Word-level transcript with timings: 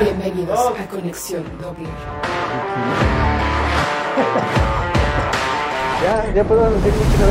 Bienvenidos 0.00 0.72
a 0.78 0.86
Conexión 0.86 1.44
Doble. 1.60 1.88
Ya, 6.00 6.32
ya 6.32 6.44
puedo 6.44 6.70
decir 6.70 6.92
mucho. 6.92 7.24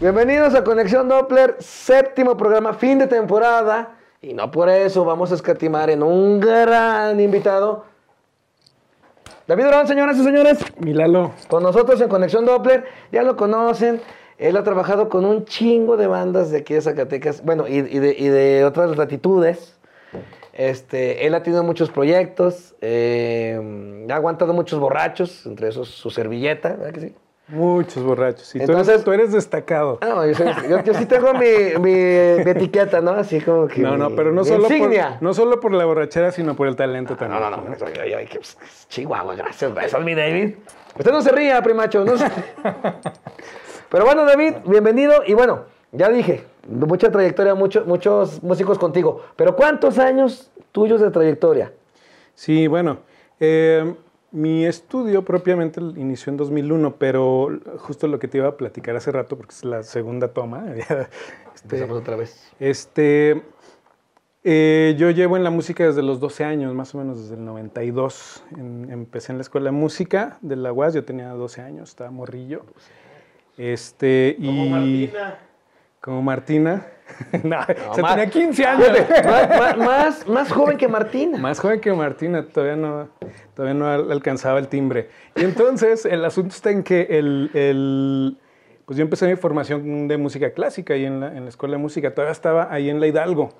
Bienvenidos 0.00 0.54
a 0.54 0.64
Conexión 0.64 1.08
Doppler, 1.08 1.56
séptimo 1.58 2.38
programa, 2.38 2.72
fin 2.72 2.98
de 2.98 3.06
temporada. 3.06 3.98
Y 4.22 4.32
no 4.32 4.50
por 4.50 4.70
eso 4.70 5.04
vamos 5.04 5.30
a 5.30 5.34
escatimar 5.34 5.90
en 5.90 6.02
un 6.02 6.40
gran 6.40 7.20
invitado. 7.20 7.84
David 9.46 9.64
Durán, 9.64 9.86
señoras 9.86 10.16
y 10.16 10.24
señores. 10.24 10.58
Milalo. 10.78 11.32
Con 11.48 11.62
nosotros 11.62 12.00
en 12.00 12.08
Conexión 12.08 12.46
Doppler, 12.46 12.86
ya 13.12 13.22
lo 13.22 13.36
conocen. 13.36 14.00
Él 14.38 14.56
ha 14.56 14.64
trabajado 14.64 15.10
con 15.10 15.26
un 15.26 15.44
chingo 15.44 15.98
de 15.98 16.06
bandas 16.06 16.50
de 16.50 16.58
aquí 16.58 16.72
de 16.72 16.80
Zacatecas, 16.80 17.44
bueno, 17.44 17.68
y, 17.68 17.74
y 17.74 17.98
de, 17.98 18.16
y 18.18 18.28
de 18.28 18.64
otras 18.64 18.96
latitudes. 18.96 19.79
Este, 20.52 21.26
él 21.26 21.34
ha 21.34 21.42
tenido 21.42 21.62
muchos 21.62 21.90
proyectos, 21.90 22.74
eh, 22.80 24.06
ha 24.10 24.14
aguantado 24.14 24.52
muchos 24.52 24.78
borrachos, 24.80 25.46
entre 25.46 25.68
esos 25.68 25.88
su 25.88 26.10
servilleta, 26.10 26.70
¿verdad 26.70 26.92
que 26.92 27.00
sí? 27.00 27.14
Muchos 27.48 28.04
borrachos. 28.04 28.54
Y 28.54 28.58
tú, 28.58 28.64
Entonces- 28.66 28.88
eres, 28.94 29.04
tú 29.04 29.12
eres 29.12 29.32
destacado. 29.32 29.98
Ah, 30.02 30.06
no, 30.08 30.26
yo, 30.26 30.34
soy- 30.34 30.52
yo- 30.68 30.84
yo 30.84 30.94
sí 30.94 31.06
tengo 31.06 31.32
mi, 31.34 31.48
mi- 31.80 32.44
mi 32.44 32.50
etiqueta, 32.50 33.00
¿no? 33.00 33.10
Así 33.10 33.40
como 33.40 33.66
que. 33.66 33.80
No, 33.80 33.96
no, 33.96 34.10
pero 34.14 34.30
no 34.30 34.44
solo, 34.44 34.64
por, 34.68 34.72
insignia. 34.72 35.18
no 35.20 35.34
solo 35.34 35.58
por 35.58 35.72
la 35.72 35.84
borrachera, 35.84 36.30
sino 36.30 36.54
por 36.54 36.68
el 36.68 36.76
talento 36.76 37.14
No, 37.14 37.18
también. 37.18 37.40
no, 37.42 37.50
no, 37.50 37.56
no, 37.56 37.76
pues, 37.76 38.56
Chihuahua, 38.88 39.34
gracias, 39.34 39.72
eso 39.84 39.98
es 39.98 40.04
mi 40.04 40.14
David. 40.14 40.54
Usted 40.96 41.10
no 41.10 41.22
se 41.22 41.32
ría, 41.32 41.60
primacho, 41.62 42.04
no 42.04 42.16
se- 42.16 42.26
Pero 43.88 44.04
bueno, 44.04 44.24
David, 44.24 44.54
bienvenido. 44.64 45.22
Y 45.26 45.34
bueno, 45.34 45.64
ya 45.92 46.08
dije, 46.08 46.44
mucha 46.70 47.10
trayectoria, 47.10 47.54
mucho- 47.54 47.84
muchos 47.86 48.42
músicos 48.42 48.78
contigo. 48.78 49.22
Pero 49.36 49.56
¿cuántos 49.56 49.98
años 49.98 50.50
tuyos 50.72 51.00
de 51.00 51.10
trayectoria? 51.10 51.72
Sí, 52.34 52.66
bueno. 52.66 52.98
eh, 53.40 53.94
mi 54.32 54.64
estudio 54.64 55.24
propiamente 55.24 55.80
inició 55.80 56.30
en 56.30 56.36
2001, 56.36 56.94
pero 56.98 57.48
justo 57.78 58.06
lo 58.06 58.20
que 58.20 58.28
te 58.28 58.38
iba 58.38 58.46
a 58.46 58.56
platicar 58.56 58.94
hace 58.94 59.10
rato, 59.10 59.36
porque 59.36 59.52
es 59.52 59.64
la 59.64 59.82
segunda 59.82 60.28
toma. 60.28 60.66
este, 60.76 61.08
Empezamos 61.64 61.98
otra 61.98 62.14
vez. 62.14 62.52
Este, 62.60 63.42
eh, 64.44 64.94
yo 64.96 65.10
llevo 65.10 65.36
en 65.36 65.42
la 65.42 65.50
música 65.50 65.84
desde 65.84 66.02
los 66.02 66.20
12 66.20 66.44
años, 66.44 66.72
más 66.74 66.94
o 66.94 66.98
menos 66.98 67.20
desde 67.20 67.34
el 67.34 67.44
92. 67.44 68.44
En- 68.56 68.88
empecé 68.92 69.32
en 69.32 69.38
la 69.38 69.42
escuela 69.42 69.66
de 69.66 69.72
música 69.76 70.38
de 70.42 70.54
la 70.54 70.72
UAS, 70.72 70.94
yo 70.94 71.04
tenía 71.04 71.30
12 71.30 71.60
años, 71.62 71.88
estaba 71.88 72.10
morrillo. 72.12 72.62
Este, 73.56 74.36
y, 74.38 74.46
Como 74.46 74.66
Martina. 74.66 75.38
Como 76.00 76.22
Martina. 76.22 76.86
no, 77.42 77.58
o 77.90 77.94
sea, 77.94 78.02
más- 78.02 78.14
tenía 78.16 78.30
15 78.30 78.64
años. 78.66 78.88
Más, 79.78 80.26
más- 80.26 80.52
joven 80.52 80.76
que 80.78 80.88
Martina. 80.88 81.38
Más 81.38 81.58
joven 81.58 81.80
que 81.80 81.92
Martina, 81.92 82.44
todavía 82.46 82.76
no, 82.76 83.08
todavía 83.54 83.74
no 83.74 83.86
al- 83.86 84.10
alcanzaba 84.12 84.58
el 84.58 84.68
timbre. 84.68 85.08
Y 85.36 85.42
entonces 85.44 86.06
el 86.06 86.24
asunto 86.24 86.54
está 86.54 86.70
en 86.70 86.82
que 86.82 87.02
el, 87.10 87.50
el- 87.54 88.38
pues 88.86 88.96
yo 88.96 89.02
empecé 89.02 89.26
mi 89.28 89.36
formación 89.36 90.08
de 90.08 90.16
música 90.16 90.52
clásica 90.52 90.94
ahí 90.94 91.04
en 91.04 91.20
la, 91.20 91.36
en 91.36 91.42
la 91.44 91.48
escuela 91.48 91.76
de 91.76 91.82
música. 91.82 92.14
Todavía 92.14 92.32
estaba 92.32 92.72
ahí 92.72 92.88
en 92.90 93.00
la 93.00 93.06
Hidalgo. 93.06 93.50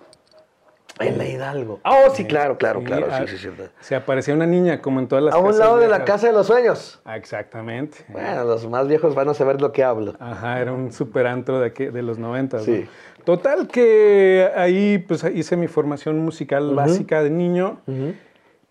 En 1.01 1.17
la 1.19 1.27
Hidalgo. 1.27 1.81
Oh, 1.85 2.11
sí, 2.15 2.27
claro, 2.27 2.59
claro, 2.59 2.81
Sí, 2.81 2.87
claro. 2.87 3.07
ah, 3.11 3.25
Sí, 3.27 3.37
sí, 3.37 3.39
sí. 3.39 3.49
Se 3.81 3.97
aparecía 3.97 4.35
una 4.35 4.47
niña 4.47 4.83
como 4.83 5.01
en 5.01 5.09
todas 5.09 5.25
las 5.25 5.35
A 5.35 5.39
un 5.39 5.47
casas 5.47 5.59
lado 5.61 5.79
de 5.79 5.89
la 5.89 6.05
casa 6.05 6.27
de 6.27 6.33
los 6.35 6.47
sueños. 6.47 7.01
Ah, 7.05 7.17
exactamente. 7.17 8.05
Bueno, 8.09 8.45
los 8.45 8.69
más 8.69 8.87
viejos 8.87 9.15
van 9.15 9.29
a 9.31 9.35
saber 9.35 9.61
lo 9.63 9.73
que 9.73 9.83
hablo. 9.83 10.15
Ajá, 10.21 10.61
era 10.61 10.73
un 10.73 10.93
super 10.93 11.27
antro 11.27 11.59
de, 11.59 11.69
aquí- 11.69 11.87
de 11.87 12.03
los 12.03 12.19
90. 12.19 12.59
¿no? 12.59 12.63
Sí. 12.65 12.87
Total 13.25 13.67
que 13.69 14.51
ahí 14.55 14.99
pues 14.99 15.25
hice 15.25 15.57
mi 15.57 15.69
formación 15.69 16.19
musical 16.19 16.75
básica 16.75 17.23
de 17.23 17.31
niño. 17.31 17.81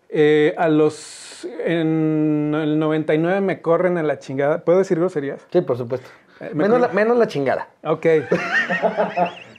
Eh, 0.08 0.54
a 0.56 0.68
los... 0.68 1.46
En 1.64 2.52
el 2.54 2.78
99 2.78 3.40
me 3.40 3.60
corren 3.62 3.96
a 3.98 4.02
la 4.02 4.18
chingada. 4.18 4.64
¿Puedo 4.64 4.78
decir 4.78 4.98
groserías? 4.98 5.46
Sí, 5.50 5.62
por 5.62 5.76
supuesto. 5.78 6.08
Eh, 6.40 6.50
me 6.54 6.64
Menos 6.64 6.80
la, 6.80 6.88
menos 6.88 7.16
la 7.16 7.26
chingada. 7.26 7.68
Ok. 7.82 8.06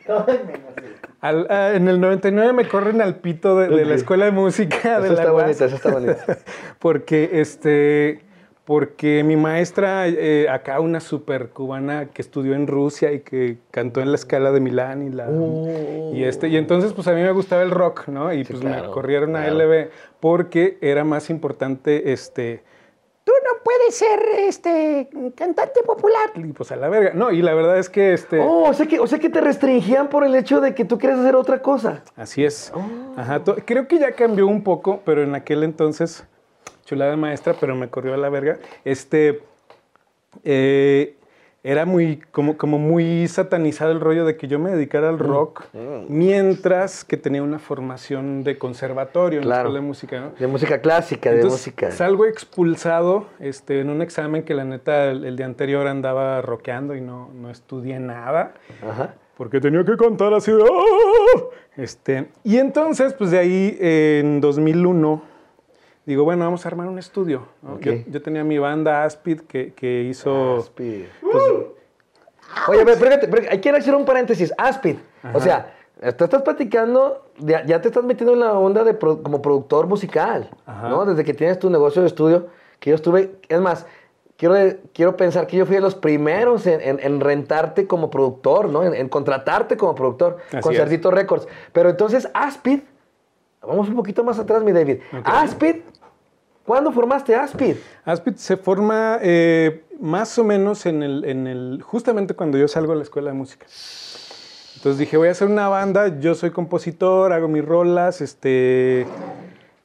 Al- 1.21 1.47
ah, 1.49 1.71
en 1.75 1.87
el 1.87 2.01
99 2.01 2.51
me 2.53 2.67
corren 2.67 2.99
al 3.01 3.15
pito 3.17 3.57
de, 3.57 3.67
de 3.69 3.85
la 3.85 3.93
escuela 3.95 4.25
de 4.25 4.31
música 4.31 4.99
de 4.99 5.05
Eso 5.07 5.13
la 5.15 5.21
está 5.21 5.33
UAS. 5.33 5.43
bonito, 5.43 5.65
eso 5.65 5.75
está 5.75 5.91
bonito. 5.91 6.15
porque 6.79 7.29
este 7.33 8.21
porque 8.63 9.23
mi 9.23 9.35
maestra 9.35 10.07
eh, 10.07 10.47
acá 10.49 10.79
una 10.79 10.99
super 10.99 11.49
cubana 11.49 12.05
que 12.13 12.21
estudió 12.21 12.53
en 12.53 12.67
Rusia 12.67 13.11
y 13.11 13.19
que 13.19 13.57
cantó 13.71 14.01
en 14.01 14.09
la 14.11 14.15
escala 14.15 14.51
de 14.51 14.59
Milán 14.61 15.01
y 15.05 15.09
la 15.09 15.27
y 16.13 16.23
este 16.23 16.47
y 16.47 16.57
entonces 16.57 16.93
pues 16.93 17.07
a 17.07 17.13
mí 17.13 17.21
me 17.21 17.31
gustaba 17.31 17.63
el 17.63 17.71
rock 17.71 18.07
no 18.07 18.31
y 18.33 18.45
Sí, 18.45 18.53
pues 18.53 18.61
claro, 18.61 18.87
me 18.87 18.91
corrieron 18.93 19.35
a 19.35 19.43
claro. 19.45 19.57
LB 19.57 19.89
porque 20.19 20.77
era 20.81 21.03
más 21.03 21.29
importante 21.31 22.13
este 22.13 22.63
tú 23.31 23.45
no 23.45 23.63
puedes 23.63 23.95
ser 23.95 24.19
este 24.39 25.09
cantante 25.35 25.81
popular 25.83 26.31
y 26.35 26.51
pues 26.51 26.69
a 26.71 26.75
la 26.75 26.89
verga 26.89 27.11
no 27.13 27.31
y 27.31 27.41
la 27.41 27.53
verdad 27.53 27.77
es 27.77 27.89
que 27.89 28.11
este 28.13 28.39
Oh, 28.41 28.67
o 28.69 28.73
sea 28.73 28.85
que, 28.87 28.99
o 28.99 29.07
sea 29.07 29.19
que 29.19 29.29
te 29.29 29.39
restringían 29.39 30.09
por 30.09 30.25
el 30.25 30.35
hecho 30.35 30.59
de 30.59 30.75
que 30.75 30.83
tú 30.83 30.97
quieres 30.97 31.19
hacer 31.19 31.35
otra 31.35 31.61
cosa. 31.61 32.03
Así 32.17 32.43
es. 32.43 32.73
Ajá, 33.15 33.43
to- 33.43 33.55
creo 33.65 33.87
que 33.87 33.99
ya 33.99 34.11
cambió 34.13 34.47
un 34.47 34.63
poco, 34.63 35.01
pero 35.05 35.23
en 35.23 35.33
aquel 35.35 35.63
entonces, 35.63 36.25
chulada 36.85 37.11
de 37.11 37.17
maestra, 37.17 37.55
pero 37.59 37.75
me 37.75 37.89
corrió 37.89 38.13
a 38.13 38.17
la 38.17 38.29
verga. 38.29 38.57
Este, 38.83 39.41
eh, 40.43 41.15
era 41.63 41.85
muy, 41.85 42.21
como, 42.31 42.57
como 42.57 42.79
muy 42.79 43.27
satanizado 43.27 43.91
el 43.91 43.99
rollo 43.99 44.25
de 44.25 44.35
que 44.35 44.47
yo 44.47 44.57
me 44.57 44.71
dedicara 44.71 45.09
al 45.09 45.19
rock, 45.19 45.65
mientras 46.09 47.03
que 47.03 47.17
tenía 47.17 47.43
una 47.43 47.59
formación 47.59 48.43
de 48.43 48.57
conservatorio 48.57 49.39
en 49.39 49.47
la 49.47 49.55
Claro. 49.55 49.69
escuela 49.69 49.81
de 49.81 49.87
música, 49.87 50.19
¿no? 50.19 50.31
De 50.39 50.47
música 50.47 50.81
clásica, 50.81 51.31
de 51.31 51.43
música. 51.43 51.91
salgo 51.91 52.25
expulsado 52.25 53.27
este, 53.39 53.79
en 53.81 53.89
un 53.89 54.01
examen 54.01 54.43
que 54.43 54.53
la 54.55 54.63
neta 54.65 55.11
el, 55.11 55.23
el 55.23 55.35
día 55.37 55.45
anterior 55.45 55.85
andaba 55.87 56.41
rockeando 56.41 56.95
y 56.95 57.01
no, 57.01 57.29
no 57.33 57.49
estudié 57.51 57.99
nada 57.99 58.53
Ajá. 58.87 59.13
porque 59.37 59.59
tenía 59.59 59.83
que 59.85 59.95
cantar 59.97 60.33
así 60.33 60.51
de... 60.51 60.63
"Ah". 60.63 61.41
Este, 61.77 62.27
y 62.43 62.57
entonces, 62.57 63.13
pues 63.13 63.31
de 63.31 63.37
ahí, 63.39 63.77
eh, 63.79 64.19
en 64.23 64.41
2001, 64.41 65.21
digo, 66.05 66.23
bueno, 66.23 66.45
vamos 66.45 66.65
a 66.65 66.69
armar 66.69 66.87
un 66.87 66.99
estudio. 66.99 67.47
¿no? 67.61 67.73
Ok. 67.75 67.81
Yo, 67.81 67.93
yo 68.07 68.21
tenía 68.21 68.43
mi 68.43 68.57
banda 68.57 69.03
Aspid 69.03 69.41
que, 69.41 69.73
que 69.73 70.03
hizo... 70.03 70.57
Aspid. 70.57 71.03
pues, 71.21 71.43
Oye, 72.67 72.79
pero 72.79 72.91
espérate, 72.91 73.59
que 73.61 73.69
hacer 73.69 73.95
un 73.95 74.05
paréntesis. 74.05 74.53
Aspid. 74.57 74.97
O 75.33 75.39
sea, 75.39 75.73
tú 76.17 76.23
estás 76.25 76.41
platicando, 76.41 77.25
ya, 77.37 77.65
ya 77.65 77.79
te 77.81 77.87
estás 77.87 78.03
metiendo 78.03 78.33
en 78.33 78.39
la 78.41 78.53
onda 78.53 78.83
de 78.83 78.93
pro- 78.93 79.21
como 79.23 79.41
productor 79.41 79.87
musical, 79.87 80.49
Ajá. 80.65 80.89
¿no? 80.89 81.05
Desde 81.05 81.23
que 81.23 81.33
tienes 81.33 81.59
tu 81.59 81.69
negocio 81.69 82.01
de 82.01 82.07
estudio, 82.09 82.47
que 82.79 82.89
yo 82.89 82.95
estuve, 82.95 83.35
es 83.47 83.61
más, 83.61 83.85
quiero, 84.35 84.55
quiero 84.93 85.15
pensar 85.15 85.47
que 85.47 85.55
yo 85.57 85.65
fui 85.65 85.75
de 85.75 85.81
los 85.81 85.95
primeros 85.95 86.65
en, 86.67 86.81
en- 86.81 86.99
en 86.99 87.21
rentarte 87.21 87.87
como 87.87 88.09
productor, 88.09 88.67
¿no? 88.67 88.83
En, 88.83 88.95
en 88.95 89.07
contratarte 89.07 89.77
como 89.77 89.95
productor 89.95 90.37
Así 90.49 90.59
con. 90.61 90.73
Cerdito 90.75 91.09
Records. 91.11 91.47
Pero 91.71 91.89
entonces, 91.91 92.27
Aspid, 92.33 92.79
vamos 93.61 93.89
un 93.89 93.95
poquito 93.95 94.23
más 94.23 94.39
atrás, 94.39 94.63
mi 94.63 94.71
David. 94.71 94.97
Ok. 95.17 95.25
Aspid, 95.25 95.75
¿cuándo 96.65 96.91
formaste 96.91 97.35
Aspid? 97.35 97.75
Aspid 98.05 98.35
se 98.35 98.57
forma 98.57 99.17
eh, 99.21 99.83
más 99.99 100.37
o 100.39 100.43
menos 100.43 100.85
en 100.85 101.03
el, 101.03 101.25
en 101.25 101.47
el... 101.47 101.81
Justamente 101.83 102.33
cuando 102.33 102.57
yo 102.57 102.67
salgo 102.67 102.93
de 102.93 102.97
la 102.97 103.03
escuela 103.03 103.31
de 103.31 103.37
música. 103.37 103.65
Entonces 104.75 104.97
dije, 104.97 105.15
voy 105.17 105.27
a 105.27 105.31
hacer 105.31 105.47
una 105.47 105.67
banda, 105.67 106.19
yo 106.19 106.33
soy 106.33 106.49
compositor, 106.51 107.33
hago 107.33 107.47
mis 107.47 107.63
rolas, 107.63 108.19
este... 108.21 109.05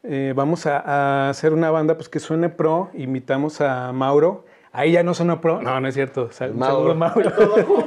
eh, 0.02 0.32
vamos 0.34 0.64
a, 0.66 0.78
a 0.78 1.28
hacer 1.28 1.52
una 1.52 1.70
banda 1.70 1.96
pues, 1.96 2.08
que 2.08 2.18
suene 2.18 2.48
pro, 2.48 2.90
invitamos 2.94 3.60
a 3.60 3.92
Mauro. 3.92 4.44
Ahí 4.72 4.92
ya 4.92 5.02
no 5.02 5.14
sonó 5.14 5.40
pro. 5.40 5.62
No, 5.62 5.80
no 5.80 5.88
es 5.88 5.94
cierto. 5.94 6.28
Mauro. 6.54 6.92
saludo, 6.92 6.94
Mauro. 6.94 7.32
Todo 7.32 7.56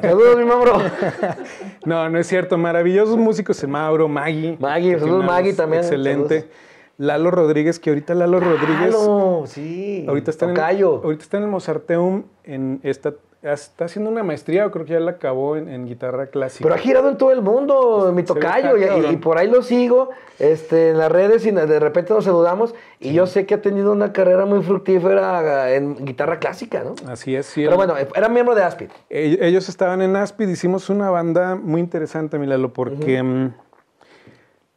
Saludos, 0.00 0.36
mi 0.38 0.44
mamro. 0.44 0.78
No, 1.84 2.08
no 2.08 2.18
es 2.18 2.26
cierto. 2.28 2.56
Maravillosos 2.58 3.16
músicos, 3.16 3.62
eh, 3.62 3.66
Mauro, 3.66 4.08
Maggie. 4.08 4.56
Maggie, 4.60 4.98
saludos, 4.98 5.24
Maggie 5.24 5.52
también, 5.52 5.82
Excelente. 5.82 6.40
saludos. 6.40 6.56
Lalo 6.98 7.30
Rodríguez, 7.32 7.80
que 7.80 7.90
ahorita 7.90 8.14
Lalo 8.14 8.38
Rodríguez. 8.38 8.94
Claro, 8.94 9.42
sí. 9.46 10.04
Ahorita 10.06 10.30
está, 10.30 10.48
en, 10.50 10.56
ahorita 10.58 11.22
está 11.22 11.38
en 11.38 11.42
el 11.42 11.48
Mozarteum, 11.48 12.24
en 12.44 12.78
esta, 12.84 13.14
está 13.42 13.86
haciendo 13.86 14.08
una 14.10 14.22
maestría, 14.22 14.66
o 14.66 14.70
creo 14.70 14.84
que 14.84 14.92
ya 14.92 15.00
la 15.00 15.12
acabó 15.12 15.56
en, 15.56 15.68
en 15.68 15.86
guitarra 15.86 16.28
clásica. 16.28 16.62
Pero 16.62 16.74
ha 16.74 16.78
girado 16.78 17.08
en 17.08 17.16
todo 17.16 17.32
el 17.32 17.42
mundo, 17.42 18.12
mi 18.14 18.24
Se 18.24 18.34
ve 18.34 18.40
tocayo, 18.40 18.76
y, 19.10 19.16
por 19.16 19.38
ahí 19.38 19.48
lo 19.48 19.62
sigo 19.62 20.10
este, 20.38 20.90
en 20.90 20.98
las 20.98 21.10
redes 21.10 21.44
y 21.44 21.50
de 21.50 21.80
repente 21.80 22.14
nos 22.14 22.24
saludamos. 22.24 22.74
Y 23.00 23.12
yo 23.12 23.26
sé 23.26 23.44
que 23.46 23.54
ha 23.54 23.60
tenido 23.62 23.90
una 23.90 24.12
carrera 24.12 24.46
muy 24.46 24.62
fructífera 24.62 25.72
en 25.74 26.04
guitarra 26.04 26.38
clásica, 26.38 26.84
¿no? 26.84 26.94
Así 27.10 27.34
es, 27.34 27.46
sí. 27.46 27.64
Pero 27.64 27.76
bueno, 27.76 27.94
era 28.14 28.28
miembro 28.28 28.54
de 28.54 28.62
Aspid. 28.62 28.90
Ell- 29.10 29.38
Ellos 29.40 29.68
estaban 29.68 30.02
en 30.02 30.14
Aspid, 30.14 30.48
hicimos 30.48 30.88
una 30.88 31.10
banda 31.10 31.56
muy 31.56 31.80
interesante, 31.80 32.38
Milalo, 32.38 32.72
porque 32.72 33.50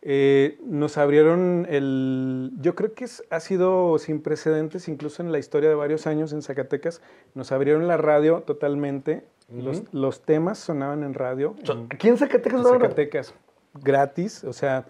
eh, 0.08 0.60
nos 0.64 1.00
abrieron 1.00 1.66
el... 1.68 2.52
Yo 2.62 2.76
creo 2.76 2.94
que 2.94 3.06
es- 3.06 3.24
ha 3.32 3.40
sido 3.40 3.98
sin 3.98 4.22
precedentes, 4.22 4.88
incluso 4.88 5.24
en 5.24 5.32
la 5.32 5.40
historia 5.40 5.68
de 5.68 5.74
varios 5.74 6.06
años 6.06 6.32
en 6.32 6.44
Zacatecas, 6.44 7.02
nos 7.34 7.52
abrieron 7.52 7.88
la 7.88 7.98
radio 7.98 8.42
totalmente, 8.42 9.26
los, 9.52 9.82
los 9.94 10.22
temas 10.22 10.60
sonaban 10.60 11.04
en 11.04 11.16
radio. 11.16 11.56
en- 11.68 11.88
Aquí 11.90 12.08
en 12.08 12.18
Zacatecas, 12.18 12.60
en. 12.62 12.66
Zacatecas, 12.68 13.34
gratis, 13.82 14.44
o 14.44 14.54
sea, 14.54 14.86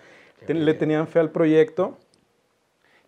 Ten- 0.46 0.66
le 0.66 0.74
tenían 0.74 1.08
fe 1.08 1.20
al 1.20 1.32
proyecto. 1.32 1.98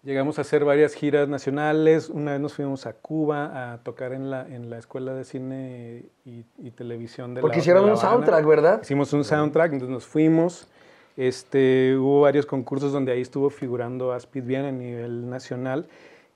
Llegamos 0.03 0.37
a 0.37 0.41
hacer 0.41 0.63
varias 0.63 0.93
giras 0.93 1.27
nacionales. 1.27 2.07
Una 2.09 2.31
vez 2.31 2.39
nos 2.39 2.53
fuimos 2.53 2.85
a 2.85 2.93
Cuba 2.93 3.73
a 3.73 3.79
tocar 3.79 4.13
en 4.13 4.29
la, 4.31 4.47
en 4.47 4.69
la 4.69 4.77
Escuela 4.77 5.13
de 5.13 5.25
Cine 5.25 6.05
y, 6.23 6.45
y 6.57 6.71
Televisión 6.71 7.33
de 7.33 7.41
Porque 7.41 7.57
la 7.57 7.61
hicieron 7.61 7.83
de 7.83 7.87
La 7.89 7.93
un 7.95 7.99
soundtrack, 7.99 8.45
¿verdad? 8.45 8.79
Hicimos 8.81 9.11
un 9.11 9.25
soundtrack, 9.25 9.73
entonces 9.73 9.93
nos 9.93 10.05
fuimos. 10.05 10.69
Este, 11.17 11.97
hubo 11.97 12.21
varios 12.21 12.45
concursos 12.45 12.93
donde 12.93 13.11
ahí 13.11 13.21
estuvo 13.21 13.49
figurando 13.49 14.13
Aspid 14.13 14.43
bien 14.43 14.65
a 14.65 14.71
nivel 14.71 15.29
nacional. 15.29 15.87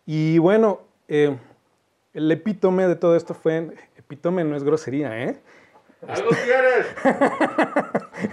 Y 0.07 0.39
bueno, 0.39 0.81
eh, 1.07 1.38
el 2.13 2.31
epítome 2.31 2.88
de 2.88 2.95
todo 2.95 3.16
esto 3.16 3.36
fue, 3.36 3.69
epítome 3.95 4.44
no 4.44 4.56
es 4.56 4.63
grosería, 4.63 5.24
¿eh? 5.24 5.39
¡Algo 6.07 6.30
quieres! 6.30 6.88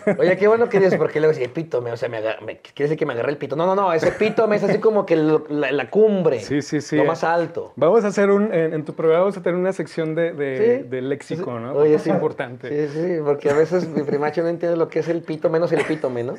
Oye, 0.18 0.36
qué 0.36 0.48
bueno 0.48 0.68
que 0.68 0.78
dices, 0.80 0.96
porque 0.96 1.20
luego 1.20 1.32
dice 1.34 1.44
epítome, 1.44 1.92
o 1.92 1.96
sea, 1.96 2.08
me 2.08 2.18
agar- 2.18 2.40
me- 2.42 2.58
quiere 2.58 2.84
decir 2.88 2.98
que 2.98 3.06
me 3.06 3.12
agarré 3.12 3.30
el 3.32 3.36
pito. 3.38 3.56
No, 3.56 3.66
no, 3.66 3.74
no, 3.74 3.92
ese 3.92 4.08
epítome 4.08 4.56
es 4.56 4.64
así 4.64 4.78
como 4.78 5.04
que 5.06 5.16
lo- 5.16 5.44
la, 5.48 5.70
la 5.72 5.90
cumbre. 5.90 6.40
Sí, 6.40 6.62
sí, 6.62 6.80
sí. 6.80 6.96
Lo 6.96 7.04
más 7.04 7.24
alto. 7.24 7.72
Vamos 7.76 8.04
a 8.04 8.08
hacer 8.08 8.30
un, 8.30 8.52
en, 8.54 8.72
en 8.74 8.84
tu 8.84 8.94
programa 8.94 9.20
vamos 9.24 9.36
a 9.36 9.42
tener 9.42 9.58
una 9.58 9.72
sección 9.72 10.14
de, 10.14 10.32
de, 10.32 10.78
Sí. 10.82 10.88
de 10.88 11.02
léxico, 11.02 11.58
¿no? 11.58 11.72
Oye, 11.74 11.94
es 11.94 12.02
sí. 12.02 12.10
importante. 12.10 12.88
Sí, 12.88 12.92
sí, 13.00 13.16
porque 13.24 13.50
a 13.50 13.54
veces 13.54 13.88
mi 13.88 14.02
primacho 14.02 14.42
no 14.42 14.48
entiende 14.48 14.76
lo 14.76 14.88
que 14.88 15.00
es 15.00 15.08
el 15.08 15.22
pito, 15.22 15.50
menos 15.50 15.70
el 15.72 15.80
epítome, 15.80 16.24
¿no? 16.24 16.34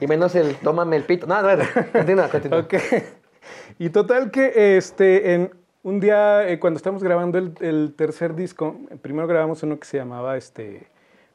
Y 0.00 0.06
menos 0.06 0.34
el 0.34 0.54
tómame 0.56 0.96
el 0.96 1.02
pito. 1.04 1.26
No, 1.26 1.42
no, 1.42 1.56
no, 1.56 1.64
continúa, 1.92 2.28
continúa. 2.28 2.60
Ok. 2.60 2.74
Y 3.78 3.90
total 3.90 4.30
que 4.30 4.76
este, 4.76 5.34
en 5.34 5.50
un 5.84 6.00
día, 6.00 6.48
eh, 6.48 6.58
cuando 6.58 6.78
estamos 6.78 7.02
grabando 7.04 7.38
el, 7.38 7.52
el 7.60 7.94
tercer 7.96 8.34
disco, 8.34 8.76
primero 9.02 9.28
grabamos 9.28 9.62
uno 9.62 9.78
que 9.78 9.86
se 9.86 9.98
llamaba 9.98 10.36
este, 10.36 10.88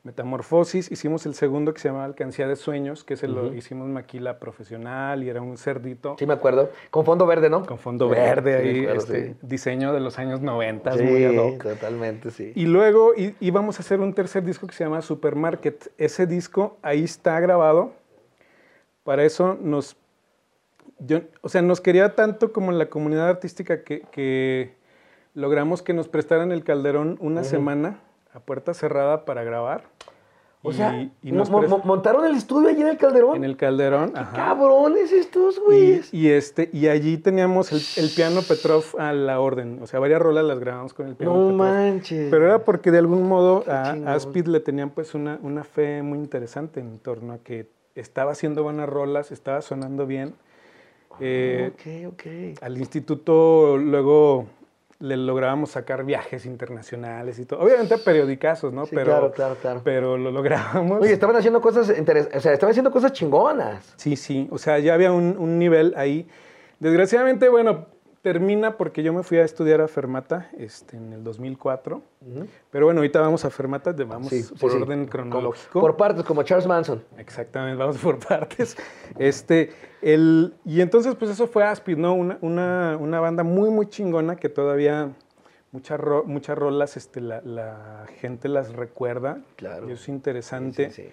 Metamorfosis, 0.03 0.91
hicimos 0.91 1.25
el 1.25 1.35
segundo 1.35 1.73
que 1.73 1.79
se 1.79 1.89
llamaba 1.89 2.05
Alcancía 2.05 2.47
de 2.47 2.55
Sueños, 2.55 3.03
que 3.03 3.15
se 3.15 3.27
lo 3.27 3.53
hicimos 3.53 3.87
maquila 3.89 4.39
profesional 4.39 5.23
y 5.23 5.29
era 5.29 5.41
un 5.41 5.57
cerdito 5.57 6.15
Sí, 6.17 6.25
me 6.25 6.33
acuerdo. 6.33 6.69
Con 6.89 7.05
fondo 7.05 7.25
verde, 7.27 7.49
¿no? 7.49 7.65
con 7.65 7.77
fondo 7.77 8.07
Sí, 8.07 8.15
verde 8.15 8.61
sí, 8.61 8.67
ahí, 8.69 8.79
acuerdo, 8.85 9.01
este, 9.01 9.27
sí. 9.27 9.35
diseño 9.41 9.93
de 9.93 9.99
los 9.99 10.17
años 10.17 10.41
90, 10.41 10.97
Sí, 10.97 11.03
muy 11.03 11.25
ad 11.25 11.35
hoc. 11.37 11.61
totalmente, 11.63 12.31
sí. 12.31 12.51
Y 12.55 12.65
luego 12.65 13.11
íbamos 13.39 13.77
a 13.77 13.81
hacer 13.81 13.99
un 13.99 14.13
tercer 14.13 14.43
disco 14.43 14.65
que 14.67 14.73
se 14.73 14.83
llama 14.83 15.01
Supermarket. 15.01 15.91
Ese 15.97 16.25
disco 16.25 16.77
ahí 16.81 17.03
está 17.03 17.39
grabado. 17.39 17.91
Para 19.03 19.23
eso 19.25 19.57
nos, 19.61 19.95
yo, 20.99 21.19
o 21.41 21.49
sea, 21.49 21.61
nos 21.61 21.81
quería 21.81 22.15
tanto 22.15 22.51
como 22.51 22.71
la 22.71 22.89
comunidad 22.89 23.29
artística 23.29 23.83
que, 23.83 24.01
que 24.11 24.73
logramos 25.33 25.81
que 25.81 25.93
nos 25.93 26.07
prestaran 26.07 26.51
el 26.51 26.63
Calderón 26.63 27.17
una 27.21 27.43
semana 27.43 27.99
a 28.33 28.39
puerta 28.39 28.73
cerrada 28.73 29.25
para 29.25 29.43
grabar. 29.43 29.83
O 30.61 30.71
Y- 30.71 30.73
sea, 30.73 31.09
y 31.21 31.31
nos 31.31 31.49
mo- 31.49 31.61
pres- 31.61 31.69
mo- 31.69 31.81
montaron 31.85 32.25
el 32.25 32.35
estudio 32.35 32.67
allí 32.67 32.81
en 32.81 32.89
el 32.89 32.97
Calderón. 32.97 33.37
en 33.37 33.45
el 33.45 33.55
Calderón. 33.55 34.11
ajá. 34.13 34.35
Cabrones 34.35 35.09
estos, 35.13 35.55
Y, 35.57 35.61
güeyes. 35.61 36.13
y 36.13 36.29
este, 36.31 36.69
y 36.73 36.89
allí 36.89 37.17
teníamos 37.17 37.71
el, 37.71 38.03
el 38.03 38.11
piano 38.13 38.41
Petrov 38.41 38.83
a 38.97 39.13
la 39.13 39.39
orden. 39.39 39.79
O 39.81 39.87
sea, 39.87 40.01
varias 40.01 40.21
rolas 40.21 40.43
las 40.43 40.59
grabamos 40.59 40.93
con 40.93 41.07
el 41.07 41.15
piano 41.15 41.33
No 41.33 41.39
Petrov. 41.43 41.57
manches. 41.57 42.29
Pero 42.29 42.45
era 42.45 42.65
porque 42.65 42.91
de 42.91 42.97
algún 42.97 43.23
modo 43.25 43.63
a, 43.67 43.91
a 43.91 44.13
Aspid 44.15 44.47
le 44.47 44.59
tenían 44.59 44.89
pues 44.89 45.13
una, 45.15 45.39
una 45.41 45.63
fe 45.63 46.01
muy 46.03 46.17
interesante 46.19 46.81
en 46.81 46.99
torno 46.99 47.31
a 47.33 47.37
que 47.37 47.69
estaba 47.95 48.33
haciendo 48.33 48.61
buenas 48.61 48.89
rolas, 48.89 49.31
estaba 49.31 49.61
sonando 49.61 50.05
bien. 50.07 50.33
Eh, 51.19 51.71
ok, 51.73 52.13
ok. 52.13 52.61
Al 52.61 52.77
instituto 52.77 53.77
luego 53.77 54.47
le 54.99 55.15
lográbamos 55.15 55.71
sacar 55.71 56.03
viajes 56.03 56.45
internacionales 56.45 57.39
y 57.39 57.45
todo. 57.45 57.61
Obviamente 57.61 57.97
periodicazos, 57.97 58.73
¿no? 58.73 58.85
Sí, 58.85 58.91
pero, 58.95 59.05
claro, 59.11 59.31
claro, 59.31 59.55
claro. 59.61 59.81
Pero 59.83 60.17
lo 60.17 60.31
lográbamos. 60.31 61.01
Oye, 61.01 61.13
estaban 61.13 61.35
haciendo 61.35 61.61
cosas 61.61 61.89
interesantes. 61.97 62.37
O 62.37 62.41
sea, 62.41 62.53
estaban 62.53 62.71
haciendo 62.71 62.91
cosas 62.91 63.13
chingonas. 63.13 63.93
Sí, 63.95 64.15
sí, 64.15 64.47
o 64.51 64.57
sea, 64.57 64.79
ya 64.79 64.93
había 64.93 65.11
un, 65.11 65.37
un 65.37 65.57
nivel 65.57 65.93
ahí. 65.95 66.27
Desgraciadamente, 66.79 67.47
bueno, 67.49 67.85
termina 68.21 68.75
porque 68.77 69.01
yo 69.03 69.13
me 69.13 69.23
fui 69.23 69.37
a 69.37 69.43
estudiar 69.45 69.79
a 69.81 69.87
Fermata 69.87 70.49
este, 70.57 70.97
en 70.97 71.13
el 71.13 71.23
2004. 71.23 72.01
Pero 72.69 72.85
bueno, 72.85 72.99
ahorita 72.99 73.21
vamos 73.21 73.45
a 73.45 73.49
Fermata, 73.49 73.93
vamos 74.05 74.29
Sí, 74.29 74.43
por 74.59 74.71
sí. 74.71 74.77
orden 74.77 75.05
cronológico. 75.07 75.79
Por 75.79 75.95
partes, 75.95 76.23
como 76.25 76.43
Charles 76.43 76.67
Manson. 76.67 77.03
Exactamente, 77.17 77.77
vamos 77.79 77.97
por 77.97 78.19
partes. 78.19 78.75
Este, 79.17 79.71
el, 80.01 80.53
y 80.65 80.81
entonces, 80.81 81.15
pues 81.15 81.31
eso 81.31 81.47
fue 81.47 81.63
Aspid, 81.63 81.97
¿no? 81.97 82.13
Una, 82.13 82.37
una, 82.41 82.97
una 82.99 83.19
banda 83.19 83.43
muy, 83.43 83.69
muy 83.69 83.87
chingona 83.87 84.35
que 84.35 84.49
todavía 84.49 85.09
muchas, 85.71 85.99
ro- 85.99 86.23
muchas 86.25 86.57
rolas 86.57 86.97
este, 86.97 87.21
la, 87.21 87.41
la 87.41 88.05
gente 88.19 88.49
las 88.49 88.73
recuerda. 88.73 89.39
Claro. 89.55 89.89
Y 89.89 89.93
es 89.93 90.09
interesante. 90.09 90.89
Sí, 90.91 91.03
sí. 91.03 91.09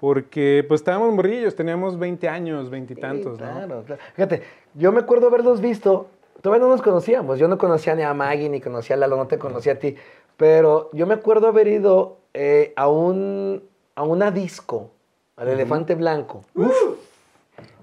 Porque 0.00 0.64
pues 0.66 0.80
estábamos 0.80 1.14
morrillos, 1.14 1.54
teníamos 1.54 1.98
20 1.98 2.28
años, 2.28 2.68
20 2.68 2.92
y 2.92 2.96
tantos, 2.96 3.38
Sí, 3.38 3.44
¿no? 3.44 3.50
claro, 3.52 3.84
claro. 3.84 4.02
Fíjate, 4.14 4.42
yo 4.74 4.90
me 4.92 4.98
acuerdo 5.00 5.28
haberlos 5.28 5.60
visto. 5.60 6.08
Todavía 6.44 6.66
no 6.66 6.70
nos 6.72 6.82
conocíamos. 6.82 7.38
Yo 7.38 7.48
no 7.48 7.56
conocía 7.56 7.94
ni 7.94 8.02
a 8.02 8.12
Maggie, 8.12 8.50
ni 8.50 8.60
conocía 8.60 8.96
a 8.96 8.98
Lalo, 8.98 9.16
no 9.16 9.26
te 9.26 9.38
conocía 9.38 9.72
a 9.72 9.76
ti. 9.76 9.96
Pero 10.36 10.90
yo 10.92 11.06
me 11.06 11.14
acuerdo 11.14 11.46
haber 11.46 11.68
ido 11.68 12.18
eh, 12.34 12.74
a, 12.76 12.86
un, 12.86 13.62
a 13.94 14.02
una 14.02 14.30
disco, 14.30 14.90
al 15.36 15.48
Elefante 15.48 15.94
Blanco. 15.94 16.44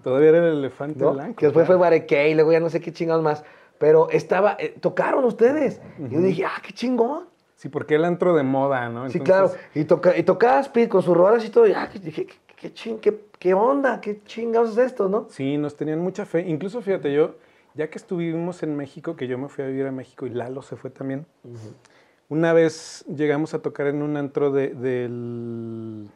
Todavía 0.04 0.30
era 0.30 0.38
el 0.38 0.60
elefante 0.60 1.00
¿no? 1.00 1.14
blanco. 1.14 1.38
que 1.38 1.48
después 1.48 1.66
fue. 1.66 1.76
Bareque 1.76 2.30
y 2.30 2.36
luego 2.36 2.52
ya 2.52 2.60
no 2.60 2.70
sé 2.70 2.82
qué 2.82 2.94
chingados 2.94 3.24
más. 3.24 3.44
Pero 3.80 4.12
estaba, 4.12 4.58
eh, 4.60 4.76
tocaron 4.80 5.24
ustedes. 5.26 5.82
Y 5.98 6.14
yo 6.14 6.22
dije, 6.22 6.46
ah, 6.46 6.62
qué 6.64 6.72
chingón. 6.72 7.24
Sí, 7.56 7.68
porque 7.68 7.96
el 7.96 8.06
antro 8.06 8.36
de 8.36 8.44
moda, 8.44 8.90
¿no? 8.90 9.10
sí, 9.10 9.20
claro. 9.22 9.52
Y, 9.74 9.86
toca, 9.86 10.16
y 10.16 10.22
tocaba 10.22 10.60
Speed 10.60 10.88
con 10.88 11.02
sus 11.02 11.18
rolas 11.18 11.44
y 11.44 11.50
todo. 11.50 11.66
Y 11.66 11.72
ah, 11.74 11.90
dije, 12.00 12.28
¿qué, 12.28 12.36
qué, 12.56 12.74
ching- 12.76 13.00
qué, 13.00 13.22
qué 13.40 13.56
onda? 13.56 14.00
¿Qué 14.02 14.22
chingados 14.24 14.78
es 14.78 14.78
esto, 14.78 15.10
no? 15.10 15.26
Sí, 15.32 15.58
nos 15.58 15.76
tenían 15.76 16.00
mucha 16.00 16.28
fe. 16.28 16.42
Incluso, 16.48 16.80
fíjate, 16.84 17.12
yo, 17.12 17.32
ya 17.76 17.90
que 17.90 17.98
estuvimos 17.98 18.64
en 18.64 18.76
México, 18.76 19.16
que 19.16 19.28
yo 19.28 19.38
me 19.38 19.48
fui 19.50 19.64
a 19.64 19.68
vivir 19.68 19.86
a 19.88 19.92
México 19.92 20.26
y 20.26 20.30
Lalo 20.32 20.62
se 20.62 20.76
fue 20.76 20.90
también, 20.90 21.26
una 22.30 22.54
vez 22.54 23.04
llegamos 23.14 23.54
a 23.54 23.60
tocar 23.62 23.88
en 23.88 24.02
un 24.02 24.16
antro 24.18 24.52
de, 24.52 24.70
del... 24.70 26.08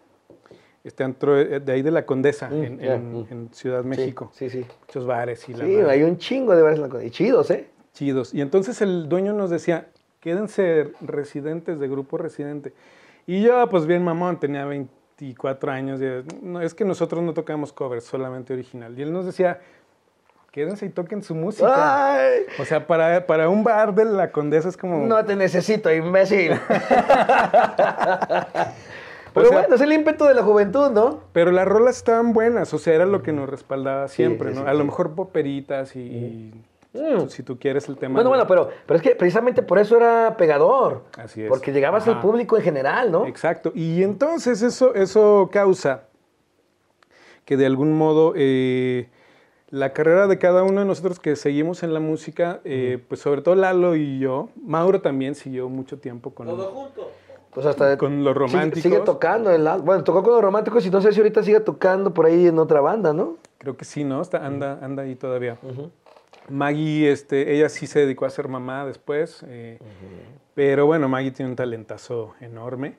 Este 0.83 1.03
antro 1.03 1.33
de 1.35 1.59
de 1.59 1.71
ahí 1.71 1.81
de 1.81 1.89
la 1.89 2.05
Condesa, 2.05 2.47
Mm, 2.49 2.63
en, 2.63 2.79
ya, 2.79 2.93
en- 2.95 3.13
mm. 3.21 3.27
en 3.31 3.49
Ciudad 3.53 3.83
México. 3.83 4.29
Sí, 4.35 4.49
sí. 4.51 4.63
Muchos 4.81 5.05
bares 5.07 5.49
y 5.49 5.53
la 5.53 5.65
Sí, 5.65 5.71
madre. 5.77 5.91
hay 5.91 6.03
un 6.03 6.17
chingo 6.19 6.55
de 6.55 6.61
bares 6.61 6.79
en 6.79 6.89
la 6.93 7.03
Y 7.03 7.09
chidos, 7.09 7.49
¿eh? 7.49 7.67
chidos. 7.93 8.33
Y 8.35 8.41
entonces 8.41 8.81
el 8.81 9.09
dueño 9.09 9.33
nos 9.33 9.49
decía, 9.49 9.87
quédense 10.19 10.91
residentes 11.01 11.79
de 11.79 11.87
grupo 11.87 12.17
residente. 12.19 12.71
Y 13.25 13.41
yo, 13.41 13.67
pues 13.67 13.87
bien 13.87 14.03
mamón, 14.03 14.39
tenía 14.39 14.65
24 14.65 15.71
años. 15.71 15.99
Y, 16.01 16.05
no, 16.45 16.61
es 16.61 16.75
que 16.75 16.85
nosotros 16.85 17.23
no 17.23 17.33
tocamos 17.33 17.73
covers, 17.73 18.03
solamente 18.03 18.53
original. 18.53 18.97
Y 18.99 19.01
él 19.01 19.11
nos 19.11 19.25
decía, 19.25 19.59
quédense 20.55 20.85
y 20.85 20.89
toquen 20.89 21.21
su 21.21 21.35
música. 21.35 22.13
¡Ay! 22.15 22.43
O 22.59 22.63
sea, 22.63 22.87
para, 22.87 23.27
para 23.27 23.49
un 23.49 23.65
bar 23.65 23.93
de 23.93 24.05
la 24.05 24.31
Condesa 24.31 24.69
es 24.69 24.77
como... 24.77 25.05
No 25.05 25.25
te 25.25 25.35
necesito, 25.35 25.93
imbécil. 25.93 26.53
Pero 29.33 29.47
O 29.47 29.49
sea- 29.49 29.59
bueno, 29.59 29.75
es 29.75 29.81
el 29.81 29.91
ímpetu 29.91 30.23
de 30.23 30.33
la 30.33 30.43
juventud, 30.43 30.91
¿no? 30.91 31.19
Pero 31.33 31.51
las 31.51 31.67
rolas 31.67 31.97
estaban 31.97 32.31
buenas, 32.31 32.73
o 32.73 32.77
sea, 32.77 32.93
era 32.93 33.05
lo 33.05 33.21
que 33.21 33.33
nos 33.33 33.49
respaldaba 33.49 34.07
siempre, 34.07 34.51
sí, 34.53 34.55
¿no? 34.55 34.61
sí, 34.63 34.69
a 34.69 34.73
lo 34.73 34.85
mejor 34.85 35.13
poperitas 35.13 35.93
y, 35.97 36.53
Mm. 36.93 37.27
si 37.27 37.43
tú 37.43 37.59
quieres 37.59 37.89
el 37.89 37.97
tema. 37.97 38.13
Bueno, 38.13 38.29
de- 38.29 38.37
bueno, 38.37 38.47
pero, 38.47 38.69
pero 38.85 38.95
es 38.95 39.03
que 39.03 39.13
precisamente 39.17 39.61
por 39.61 39.77
eso 39.79 39.97
era 39.97 40.37
pegador. 40.37 41.03
Así 41.17 41.43
es. 41.43 41.49
Porque 41.49 41.73
llegabas 41.73 42.07
al 42.07 42.21
público 42.21 42.55
en 42.55 42.63
general, 42.63 43.11
¿no? 43.11 43.25
Exacto. 43.27 43.73
Y 43.75 44.01
entonces 44.01 44.61
eso, 44.61 44.95
eso 44.95 45.49
causa 45.51 46.03
que 47.43 47.57
de 47.57 47.65
algún 47.65 47.91
modo 47.97 48.31
eh, 48.37 49.09
la 49.75 49.91
carrera 49.91 50.27
de 50.27 50.39
cada 50.39 50.63
uno 50.63 50.79
de 50.79 50.85
nosotros 50.85 51.19
que 51.19 51.35
seguimos 51.35 51.83
en 51.83 51.93
la 51.93 51.99
música, 51.99 52.61
eh, 52.63 52.97
pues 53.09 53.19
sobre 53.19 53.41
todo 53.41 53.55
Lalo 53.55 53.97
y 53.97 54.19
yo, 54.19 54.47
Mauro 54.65 55.01
también 55.01 55.35
siguió 55.35 55.67
mucho 55.67 55.99
tiempo 55.99 56.33
con, 56.33 56.47
Todo 56.47 56.71
junto. 56.71 57.11
Pues 57.53 57.65
hasta 57.65 57.97
con 57.97 58.23
los 58.23 58.33
sigue- 58.33 58.39
románticos. 58.39 58.83
Sigue, 58.83 58.99
tocando. 59.01 59.51
El, 59.51 59.67
bueno, 59.81 60.03
tocó 60.05 60.23
con 60.23 60.31
los 60.33 60.41
románticos 60.41 60.85
y 60.85 60.89
no 60.89 61.01
sé 61.01 61.11
si 61.11 61.19
ahorita 61.19 61.43
sigue 61.43 61.59
tocando 61.59 62.13
por 62.13 62.25
ahí 62.25 62.47
en 62.47 62.57
otra 62.57 62.79
banda, 62.79 63.11
¿no? 63.11 63.35
Creo 63.57 63.75
que 63.75 63.83
sí, 63.83 64.05
¿no? 64.05 64.21
Está, 64.21 64.45
anda, 64.45 64.79
anda 64.81 65.03
ahí 65.03 65.15
todavía. 65.15 65.57
Maggie, 66.47 67.11
este, 67.11 67.53
ella 67.55 67.67
sí 67.67 67.85
se 67.87 67.99
dedicó 67.99 68.25
a 68.25 68.29
ser 68.29 68.47
mamá 68.47 68.85
después, 68.85 69.43
eh, 69.47 69.79
pero 70.53 70.85
bueno, 70.85 71.09
Maggie 71.09 71.31
tiene 71.31 71.49
un 71.51 71.55
talentazo 71.57 72.33
enorme. 72.39 72.95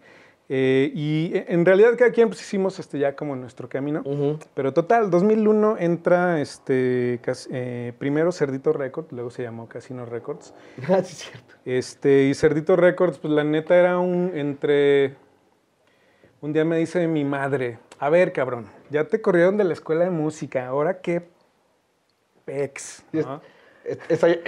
Eh, 0.48 0.92
y 0.94 1.32
e- 1.34 1.46
en 1.48 1.64
realidad 1.64 1.90
cada 1.98 2.12
quien 2.12 2.28
pues 2.28 2.40
hicimos 2.40 2.78
este, 2.78 2.98
ya 3.00 3.16
como 3.16 3.34
nuestro 3.34 3.68
camino. 3.68 4.02
Ujú. 4.04 4.38
Pero 4.54 4.72
total, 4.72 5.10
2001 5.10 5.76
entra 5.78 6.40
este, 6.40 7.20
eh, 7.50 7.92
primero 7.98 8.30
Cerdito 8.30 8.72
Records, 8.72 9.10
luego 9.12 9.30
se 9.30 9.42
llamó 9.42 9.68
Casino 9.68 10.04
Records. 10.06 10.54
Ah, 10.88 11.02
sí, 11.02 11.12
es 11.14 11.18
cierto. 11.18 11.54
Este, 11.64 12.24
y 12.28 12.34
Cerdito 12.34 12.76
Records, 12.76 13.18
pues 13.18 13.32
la 13.32 13.42
neta 13.44 13.74
era 13.76 13.98
un 13.98 14.30
entre... 14.34 15.16
Un 16.40 16.52
día 16.52 16.64
me 16.64 16.76
dice 16.76 17.08
mi 17.08 17.24
madre, 17.24 17.78
a 17.98 18.08
ver 18.10 18.32
cabrón, 18.32 18.66
ya 18.90 19.04
te 19.08 19.20
corrieron 19.20 19.56
de 19.56 19.64
la 19.64 19.72
escuela 19.72 20.04
de 20.04 20.10
música, 20.10 20.66
ahora 20.68 21.00
qué 21.00 21.26
pex, 22.44 23.04
eh, 23.12 23.24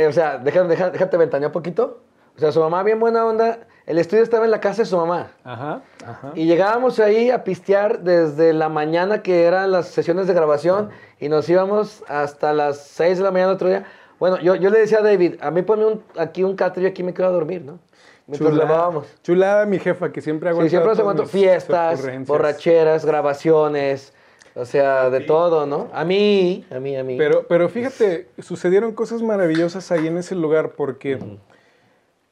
o 0.06 0.12
sea, 0.12 0.38
deja- 0.38 0.64
deja- 0.64 0.90
déjate 0.90 1.16
ventanear 1.16 1.48
un 1.48 1.52
poquito. 1.52 2.02
O 2.36 2.38
sea, 2.40 2.52
su 2.52 2.60
mamá 2.60 2.82
bien 2.84 3.00
buena 3.00 3.24
onda 3.24 3.66
el 3.88 3.98
estudio 3.98 4.22
estaba 4.22 4.44
en 4.44 4.50
la 4.50 4.60
casa 4.60 4.82
de 4.82 4.86
su 4.86 4.96
mamá. 4.96 5.32
Ajá, 5.44 5.80
ajá. 6.06 6.32
Y 6.34 6.46
llegábamos 6.46 7.00
ahí 7.00 7.30
a 7.30 7.42
pistear 7.42 8.00
desde 8.00 8.52
la 8.52 8.68
mañana 8.68 9.22
que 9.22 9.44
eran 9.44 9.72
las 9.72 9.88
sesiones 9.88 10.26
de 10.26 10.34
grabación 10.34 10.90
y 11.18 11.28
nos 11.28 11.48
íbamos 11.48 12.04
hasta 12.06 12.52
las 12.52 12.78
6 12.86 13.18
de 13.18 13.24
la 13.24 13.30
mañana 13.30 13.52
otro 13.52 13.68
día. 13.68 13.84
Bueno, 14.20 14.38
yo, 14.40 14.54
yo 14.56 14.70
le 14.70 14.80
decía 14.80 14.98
a 14.98 15.02
David, 15.02 15.36
a 15.40 15.50
mí 15.50 15.62
ponme 15.62 15.86
un- 15.86 16.02
aquí 16.16 16.44
un 16.44 16.54
catre 16.54 16.82
y 16.82 16.86
aquí 16.86 17.02
me 17.02 17.14
quedo 17.14 17.26
a 17.28 17.30
dormir, 17.30 17.62
¿no? 17.62 17.78
Mientras 18.26 18.52
Chulada-. 18.52 19.02
Chulada 19.22 19.64
mi 19.66 19.78
jefa, 19.78 20.12
que 20.12 20.20
siempre 20.20 20.50
aguanta 20.50 20.66
Sí, 20.68 20.70
siempre 20.76 21.26
fiestas, 21.26 22.26
borracheras, 22.26 23.04
grabaciones, 23.06 24.12
o 24.54 24.64
sea, 24.64 25.08
de 25.08 25.20
todo, 25.20 25.66
¿no? 25.66 25.88
A 25.94 26.04
mí, 26.04 26.66
a 26.70 26.78
mí, 26.78 26.96
a 26.96 27.04
mí. 27.04 27.16
Pero, 27.16 27.46
pero 27.48 27.68
fíjate, 27.68 28.28
sucedieron 28.38 28.92
cosas 28.92 29.22
maravillosas 29.22 29.90
ahí 29.92 30.08
en 30.08 30.18
ese 30.18 30.34
lugar 30.34 30.72
porque 30.76 31.18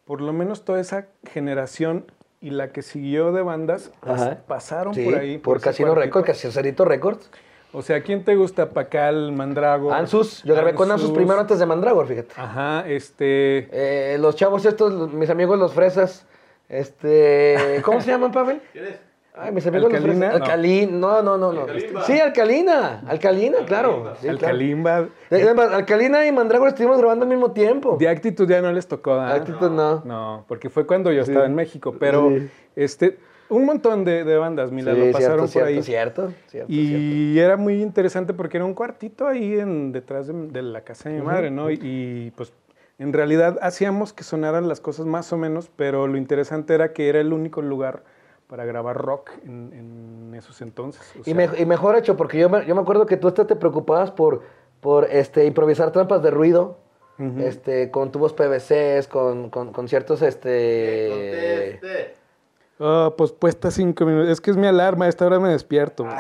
por 0.07 0.21
lo 0.21 0.33
menos 0.33 0.65
toda 0.65 0.81
esa 0.81 1.07
generación 1.31 2.11
y 2.41 2.51
la 2.51 2.69
que 2.73 2.83
siguió 2.83 3.33
de 3.33 3.43
bandas 3.43 3.91
Ajá. 4.03 4.39
pasaron 4.47 4.95
Sí, 4.95 5.05
por 5.05 5.15
ahí. 5.17 5.39
por 5.39 5.57
ese 5.59 5.65
Casino. 5.65 5.95
Records, 5.95 6.27
Casino 6.27 6.85
Records. 6.85 7.31
O 7.73 7.83
sea, 7.83 8.01
¿quién 8.03 8.25
te 8.25 8.37
gusta? 8.37 8.71
Pacal, 8.71 9.33
Mandrago. 9.33 9.93
Ansus, 9.93 10.43
yo 10.45 10.55
grabé 10.55 10.75
con 10.75 10.91
Ansus 10.91 11.11
primero 11.11 11.41
antes 11.41 11.59
de 11.59 11.67
Mandragor, 11.67 12.07
fíjate. 12.07 12.33
Ajá, 12.37 12.89
este. 12.89 13.69
Eh, 13.73 14.17
los 14.19 14.37
chavos 14.37 14.65
estos, 14.65 15.13
mis 15.13 15.29
amigos 15.29 15.59
los 15.59 15.75
fresas, 15.75 16.25
este, 16.69 17.83
¿cómo 17.85 18.01
se 18.01 18.11
llaman, 18.13 18.33
Pavel? 18.33 18.63
¿Quién 18.73 18.87
es? 18.87 18.95
Ay, 19.39 19.53
mis 19.53 19.67
amigos 19.67 19.93
¿Alcalina? 19.93 20.33
los. 20.33 20.41
Alcalín, 20.43 20.99
no, 21.01 21.23
no, 21.23 21.37
no, 21.37 21.53
no. 21.53 21.61
Alcalimba. 21.63 22.03
Sí, 22.05 22.19
Alcalina, 22.21 23.03
Alcalina, 23.07 23.59
claro. 23.67 24.15
Sí. 24.21 24.29
De- 24.29 25.43
además, 25.43 25.73
Alcalina 25.73 26.27
y 26.27 26.33
Mandragora 26.33 26.71
estuvimos 26.71 26.99
grabando 26.99 27.25
al 27.25 27.29
mismo 27.29 27.53
tiempo. 27.53 27.97
De 27.99 28.09
actitud 28.09 28.49
ya 28.49 28.63
no 28.63 28.73
les 28.73 28.87
tocó. 28.89 29.13
¿ah? 29.13 29.35
Actitud 29.35 29.71
no. 29.71 30.03
No, 30.05 30.45
porque 30.49 30.71
fue 30.71 30.87
cuando 30.87 31.13
yo 31.13 31.23
estaba 31.23 31.45
en 31.47 31.55
México. 31.55 31.95
Pero 31.99 32.31
Sí. 32.31 32.49
este, 32.77 33.19
un 33.49 33.65
montón 33.67 34.05
de, 34.05 34.25
de 34.25 34.37
bandas, 34.39 34.73
mira, 34.73 34.95
Sí, 34.95 35.01
lo 35.07 35.13
pasaron 35.13 35.49
cierto, 35.49 35.69
por 35.69 35.77
ahí. 35.77 35.83
cierto, 35.83 36.33
cierto. 36.49 36.73
Y 36.73 37.39
era 37.39 37.57
muy 37.57 37.83
interesante 37.83 38.33
porque 38.33 38.57
era 38.57 38.65
un 38.65 38.75
cuartito 38.75 39.27
ahí 39.27 39.59
en, 39.59 39.93
detrás 39.93 40.29
de, 40.29 40.33
de 40.49 40.63
la 40.63 40.81
casa 40.81 41.11
de 41.11 41.17
mi 41.17 41.23
madre, 41.23 41.51
¿no? 41.51 41.71
Y, 41.71 41.79
y, 41.83 42.33
pues 42.37 42.53
en 42.99 43.13
realidad 43.13 43.59
hacíamos 43.61 44.15
que 44.15 44.25
sonaran 44.25 44.67
las 44.69 44.81
cosas 44.81 45.05
más 45.05 45.31
o 45.33 45.37
menos, 45.37 45.71
pero 45.77 46.07
lo 46.07 46.17
interesante 46.17 46.73
era 46.75 46.95
que 46.95 47.11
era 47.11 47.21
el 47.21 47.35
único 47.35 47.61
lugar 47.61 48.03
para 48.47 48.65
grabar 48.65 48.97
rock 48.97 49.31
en, 49.45 49.73
en 49.73 50.35
esos 50.35 50.61
entonces. 50.63 51.03
o 51.17 51.23
Y, 51.29 51.35
me- 51.35 51.49
y 51.59 51.67
mejor 51.67 51.97
hecho, 51.97 52.17
porque 52.17 52.39
yo 52.39 52.49
me, 52.49 52.65
yo 52.67 52.75
me 52.75 52.81
acuerdo 52.81 53.07
que 53.07 53.17
tú 53.17 53.29
hasta 53.29 53.47
te 53.47 53.57
preocupabas 53.57 54.11
por, 54.13 54.43
por 54.81 55.05
este, 55.11 55.47
improvisar 55.47 55.91
trampas 55.93 56.23
de 56.23 56.31
ruido, 56.31 56.79
este, 57.39 57.91
con 57.91 58.13
tubos 58.13 58.35
PVCs, 58.35 59.09
con, 59.09 59.49
con, 59.51 59.73
con 59.73 59.89
ciertos, 59.89 60.21
este... 60.23 61.79
Conteste. 61.81 62.15
Ah, 62.79 63.11
pues 63.17 63.33
puesta 63.33 63.71
cinco 63.71 64.05
minutos. 64.05 64.29
Es 64.29 64.41
que 64.43 64.51
es 64.51 64.57
mi 64.59 64.67
alarma, 64.67 65.07
a 65.07 65.09
esta 65.09 65.25
hora 65.27 65.41
me 65.41 65.49
despierto. 65.49 66.05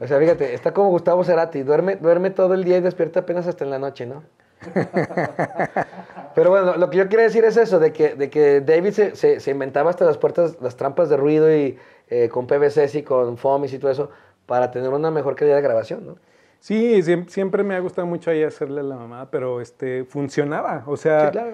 O 0.00 0.06
sea, 0.06 0.18
fíjate, 0.18 0.54
está 0.54 0.72
como 0.72 0.88
Gustavo 0.90 1.24
Cerati, 1.24 1.62
duerme, 1.62 1.96
duerme 1.96 2.30
todo 2.30 2.54
el 2.54 2.64
día 2.64 2.78
y 2.78 2.80
despierta 2.80 3.20
apenas 3.20 3.46
hasta 3.46 3.64
en 3.64 3.70
la 3.70 3.78
noche, 3.78 4.06
¿no? 4.06 4.22
Pero 6.34 6.50
bueno, 6.50 6.76
lo 6.76 6.90
que 6.90 6.98
yo 6.98 7.08
quiero 7.08 7.22
decir 7.24 7.44
es 7.44 7.56
eso, 7.56 7.78
de 7.78 7.92
que, 7.92 8.14
de 8.14 8.30
que 8.30 8.60
David 8.60 8.90
se, 8.92 9.16
se- 9.16 9.40
se 9.40 9.50
inventaba 9.50 9.90
hasta 9.90 10.04
las 10.04 10.16
puertas, 10.18 10.56
las 10.60 10.76
trampas 10.76 11.08
de 11.08 11.16
ruido 11.16 11.54
y 11.54 11.76
eh, 12.08 12.28
con 12.28 12.46
PVCs 12.46 12.94
y 12.96 13.02
con 13.02 13.36
foamies 13.36 13.72
y 13.72 13.78
todo 13.78 13.90
eso 13.90 14.10
para 14.46 14.70
tener 14.70 14.90
una 14.90 15.10
mejor 15.10 15.34
calidad 15.36 15.56
de 15.56 15.62
grabación, 15.62 16.06
¿no? 16.06 16.16
Sí, 16.60 17.00
siem- 17.02 17.28
siempre 17.28 17.62
me 17.62 17.74
ha 17.74 17.80
gustado 17.80 18.06
mucho 18.06 18.30
ahí 18.30 18.42
hacerle 18.42 18.82
la 18.82 18.96
mamá, 18.96 19.28
pero 19.30 19.60
este 19.60 20.04
funcionaba. 20.04 20.82
O 20.86 20.96
sea, 20.96 21.26
Sí, 21.26 21.32
claro. 21.32 21.52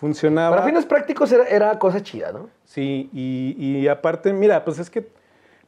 funcionaba. 0.00 0.56
Para 0.56 0.66
fines 0.68 0.84
prácticos 0.86 1.30
era, 1.32 1.44
era 1.44 1.78
cosa 1.78 2.02
chida, 2.02 2.32
¿no? 2.32 2.48
Sí, 2.64 3.08
y, 3.12 3.54
y 3.56 3.88
aparte, 3.88 4.32
mira, 4.32 4.64
pues 4.64 4.78
es 4.78 4.90
que 4.90 5.06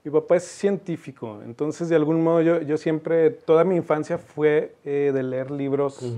mi 0.02 0.10
papá 0.10 0.36
es 0.36 0.44
científico, 0.44 1.40
entonces 1.44 1.88
de 1.90 1.96
algún 1.96 2.22
modo 2.22 2.40
yo, 2.40 2.62
yo 2.62 2.78
siempre, 2.78 3.28
toda 3.30 3.64
mi 3.64 3.76
infancia 3.76 4.16
fue 4.16 4.74
eh, 4.84 5.10
de 5.14 5.22
leer 5.22 5.50
libros 5.50 6.14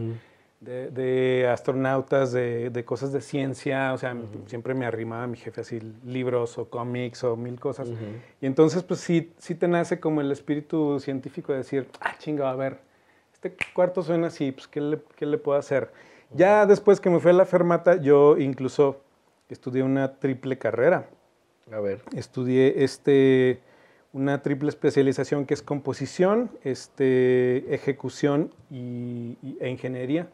de, 0.63 0.91
de 0.91 1.49
astronautas, 1.49 2.31
de, 2.33 2.71
de 2.71 2.85
cosas 2.85 3.13
de 3.13 3.21
ciencia, 3.21 3.93
o 3.93 3.99
sea, 3.99 4.17
siempre 4.47 4.75
me 4.75 4.87
arrimaba 4.87 5.27
mi 5.27 5.37
jefe 5.37 5.61
así 5.63 5.81
libros 6.05 6.57
o 6.57 6.69
cómics 6.69 7.25
o 7.25 7.37
mil 7.37 7.59
cosas. 7.59 7.89
Y 8.41 8.47
entonces, 8.47 8.83
pues 8.85 9.01
sí, 9.01 9.33
sí 9.39 9.55
te 9.57 9.67
nace 9.67 9.99
como 9.99 10.21
el 10.21 10.31
espíritu 10.31 11.01
científico 11.01 11.53
de 11.53 11.59
decir, 11.59 11.89
ah, 12.01 12.15
chinga, 12.19 12.49
a 12.51 12.55
ver, 12.55 12.79
este 13.33 13.57
cuarto 13.75 14.03
suena 14.03 14.29
así, 14.29 14.53
pues 14.53 14.69
¿qué 14.69 14.81
le, 14.81 15.01
qué 15.17 15.27
le 15.27 15.37
puedo 15.37 15.59
hacer? 15.59 15.91
Ya 16.33 16.65
después 16.65 17.01
que 17.01 17.11
me 17.11 17.19
fui 17.19 17.33
a 17.33 17.35
la 17.35 17.45
fermata, 17.45 17.97
yo 18.01 18.39
incluso 18.39 19.01
estudié 19.49 19.83
una 19.83 20.15
triple 20.19 20.59
carrera. 20.59 21.09
A 21.73 21.81
ver. 21.81 22.03
Estudié 22.15 22.85
este, 22.85 23.59
una 24.13 24.43
triple 24.43 24.69
especialización 24.69 25.45
que 25.45 25.55
es 25.55 25.63
composición, 25.63 26.51
este, 26.63 27.75
ejecución 27.75 28.53
y, 28.71 29.37
y- 29.43 29.57
e 29.61 29.69
ingeniería. 29.69 30.29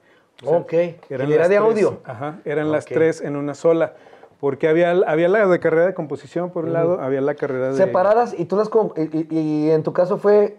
O 0.45 0.49
sea, 0.49 0.59
ok. 0.59 0.73
eran 1.11 1.31
las 1.31 1.49
de 1.49 1.57
tres- 1.57 1.59
audio. 1.59 2.01
Ajá, 2.05 2.39
eran 2.45 2.71
las 2.71 2.85
tres 2.85 3.21
en 3.21 3.37
una 3.37 3.55
sola. 3.55 3.95
Porque 4.41 4.69
había, 4.69 4.91
había 4.93 5.29
la 5.29 5.47
de 5.49 5.59
carrera 5.59 5.87
de 5.87 5.95
composición 5.95 6.51
por 6.51 6.65
un 6.65 6.73
lado, 6.73 7.01
había 7.01 7.21
la 7.21 7.35
carrera 7.35 7.71
de... 7.71 7.75
Separadas 7.75 8.35
y 8.39 8.45
tú 8.45 8.55
las... 8.57 8.71
Y, 8.97 9.27
y- 9.35 9.39
y 9.39 9.71
en 9.73 9.83
tu 9.83 9.93
caso 9.93 10.17
fue 10.19 10.59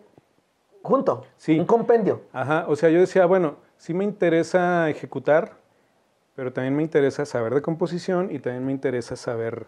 junto. 0.84 1.24
Sí. 1.38 1.58
Un 1.58 1.66
compendio. 1.66 2.22
Ajá, 2.34 2.66
o 2.68 2.76
sea, 2.76 2.90
yo 2.90 3.00
decía, 3.00 3.26
bueno, 3.26 3.56
sí 3.78 3.94
me 3.94 4.04
interesa 4.04 4.90
ejecutar, 4.90 5.54
pero 6.36 6.52
también 6.52 6.76
me 6.76 6.84
interesa 6.84 7.26
saber 7.26 7.54
de 7.56 7.62
composición 7.62 8.30
y 8.36 8.40
también 8.40 8.66
me 8.66 8.74
interesa 8.74 9.16
saber 9.16 9.68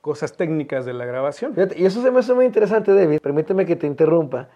cosas 0.00 0.36
técnicas 0.36 0.84
de 0.84 0.92
la 0.92 1.04
grabación. 1.04 1.52
Fíjate, 1.54 1.80
y 1.80 1.84
eso 1.84 2.00
se 2.00 2.12
me 2.12 2.20
hace 2.20 2.34
muy 2.34 2.44
interesante, 2.44 2.94
David. 2.94 3.18
Permíteme 3.20 3.66
que 3.66 3.74
te 3.74 3.88
interrumpa. 3.88 4.48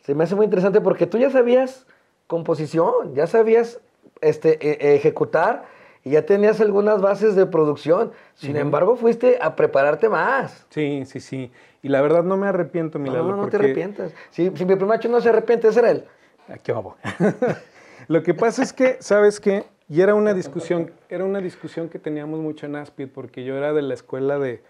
Se 0.00 0.16
me 0.16 0.24
hace 0.24 0.34
muy 0.34 0.46
interesante 0.46 0.80
porque 0.80 1.06
tú 1.06 1.16
ya 1.18 1.30
sabías 1.30 1.86
composición, 2.26 3.14
ya 3.14 3.28
sabías 3.28 3.80
este, 4.22 4.58
e- 4.66 4.94
ejecutar 4.96 5.64
y 6.04 6.10
ya 6.10 6.26
tenías 6.26 6.60
algunas 6.60 7.00
bases 7.00 7.36
de 7.36 7.46
producción. 7.46 8.12
Sin 8.34 8.56
embargo, 8.56 8.96
fuiste 8.96 9.38
a 9.40 9.54
prepararte 9.54 10.08
más. 10.08 10.66
Sí, 10.70 11.04
sí, 11.06 11.20
sí. 11.20 11.52
Y 11.82 11.88
la 11.88 12.00
verdad 12.00 12.24
no 12.24 12.36
me 12.36 12.48
arrepiento, 12.48 12.98
mi 12.98 13.10
No, 13.10 13.22
no, 13.22 13.36
no 13.36 13.48
te 13.48 13.56
arrepientas. 13.56 14.12
Si, 14.30 14.50
si 14.54 14.64
mi 14.64 14.76
primacho 14.76 15.08
no 15.08 15.20
se 15.20 15.28
arrepiente, 15.28 15.68
ese 15.68 15.80
era 15.80 15.90
él. 15.90 16.04
Ah, 16.48 16.56
¿Qué 16.62 16.72
babo? 16.72 16.96
Lo 18.08 18.22
que 18.22 18.34
pasa 18.34 18.62
es 18.62 18.72
que, 18.72 18.96
¿sabes 19.00 19.38
qué? 19.38 19.64
Y 19.88 20.00
era 20.00 20.14
una 20.14 20.32
discusión, 20.34 20.90
era 21.08 21.24
una 21.24 21.40
discusión 21.40 21.88
que 21.88 21.98
teníamos 21.98 22.40
mucho 22.40 22.66
en 22.66 22.76
Aspid, 22.76 23.08
porque 23.12 23.44
yo 23.44 23.56
era 23.56 23.72
de 23.72 23.82
la 23.82 23.94
escuela 23.94 24.38
de 24.38 24.62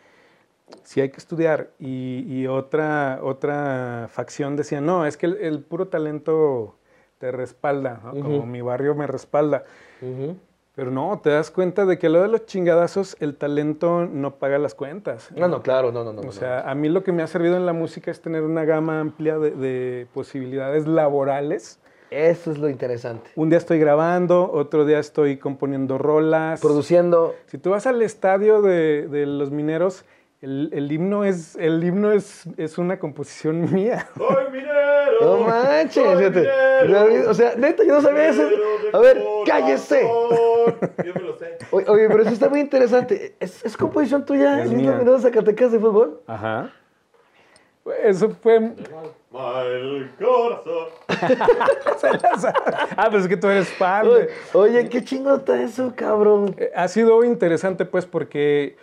si 0.85 1.01
hay 1.01 1.11
que 1.11 1.19
estudiar, 1.19 1.71
y, 1.79 2.25
y 2.27 2.47
otra, 2.47 3.21
otra 3.23 4.09
facción 4.11 4.57
decía, 4.57 4.81
no, 4.81 5.07
es 5.07 5.17
que 5.17 5.27
el, 5.27 5.37
el 5.37 5.61
puro 5.63 5.89
talento 5.89 6.77
te 7.23 7.31
respalda, 7.31 8.01
¿no? 8.03 8.21
como 8.21 8.47
mi 8.47 8.63
barrio 8.63 8.97
me 8.97 9.07
respalda. 9.07 9.63
Pero 10.75 10.91
no, 10.91 11.21
te 11.23 11.31
das 11.31 11.53
cuenta 11.53 11.87
de 11.87 11.97
que 11.97 12.09
lo 12.09 12.21
de 12.21 12.27
los 12.27 12.47
chingadazos, 12.47 13.17
el 13.21 13.37
talento 13.37 14.07
no 14.07 14.39
paga 14.41 14.59
las 14.59 14.75
cuentas. 14.75 15.31
No, 15.37 15.47
no, 15.47 15.63
claro, 15.63 15.93
no, 15.93 16.03
no, 16.03 16.13
no. 16.13 16.21
O 16.23 16.25
no. 16.25 16.33
sea, 16.33 16.69
a 16.69 16.75
mí 16.75 16.89
lo 16.89 17.05
que 17.05 17.13
me 17.13 17.23
ha 17.23 17.29
servido 17.29 17.57
en 17.57 17.65
la 17.65 17.73
música 17.73 18.11
es 18.11 18.21
tener 18.21 18.43
una 18.43 18.65
gama 18.65 18.99
amplia 18.99 19.39
de, 19.39 19.53
de 19.53 20.09
posibilidades 20.13 20.89
laborales. 20.89 21.79
Eso 22.11 22.51
es 22.51 22.59
lo 22.59 22.69
interesante. 22.69 23.31
Un 23.37 23.51
día 23.51 23.59
estoy 23.59 23.79
grabando, 23.79 24.51
otro 24.53 24.85
día 24.85 24.99
estoy 24.99 25.37
componiendo 25.37 25.99
rolas. 25.99 26.61
Produciendo. 26.61 27.37
Si 27.47 27.57
tú 27.57 27.71
vas 27.71 27.87
al 27.87 28.03
estadio 28.03 28.63
de, 28.63 29.07
de 29.07 29.27
los 29.27 29.53
mineros, 29.53 30.05
el, 30.43 30.71
el 30.73 30.91
himno, 30.91 31.25
es, 31.25 31.55
el 31.55 31.83
himno 31.85 32.11
es, 32.11 32.45
es 32.57 32.77
una 32.77 32.99
composición 32.99 33.73
mía. 33.73 34.09
¡Soy 34.17 34.51
minero! 34.51 35.21
No 35.21 35.39
manches. 35.47 36.05
soy 36.05 36.31
minero, 36.31 37.31
O 37.31 37.35
sea, 37.35 37.55
neta, 37.57 37.85
yo 37.85 37.95
no 37.95 38.03
sabía 38.03 38.29
eso. 38.29 38.43
minero 38.43 38.65
A 38.93 38.99
ver, 38.99 39.23
cállese. 39.47 40.03
Yo 41.05 41.15
me 41.15 41.21
lo 41.23 41.39
sé. 41.39 41.59
Oye, 41.71 41.87
oye, 41.89 42.09
pero 42.09 42.23
eso 42.23 42.33
está 42.33 42.49
muy 42.49 42.61
interesante. 42.61 43.35
¿Es, 43.41 43.65
es 43.65 43.77
composición 43.77 44.25
tuya 44.25 44.63
Es 44.63 44.71
el 44.71 44.81
himno 44.81 45.17
de 45.17 45.21
Zacatecas 45.23 45.73
de 45.73 45.79
fútbol? 45.79 46.21
Ajá. 46.27 46.71
Eso 48.03 48.31
fue... 48.43 48.61
Mal 49.33 50.13
corazón. 50.19 50.89
ah, 52.97 53.09
pues 53.11 53.23
es 53.23 53.29
que 53.29 53.37
tú 53.37 53.49
eres 53.49 53.69
fan. 53.71 54.07
Oye, 54.07 54.29
oye, 54.53 54.89
qué 54.89 55.03
chingo 55.03 55.37
está 55.37 55.61
eso, 55.63 55.93
cabrón. 55.97 56.55
Eh, 56.59 56.71
Ha 56.77 56.87
sido 56.89 57.25
interesante, 57.25 57.85
pues, 57.85 58.05
porque 58.05 58.77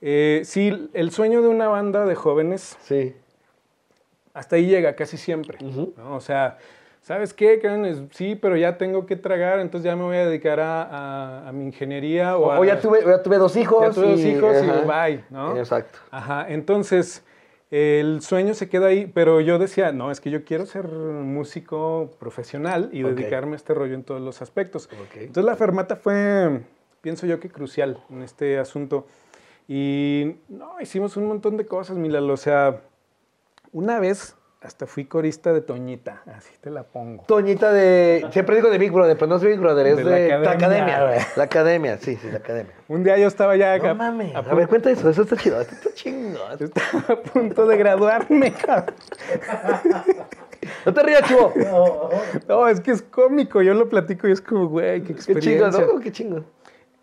eh, 0.00 0.42
sí, 0.44 0.90
el 0.92 1.10
sueño 1.10 1.42
de 1.42 1.48
una 1.48 1.68
banda 1.68 2.04
de 2.04 2.14
jóvenes 2.14 2.76
Sí. 2.82 3.14
hasta 4.34 4.56
ahí 4.56 4.66
llega 4.66 4.94
casi 4.94 5.16
siempre. 5.16 5.58
¿no? 5.62 6.14
O 6.16 6.20
sea, 6.20 6.58
¿sabes 7.02 7.32
qué? 7.32 7.60
Sí, 8.12 8.34
pero 8.36 8.56
ya 8.56 8.76
tengo 8.78 9.06
que 9.06 9.16
tragar, 9.16 9.60
entonces 9.60 9.84
ya 9.86 9.96
me 9.96 10.02
voy 10.02 10.16
a 10.16 10.26
dedicar 10.26 10.60
a, 10.60 10.82
a- 10.82 11.48
a 11.48 11.52
mi 11.52 11.64
ingeniería. 11.64 12.36
O, 12.36 12.46
O, 12.46 12.62
a- 12.62 12.66
ya, 12.66 12.80
tuve, 12.80 13.00
ya 13.04 13.22
tuve 13.22 13.38
dos 13.38 13.56
hijos. 13.56 13.80
ya 13.82 13.90
tuve 13.90 14.10
dos 14.12 14.20
hijos 14.20 14.56
y 14.62 14.86
bye, 14.86 15.24
¿no? 15.30 15.56
Exacto. 15.56 15.98
Ajá, 16.10 16.46
entonces 16.48 17.24
el 17.70 18.20
sueño 18.22 18.54
se 18.54 18.68
queda 18.68 18.86
ahí, 18.88 19.10
pero 19.12 19.40
yo 19.40 19.58
decía, 19.58 19.90
no, 19.90 20.10
es 20.12 20.20
que 20.20 20.30
yo 20.30 20.44
quiero 20.44 20.66
ser 20.66 20.86
músico 20.86 22.10
profesional 22.20 22.90
y 22.92 23.02
dedicarme 23.02 23.54
a 23.54 23.56
este 23.56 23.74
rollo 23.74 23.94
en 23.94 24.04
todos 24.04 24.20
los 24.20 24.40
aspectos. 24.42 24.88
Entonces 25.14 25.44
la 25.44 25.56
fermata 25.56 25.96
fue, 25.96 26.60
pienso 27.00 27.26
yo 27.26 27.40
que 27.40 27.48
crucial 27.48 27.98
en 28.10 28.22
este 28.22 28.58
asunto. 28.58 29.06
Y 29.68 30.36
no, 30.48 30.80
hicimos 30.80 31.16
un 31.16 31.26
montón 31.26 31.56
de 31.56 31.66
cosas, 31.66 31.96
Milalo. 31.96 32.32
O 32.32 32.36
sea, 32.36 32.82
una 33.72 33.98
vez 33.98 34.36
hasta 34.62 34.86
fui 34.86 35.04
corista 35.04 35.52
de 35.52 35.60
Toñita, 35.60 36.22
así 36.26 36.52
te 36.60 36.70
la 36.70 36.82
pongo. 36.84 37.22
Toñita 37.24 37.72
de. 37.72 38.26
Siempre 38.30 38.56
digo 38.56 38.70
de 38.70 38.78
Big 38.78 38.90
Brother, 38.90 39.16
pero 39.16 39.28
no 39.28 39.36
es 39.36 39.42
Big 39.44 39.58
Brother, 39.60 39.86
es 39.88 39.96
De 39.98 40.04
de, 40.04 40.28
la 40.28 40.38
la 40.38 40.50
academia, 40.52 40.84
academia. 40.96 41.06
güey. 41.06 41.26
La 41.36 41.44
academia, 41.44 41.98
sí, 41.98 42.16
sí, 42.16 42.28
la 42.30 42.38
academia. 42.38 42.72
Un 42.88 43.04
día 43.04 43.16
yo 43.18 43.28
estaba 43.28 43.54
ya 43.56 43.76
No 43.78 43.90
a- 43.90 43.94
mames. 43.94 44.34
a, 44.34 44.38
A 44.38 44.54
ver, 44.54 44.66
cuenta 44.68 44.90
eso, 44.90 45.08
eso 45.10 45.22
está 45.22 45.36
chido. 45.36 45.60
Esto 45.60 45.74
está 45.74 45.94
chingón. 45.94 46.40
estaba 46.60 47.14
a 47.14 47.20
punto 47.22 47.66
de 47.66 47.76
graduarme, 47.76 48.52
cabrón. 48.52 48.94
No 50.84 50.92
te 50.92 51.02
rías, 51.02 51.22
chivo. 51.28 51.52
No, 52.48 52.66
es 52.66 52.80
que 52.80 52.90
es 52.90 53.02
cómico, 53.02 53.62
yo 53.62 53.72
lo 53.74 53.88
platico 53.88 54.26
y 54.26 54.32
es 54.32 54.40
como, 54.40 54.66
güey, 54.68 55.00
qué 55.02 55.14
Qué 55.14 55.20
chingo, 55.20 55.38
experiencia. 55.38 55.86
¿no? 55.86 56.00
Qué 56.00 56.10
chingo. 56.10 56.44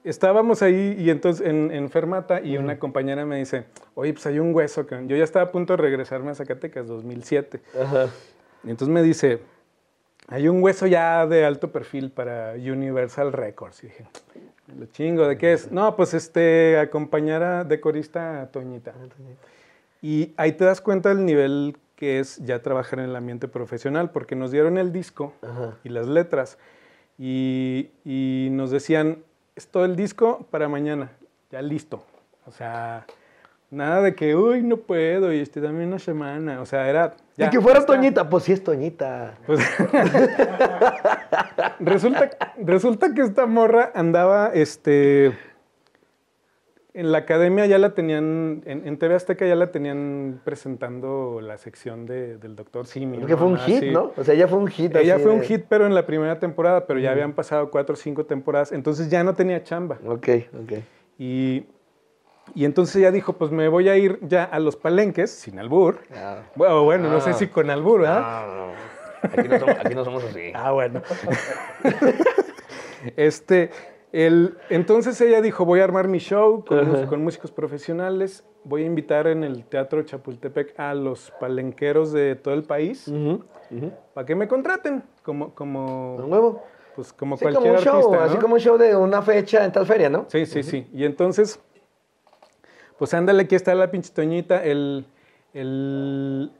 Estábamos 0.04 0.62
ahí 0.62 0.96
y 1.00 1.10
entonces 1.10 1.48
en, 1.48 1.72
en 1.72 1.90
Fermata 1.90 2.42
y 2.42 2.58
una 2.58 2.78
compañera 2.78 3.26
me 3.26 3.38
dice, 3.38 3.66
oye, 3.96 4.14
pues 4.14 4.26
hay 4.26 4.40
un 4.40 4.54
hueso. 4.54 4.86
cabrón". 4.86 5.08
Yo 5.08 5.16
ya 5.16 5.24
estaba 5.24 5.46
a 5.46 5.52
punto 5.52 5.74
de 5.74 5.78
regresarme 5.78 6.32
a 6.32 6.36
Zacatecas, 6.36 6.88
2007. 6.88 7.62
Ajá. 7.82 8.10
Y 8.64 8.70
entonces 8.70 8.94
me 8.94 9.02
dice, 9.02 9.40
hay 10.28 10.48
un 10.48 10.62
hueso 10.62 10.88
ya 10.88 11.26
de 11.28 11.46
alto 11.46 11.72
perfil 11.72 12.12
para 12.12 12.54
Universal 12.54 13.32
Records. 13.32 13.84
Y 13.84 13.88
dije, 13.88 14.06
lo 14.78 14.86
chingo, 14.88 15.28
¿de 15.28 15.38
qué 15.38 15.54
es? 15.54 15.72
No, 15.72 15.96
pues 15.96 16.14
este, 16.14 16.78
acompañar 16.80 17.44
a 17.44 17.64
de 17.64 17.80
corista 17.80 18.42
a 18.42 18.48
Toñita. 18.48 18.94
Y 20.02 20.34
ahí 20.38 20.54
te 20.54 20.66
das 20.66 20.82
cuenta 20.82 21.10
del 21.10 21.26
nivel 21.26 21.78
que 21.96 22.20
es 22.20 22.38
ya 22.38 22.62
trabajar 22.62 23.00
en 23.00 23.06
el 23.06 23.16
ambiente 23.16 23.48
profesional, 23.48 24.12
porque 24.12 24.36
nos 24.36 24.52
dieron 24.52 24.78
el 24.78 24.92
disco 24.92 25.34
Ajá. 25.42 25.78
y 25.84 25.90
las 25.90 26.08
letras 26.08 26.58
y, 27.18 27.92
y 28.04 28.50
nos 28.52 28.72
decían, 28.72 29.24
es 29.56 29.68
todo 29.68 29.86
el 29.86 29.96
disco 29.96 30.46
para 30.50 30.68
mañana, 30.68 31.12
ya 31.52 31.62
listo. 31.62 32.04
O 32.46 32.52
sea, 32.52 33.06
nada 33.70 34.02
de 34.02 34.16
que, 34.16 34.36
uy, 34.36 34.62
no 34.62 34.78
puedo 34.78 35.34
y 35.34 35.40
este, 35.40 35.62
dame 35.62 35.86
una 35.86 36.00
semana. 36.00 36.62
O 36.62 36.66
sea, 36.66 36.90
era... 36.90 37.14
ya, 37.38 37.48
y 37.48 37.50
que 37.50 37.62
fuera. 37.62 37.86
Toñita, 37.86 38.30
pues 38.30 38.44
sí 38.44 38.54
es 38.54 38.64
Toñita. 38.64 39.36
Pues, 39.46 39.60
resulta, 41.80 42.30
resulta 42.58 43.14
que 43.14 43.22
esta 43.22 43.46
morra 43.46 43.92
andaba, 43.94 44.52
este, 44.54 45.34
en 46.96 47.12
la 47.12 47.18
academia 47.20 47.66
ya 47.66 47.78
la 47.80 47.96
tenían, 47.96 48.62
en, 48.66 48.88
en 48.88 48.98
TV 49.00 49.16
Azteca 49.16 49.48
ya 49.48 49.56
la 49.56 49.72
tenían 49.72 50.42
presentando 50.44 51.40
la 51.42 51.58
sección 51.58 52.06
de- 52.06 52.38
del 52.38 52.56
Doctor 52.56 52.86
Simi. 52.86 53.18
Porque 53.18 53.36
fue 53.36 53.48
un 53.48 53.56
Ah, 53.58 53.64
hit. 53.66 53.84
¿no? 53.86 54.12
O 54.16 54.24
sea, 54.24 54.36
ella 54.36 54.48
fue 54.48 54.60
un 54.60 54.68
hit. 54.68 54.96
Ella 54.96 55.18
fue 55.18 55.32
un 55.32 55.42
hit, 55.42 55.66
pero 55.68 55.88
en 55.88 55.96
la 55.96 56.06
primera 56.06 56.38
temporada, 56.40 56.86
pero 56.86 57.00
ya 57.00 57.12
habían 57.12 57.34
pasado 57.34 57.72
cuatro 57.72 57.94
o 57.94 57.96
cinco 57.96 58.26
temporadas, 58.26 58.72
entonces 58.72 59.10
ya 59.10 59.24
no 59.24 59.34
tenía 59.34 59.64
chamba. 59.64 59.98
Ok, 60.06 60.28
ok. 60.64 60.74
Y, 61.18 61.66
y 62.54 62.66
entonces 62.66 62.96
ella 62.98 63.10
dijo, 63.12 63.34
pues 63.34 63.50
me 63.52 63.68
voy 63.70 63.90
a 63.90 63.98
ir 63.98 64.20
ya 64.22 64.44
a 64.44 64.60
los 64.60 64.76
palenques, 64.76 65.32
sin 65.32 65.58
albur. 65.58 66.00
Ah. 66.16 66.42
Bueno, 66.56 66.84
bueno, 66.84 67.10
no 67.10 67.22
sé 67.22 67.32
Ah. 67.32 67.34
si 67.34 67.48
con 67.48 67.70
albur, 67.72 68.02
¿verdad? 68.02 68.46
No, 68.48 68.56
no. 68.68 68.74
Aquí 69.24 69.48
no 69.48 69.58
somos, 69.60 69.76
aquí 69.80 69.96
no 69.96 70.04
somos 70.06 70.24
así. 70.26 70.52
Ah, 70.54 70.72
bueno. 70.74 71.02
este, 73.16 73.72
el, 74.14 74.58
entonces 74.70 75.20
ella 75.22 75.42
dijo, 75.42 75.66
voy 75.66 75.80
a 75.82 75.84
armar 75.84 76.08
mi 76.08 76.20
show 76.20 76.64
con, 76.64 77.24
músicos 77.24 77.52
profesionales, 77.52 78.46
voy 78.64 78.84
a 78.84 78.86
invitar 78.86 79.26
en 79.28 79.44
el 79.44 79.66
Teatro 79.66 80.04
Chapultepec 80.04 80.80
a 80.80 80.94
los 80.94 81.32
palenqueros 81.40 82.14
de 82.14 82.36
todo 82.36 82.54
el 82.54 82.64
país 82.64 83.12
para 84.14 84.26
que 84.26 84.36
me 84.36 84.48
contraten 84.48 85.04
como, 85.24 85.46
Un 85.46 85.52
como, 85.52 86.16
huevo. 86.28 86.64
pues, 86.96 87.12
como 87.12 87.38
Sí, 87.38 87.46
como 87.46 87.54
cualquier 87.54 87.76
un 87.76 87.80
show, 87.84 87.96
artista, 87.96 88.24
así 88.24 88.38
como 88.38 88.54
un 88.54 88.60
show 88.60 88.78
de 88.78 88.96
una 88.96 89.24
fecha 89.24 89.66
en 89.66 89.72
tal 89.72 89.88
feria, 89.88 90.10
¿no? 90.10 90.26
Sí, 90.28 90.46
sí, 90.46 90.62
sí. 90.62 90.88
Y 90.94 91.06
entonces, 91.06 91.60
pues 93.00 93.14
ándale, 93.16 93.44
aquí 93.44 93.56
está 93.56 93.74
la 93.74 93.90
pinche 93.90 94.14
Toñita. 94.14 94.64
El, 94.64 95.08
el, 95.56 96.52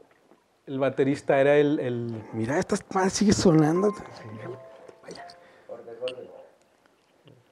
el 0.66 0.78
baterista 0.80 1.40
era 1.40 1.56
el, 1.56 1.78
el- 1.78 2.20
Mira, 2.32 2.58
esta 2.58 2.74
madre 2.92 3.10
sigue 3.10 3.32
sonando. 3.32 3.94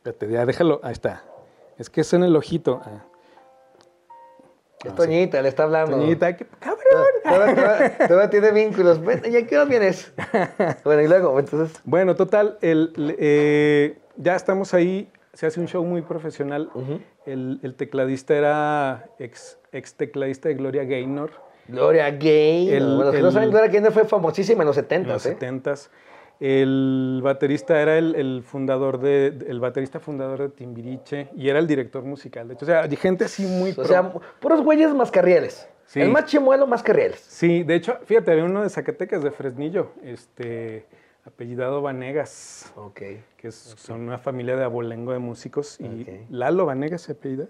Espérate, 0.05 0.29
ya 0.29 0.45
déjalo. 0.47 0.81
Ahí 0.83 0.93
está. 0.93 1.23
Es 1.79 1.89
que 1.89 2.01
es 2.01 2.13
en 2.13 2.25
el 2.25 2.35
ojito. 2.35 2.81
Ah. 2.85 3.05
Es 4.85 4.95
Toñita, 4.97 5.41
le 5.41 5.49
está 5.49 5.63
hablando. 5.63 5.97
Toñita, 5.97 6.37
qué 6.37 6.45
cabrón. 6.59 7.95
Todavía, 8.09 8.29
tiene 8.31 8.51
vínculos. 8.51 8.99
¿Y 9.31 9.37
a 9.37 9.47
qué 9.47 9.57
hora 9.57 9.65
vienes? 9.67 10.13
Bueno, 10.85 11.03
y 11.03 11.09
luego, 11.09 11.39
entonces. 11.39 11.81
Bueno, 11.85 12.17
total, 12.17 12.59
el, 12.63 12.93
eh, 13.19 13.97
ya 14.17 14.35
estamos 14.35 14.75
ahí. 14.75 15.09
Se 15.35 15.47
hace 15.47 15.61
un 15.61 15.69
show 15.69 15.85
muy 15.85 16.03
profesional. 16.03 16.69
el, 17.27 17.61
el 17.63 17.75
tecladista 17.77 18.35
era 18.35 19.05
ex, 19.21 19.57
ex 19.71 19.95
tecladista 19.95 20.49
de 20.49 20.57
Gloria 20.57 20.83
Gaynor. 20.85 21.31
Gloria 21.69 22.11
Gaynor. 22.11 22.75
El- 22.75 22.87
bueno, 22.97 23.05
los 23.05 23.15
que 23.15 23.23
no 23.23 23.31
saben, 23.31 23.51
Gloria 23.51 23.71
Gaynor 23.71 23.93
fue 23.93 24.05
famosísima 24.05 24.63
en 24.63 24.67
los 24.67 24.75
70, 24.77 25.07
en 25.07 25.13
los 25.13 25.27
¿eh? 25.27 25.37
70s. 25.39 25.89
El 26.41 27.21
baterista 27.23 27.81
era 27.81 27.99
el, 27.99 28.15
el 28.17 28.43
fundador 28.43 28.99
de, 28.99 29.27
el 29.47 29.61
baterista 29.61 30.01
fundador 30.01 30.41
de 30.41 30.49
Timbiriche 30.49 31.29
y 31.37 31.49
era 31.49 31.59
el 31.59 31.67
director 31.67 32.03
musical. 32.03 32.49
De 32.49 32.55
hecho, 32.55 32.65
o 32.65 32.67
sea, 32.67 32.89
gente 32.89 33.25
así 33.25 33.45
muy 33.47 33.71
O 33.71 33.75
pro. 33.77 33.85
sea, 33.85 34.13
puros 34.41 34.63
güeyes 34.63 34.93
mascarrieles. 34.95 35.69
Sí. 35.87 36.01
El 36.01 36.09
más 36.11 36.25
chimuelo, 36.25 36.67
mascarrieles. 36.67 37.21
sí, 37.21 37.63
de 37.65 37.75
hecho, 37.75 37.99
fíjate, 38.07 38.31
había 38.33 38.45
uno 38.45 38.63
de 38.63 38.71
Zacatecas, 38.71 39.23
de 39.23 39.31
Fresnillo, 39.31 39.93
este, 40.03 40.87
apellidado 41.27 41.83
Vanegas, 41.83 42.73
Ok. 42.77 42.97
que 43.37 43.49
es- 43.49 43.75
son 43.77 44.01
una 44.01 44.17
familia 44.19 44.57
de 44.57 44.65
abolengo 44.65 45.13
de 45.13 45.19
músicos 45.19 45.79
y. 45.81 46.07
Lalo 46.31 46.65
Vanegas 46.67 47.03
se 47.03 47.13
apellida. 47.13 47.47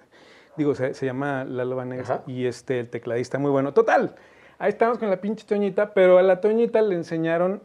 Digo, 0.57 0.75
se, 0.75 0.93
se 0.93 1.07
llama 1.07 1.45
Lalo 1.45 1.77
Vanegas 1.77 2.11
Ajá. 2.11 2.23
y 2.27 2.47
este, 2.47 2.81
el 2.81 2.91
tecladista 2.91 3.39
muy 3.39 3.51
bueno. 3.51 3.73
Total, 3.73 4.17
ahí 4.59 4.71
estamos 4.71 4.99
con 4.99 5.09
la 5.09 5.21
pinche 5.21 5.47
Toñita, 5.47 5.95
pero 5.95 6.19
a 6.19 6.23
la 6.23 6.41
Toñita 6.41 6.83
le 6.83 6.95
enseñaron 6.97 7.63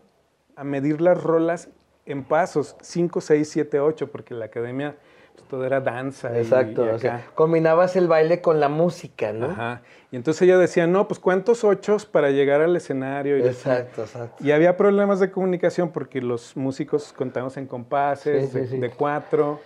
a 0.57 0.63
medir 0.63 0.99
las 0.99 1.21
rolas 1.23 1.69
en 2.05 2.23
pasos, 2.23 2.75
5, 2.81 3.21
6, 3.21 3.49
7, 3.49 3.79
8, 3.79 4.07
porque 4.11 4.33
la 4.33 4.45
academia 4.45 4.95
pues, 5.35 5.47
todo 5.47 5.63
era 5.65 5.79
danza. 5.79 6.33
y- 6.35 6.39
Exacto. 6.41 6.83
o 6.93 6.97
sea, 6.99 7.25
combinabas 7.35 7.95
el 7.95 8.07
baile 8.07 8.41
con 8.41 8.59
la 8.59 8.67
música, 8.69 9.31
¿no? 9.33 9.47
Ajá. 9.51 9.81
Y 10.11 10.15
entonces 10.15 10.41
ella 10.41 10.57
decía, 10.57 10.87
no, 10.87 11.07
pues 11.07 11.19
cuántos 11.19 11.63
ochos 11.63 12.05
para 12.05 12.31
llegar 12.31 12.61
al 12.61 12.75
escenario. 12.75 13.37
Y, 13.37 13.41
Exacto, 13.43 14.01
exacto. 14.03 14.43
y 14.43 14.51
había 14.51 14.75
problemas 14.77 15.19
de 15.19 15.29
comunicación 15.31 15.91
porque 15.91 16.21
los 16.21 16.57
músicos 16.57 17.13
contábamos 17.13 17.55
en 17.57 17.67
compases 17.67 18.49
Sí, 18.49 18.59
de, 18.59 18.67
sí. 18.67 18.77
de 18.79 18.89
cuatro. 18.89 19.59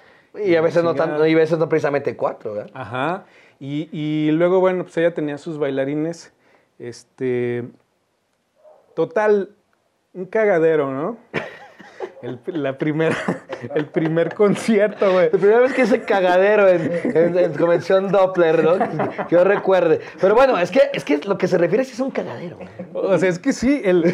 Y 0.43 0.55
a 0.55 0.61
veces 0.61 0.83
no, 0.83 0.93
tan, 0.95 1.11
y 1.27 1.33
a 1.33 1.35
veces 1.37 1.57
no 1.59 1.69
precisamente 1.69 2.15
cuatro, 2.17 2.53
¿verdad? 2.53 2.71
Ajá. 2.73 3.25
Y, 3.59 3.87
y 3.91 4.31
luego, 4.31 4.59
bueno, 4.59 4.83
pues 4.83 4.97
ella 4.97 5.13
tenía 5.13 5.37
sus 5.37 5.57
bailarines. 5.57 6.33
Este. 6.79 7.65
Total, 8.95 9.51
un 10.13 10.25
cagadero, 10.25 10.91
¿no? 10.91 11.17
El, 12.21 12.39
la 12.45 12.77
primera, 12.77 13.15
el 13.73 13.87
primer 13.87 14.33
concierto, 14.35 15.11
güey. 15.11 15.25
La 15.31 15.37
primera 15.39 15.59
vez 15.59 15.73
que 15.73 15.81
ese 15.83 16.01
cagadero 16.03 16.67
en, 16.67 16.91
en- 17.15 17.37
en 17.37 17.53
convención 17.53 18.11
Doppler, 18.11 18.63
¿no? 18.63 18.77
Que, 18.77 19.35
yo 19.35 19.43
recuerde. 19.43 20.01
Pero 20.19 20.35
bueno, 20.35 20.57
es 20.57 20.69
que, 20.69 20.81
es 20.93 21.03
que 21.03 21.17
lo 21.25 21.37
que 21.37 21.47
se 21.47 21.57
refiere 21.57 21.83
sí 21.83 21.93
es 21.93 21.99
un 21.99 22.11
cagadero. 22.11 22.59
O 22.93 23.17
sea, 23.17 23.29
es 23.29 23.39
que 23.39 23.53
sí, 23.53 23.81
el. 23.83 24.13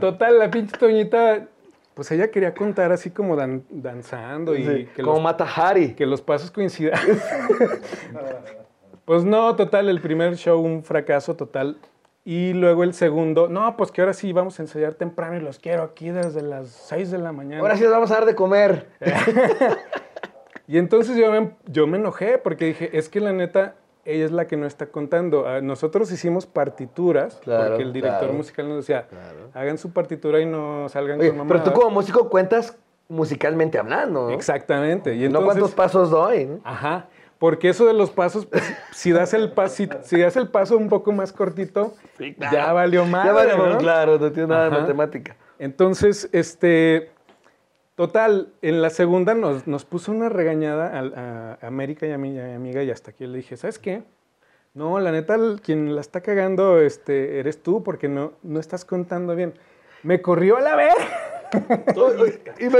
Total, 0.00 0.38
la 0.38 0.50
pinche 0.50 0.76
Toñita, 0.78 1.46
pues 1.94 2.10
ella 2.12 2.30
quería 2.30 2.54
contar 2.54 2.92
así 2.92 3.10
como 3.10 3.36
dan- 3.36 3.64
danzando 3.68 4.54
y 4.54 4.64
Sí, 4.64 4.88
que, 4.96 5.02
como 5.02 5.16
los, 5.16 5.22
Mata 5.22 5.44
Hari. 5.44 5.94
que 5.94 6.06
los 6.06 6.22
pasos 6.22 6.50
coincidan. 6.50 6.98
pues 9.04 9.24
no, 9.24 9.54
total, 9.56 9.88
el 9.90 10.00
primer 10.00 10.36
show 10.36 10.58
un 10.60 10.82
fracaso 10.84 11.34
total. 11.36 11.76
Y 12.24 12.52
luego 12.52 12.84
el 12.84 12.94
segundo, 12.94 13.48
no, 13.48 13.76
pues 13.76 13.90
que 13.90 14.00
ahora 14.00 14.12
sí 14.12 14.32
vamos 14.32 14.58
a 14.60 14.62
ensayar 14.62 14.94
temprano 14.94 15.36
y 15.36 15.40
los 15.40 15.58
quiero 15.58 15.82
aquí 15.82 16.10
desde 16.10 16.40
las 16.42 16.68
6 16.68 17.10
de 17.10 17.18
la 17.18 17.32
mañana. 17.32 17.60
Ahora 17.60 17.76
sí 17.76 17.82
les 17.82 17.90
vamos 17.90 18.10
a 18.12 18.14
dar 18.14 18.26
de 18.26 18.34
comer. 18.34 18.88
Y 20.68 20.78
entonces 20.78 21.16
yo 21.16 21.30
me, 21.30 21.50
yo 21.66 21.86
me 21.86 21.98
enojé 21.98 22.38
porque 22.38 22.64
dije, 22.66 22.96
es 22.96 23.08
que 23.08 23.20
la 23.20 23.32
neta, 23.32 23.74
ella 24.04 24.24
es 24.24 24.30
la 24.30 24.46
que 24.46 24.56
no 24.56 24.66
está 24.66 24.86
contando. 24.86 25.46
Ah, 25.46 25.60
Nosotros 25.60 26.10
hicimos 26.12 26.46
partituras 26.46 27.40
Claro, 27.42 27.70
porque 27.70 27.82
el 27.82 27.92
director 27.92 28.20
claro. 28.20 28.34
musical 28.34 28.68
nos 28.68 28.78
decía, 28.78 29.06
hagan 29.54 29.76
su 29.76 29.92
partitura 29.92 30.40
y 30.40 30.46
no 30.46 30.88
salgan 30.88 31.20
Oye, 31.20 31.28
con 31.30 31.38
mamá. 31.38 31.48
pero 31.48 31.64
tú 31.64 31.72
como 31.72 31.90
músico 31.90 32.30
cuentas 32.30 32.78
musicalmente 33.08 33.76
hablando, 33.78 34.28
¿no? 34.28 34.30
Exactamente. 34.30 35.14
Y 35.14 35.18
no 35.20 35.26
entonces, 35.26 35.46
cuántos 35.46 35.72
pasos 35.72 36.10
doy, 36.10 36.46
¿no? 36.46 36.60
Ajá. 36.64 37.08
Porque 37.42 37.70
eso 37.70 37.86
de 37.86 37.92
los 37.92 38.12
pasos, 38.12 38.46
pues, 38.46 38.62
si, 38.92 39.10
das 39.10 39.34
el 39.34 39.50
paso, 39.50 39.74
si, 39.74 39.88
si 40.04 40.20
das 40.20 40.36
el 40.36 40.46
paso 40.46 40.78
un 40.78 40.88
poco 40.88 41.10
más 41.10 41.32
cortito, 41.32 41.92
ya 42.38 42.72
valió 42.72 43.04
más. 43.04 43.26
ya 43.26 43.32
vale, 43.32 43.78
claro, 43.78 44.16
no 44.16 44.30
tiene 44.30 44.46
nada 44.46 44.66
de 44.66 44.70
matemática. 44.70 45.34
Entonces, 45.58 46.28
este, 46.30 47.10
total, 47.96 48.52
en 48.62 48.80
la 48.80 48.90
segunda 48.90 49.34
nos, 49.34 49.66
nos 49.66 49.84
puso 49.84 50.12
una 50.12 50.28
regañada 50.28 50.96
a, 50.96 51.58
a 51.60 51.66
América 51.66 52.06
y 52.06 52.12
a 52.12 52.18
mi, 52.18 52.38
a 52.38 52.44
mi 52.44 52.54
amiga 52.54 52.84
y 52.84 52.92
hasta 52.92 53.10
aquí 53.10 53.26
le 53.26 53.38
dije, 53.38 53.56
¿sabes 53.56 53.80
qué? 53.80 54.04
No, 54.72 55.00
la 55.00 55.10
neta, 55.10 55.36
quien 55.64 55.96
la 55.96 56.00
está 56.00 56.20
cagando 56.20 56.78
este, 56.78 57.40
eres 57.40 57.60
tú 57.60 57.82
porque 57.82 58.06
no, 58.06 58.34
no 58.44 58.60
estás 58.60 58.84
contando 58.84 59.34
bien. 59.34 59.54
Me 60.04 60.22
corrió 60.22 60.58
a 60.58 60.60
la 60.60 60.76
vez. 60.76 60.94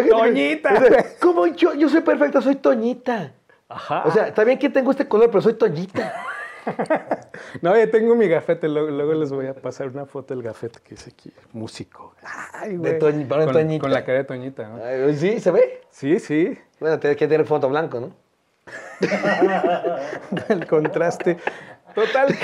Toñita. 0.09 0.71
¿Cómo 1.21 1.49
yo? 1.49 1.75
Yo 1.75 1.89
soy 1.89 2.03
perfecta, 2.03 2.41
soy 2.41 2.55
Toñita. 2.55 3.35
Ajá. 3.75 4.05
O 4.07 4.11
sea, 4.11 4.29
está 4.29 4.45
bien 4.45 4.59
que 4.59 4.69
tengo 4.69 4.91
este 4.91 5.09
color, 5.09 5.31
pero 5.31 5.43
soy 5.43 5.55
Toñita. 5.55 6.15
No, 7.61 7.77
ya 7.77 7.91
tengo 7.91 8.15
mi 8.15 8.29
gafete, 8.29 8.69
luego, 8.69 8.89
luego 8.89 9.15
les 9.15 9.33
voy 9.33 9.47
a 9.47 9.55
pasar 9.55 9.89
una 9.89 10.07
foto 10.07 10.33
del 10.33 10.45
gafete 10.45 10.79
que 10.81 10.91
dice 10.91 11.11
aquí, 11.13 11.33
músico. 11.53 12.15
Ay, 12.53 12.77
güey. 12.77 12.99
Con, 13.01 13.11
Toñita. 13.29 13.81
con 13.81 13.91
la 13.91 14.05
cara 14.05 14.19
de 14.19 14.25
Toñita, 14.25 14.69
¿no? 14.69 14.85
Ay, 14.85 15.17
¿Sí? 15.17 15.41
¿Se 15.41 15.51
ve? 15.51 15.83
Sí, 15.91 16.21
sí, 16.21 16.57
Bueno, 16.79 17.01
tiene 17.01 17.17
que 17.17 17.27
tener 17.27 17.47
fondo 17.47 17.69
blanco, 17.69 18.01
¿no? 18.01 18.13
el 20.49 20.67
contraste. 20.67 21.39
Total. 21.95 22.35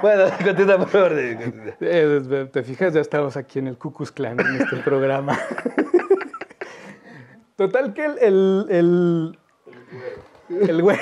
Bueno, 0.00 0.24
continúa 0.44 0.78
por 0.78 0.88
favor. 0.88 1.12
Eh, 1.14 2.48
Te 2.52 2.62
fijas, 2.62 2.94
ya 2.94 3.00
estamos 3.00 3.36
aquí 3.36 3.58
en 3.58 3.68
el 3.68 3.78
Cucus 3.78 4.12
Clan 4.12 4.38
en 4.40 4.62
este 4.62 4.76
programa. 4.78 5.38
Total 7.56 7.94
que 7.94 8.04
el, 8.04 8.18
el, 8.18 8.66
el, 8.70 9.38
el 10.60 10.82
güey. 10.82 10.98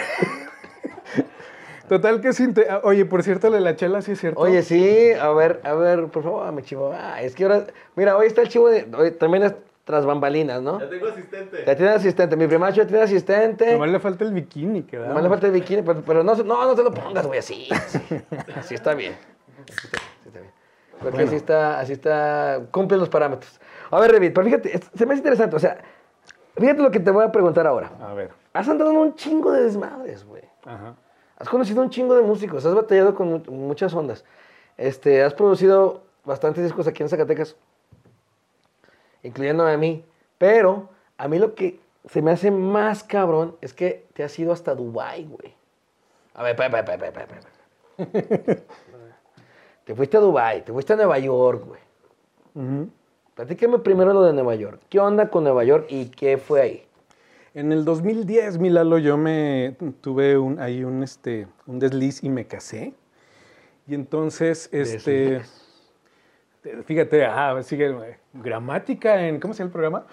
Total 1.89 2.21
que 2.21 2.33
sin 2.33 2.55
te- 2.55 2.69
Oye, 2.85 3.05
por 3.05 3.23
cierto, 3.25 3.51
de 3.51 3.61
la 3.61 3.75
chela 3.75 4.01
sí 4.01 4.13
es 4.13 4.21
cierto. 4.21 4.39
Oye, 4.41 4.63
sí, 4.63 5.11
a 5.13 5.29
ver, 5.31 5.61
a 5.65 5.75
ver, 5.75 6.07
por 6.07 6.23
favor, 6.23 6.53
mi 6.53 6.63
chivo. 6.63 6.93
Ah, 6.95 7.21
es 7.21 7.35
que 7.35 7.43
ahora, 7.45 7.67
mira, 7.97 8.17
hoy 8.17 8.27
está 8.29 8.43
el 8.43 8.49
chivo 8.49 8.69
de, 8.69 8.87
hoy 8.97 9.11
también 9.11 9.43
es 9.43 9.55
tras 9.85 10.07
bambalinas, 10.07 10.63
¿no? 10.63 10.79
Ya 10.79 10.89
tengo 10.89 11.09
asistente. 11.09 11.65
Ya 11.67 11.75
tiene 11.77 11.91
asistente, 11.91 12.37
mi 12.37 12.47
primacho 12.47 12.77
ya 12.83 12.87
tiene 12.87 13.03
asistente. 13.03 13.73
Nomás 13.73 13.91
le 13.91 13.99
falta 13.99 14.23
el 14.25 14.33
bikini, 14.33 14.83
que 14.85 14.99
Nomás 14.99 15.23
le 15.25 15.29
falta 15.29 15.47
el 15.49 15.53
bikini, 15.53 15.83
pero, 15.83 16.03
pero 16.07 16.23
no, 16.23 16.37
se- 16.37 16.45
no, 16.45 16.65
no 16.65 16.75
te 16.77 16.83
lo 16.85 16.93
pongas, 16.93 17.27
güey, 17.27 17.41
así. 17.41 17.67
Así, 17.73 17.99
así 18.55 18.75
está 18.77 18.95
bien. 18.95 19.17
Así 19.69 19.87
está, 19.87 19.99
así 19.99 20.29
está 20.29 20.39
bien. 20.41 20.53
Porque 21.03 21.23
así 21.25 21.35
está, 21.35 21.81
así 21.81 21.93
está, 21.95 22.61
cumple 22.71 22.99
los 22.99 23.09
parámetros. 23.09 23.59
A 23.91 23.99
ver, 23.99 24.13
Revit, 24.13 24.33
pero 24.33 24.45
fíjate, 24.47 24.79
se 24.95 25.07
me 25.07 25.15
hace 25.15 25.21
interesante, 25.21 25.57
o 25.57 25.59
sea, 25.59 25.79
fíjate 26.61 26.83
lo 26.83 26.91
que 26.91 27.01
te 27.01 27.11
voy 27.11 27.25
a 27.25 27.33
preguntar 27.33 27.67
ahora. 27.67 27.91
A 28.01 28.15
ver. 28.15 28.31
Has 28.53 28.69
andado 28.69 28.91
en 28.91 28.97
un 28.99 29.15
chingo 29.15 29.51
de 29.53 29.65
desmadres, 29.65 30.25
güey. 30.25 30.43
Ajá. 30.65 30.95
Has 31.39 31.49
conocido 31.49 31.83
un 31.83 31.91
chingo 31.91 32.15
de 32.15 32.23
músicos, 32.23 32.65
has 32.67 32.75
batallado 32.75 33.15
con 33.15 33.29
mu- 33.31 33.43
muchas 33.51 33.95
ondas. 33.95 34.25
Este, 34.77 35.23
has 35.23 35.33
producido 35.35 36.03
bastantes 36.25 36.63
discos 36.65 36.87
aquí 36.87 37.03
en 37.03 37.09
Zacatecas, 37.09 37.57
incluyéndome 39.23 39.73
a 39.73 39.77
mí. 39.77 40.05
Pero 40.39 40.89
a 41.19 41.29
mí 41.29 41.39
lo 41.39 41.55
que 41.55 41.81
se 42.09 42.23
me 42.23 42.31
hace 42.33 42.51
más 42.51 43.03
cabrón 43.05 43.57
es 43.61 43.73
que 43.75 44.07
te 44.15 44.23
has 44.25 44.39
ido 44.39 44.53
hasta 44.53 44.75
Dubai, 44.75 45.25
güey. 45.27 45.55
A 46.35 46.43
ver, 46.43 46.53
espera, 46.59 46.79
espera, 46.81 47.07
espera, 47.09 47.41
espera. 47.99 48.61
Te 49.85 49.95
fuiste 49.95 50.17
a 50.17 50.21
Dubai, 50.21 50.65
te 50.65 50.73
fuiste 50.73 50.93
a 50.93 50.97
Nueva 50.97 51.19
York, 51.19 51.65
güey. 51.67 51.81
Ujú. 52.55 52.89
Platícame 53.35 53.79
primero 53.79 54.13
lo 54.13 54.23
de 54.23 54.33
Nueva 54.33 54.55
York. 54.55 54.81
¿Qué 54.89 54.99
onda 54.99 55.29
con 55.31 55.45
Nueva 55.45 55.65
York 55.65 55.87
y 55.89 56.07
qué 56.07 56.37
fue 56.39 56.61
ahí? 56.61 56.83
En 57.55 57.73
el 57.73 57.85
2010, 57.85 58.59
mi 58.59 58.71
Lalo, 58.71 58.99
yo 58.99 59.17
me 59.17 59.77
tuve 60.01 60.39
un, 60.39 60.61
ahí 60.61 60.85
un, 60.85 61.03
este, 61.03 61.47
un 61.67 61.79
desliz 61.79 62.23
y 62.23 62.29
me 62.29 62.47
casé. 62.47 62.95
Y 63.89 63.95
entonces, 63.95 64.69
este, 64.73 65.41
te- 66.63 66.83
fíjate, 66.85 67.25
ah, 67.25 67.61
sigue 67.63 67.87
eh, 67.91 68.19
gramática 68.35 69.27
en, 69.27 69.41
¿cómo 69.41 69.55
se 69.55 69.59
llama 69.59 69.69
el 69.69 69.73
programa? 69.73 70.07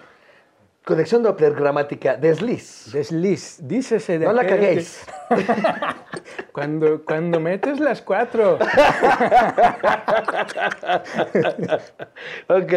Conexión 0.88 1.22
Doppler, 1.22 1.52
gramática, 1.54 2.16
desliz. 2.16 2.90
Desliz, 2.94 3.58
dícese 3.60 4.18
de 4.18 4.24
No 4.24 4.32
la 4.32 4.40
aquel 4.40 4.58
que- 4.58 4.66
caguéis. 4.66 5.04
Cuando, 6.52 7.04
cuando 7.04 7.38
metes 7.40 7.78
las 7.78 8.00
cuatro. 8.00 8.58
Ok. 12.48 12.72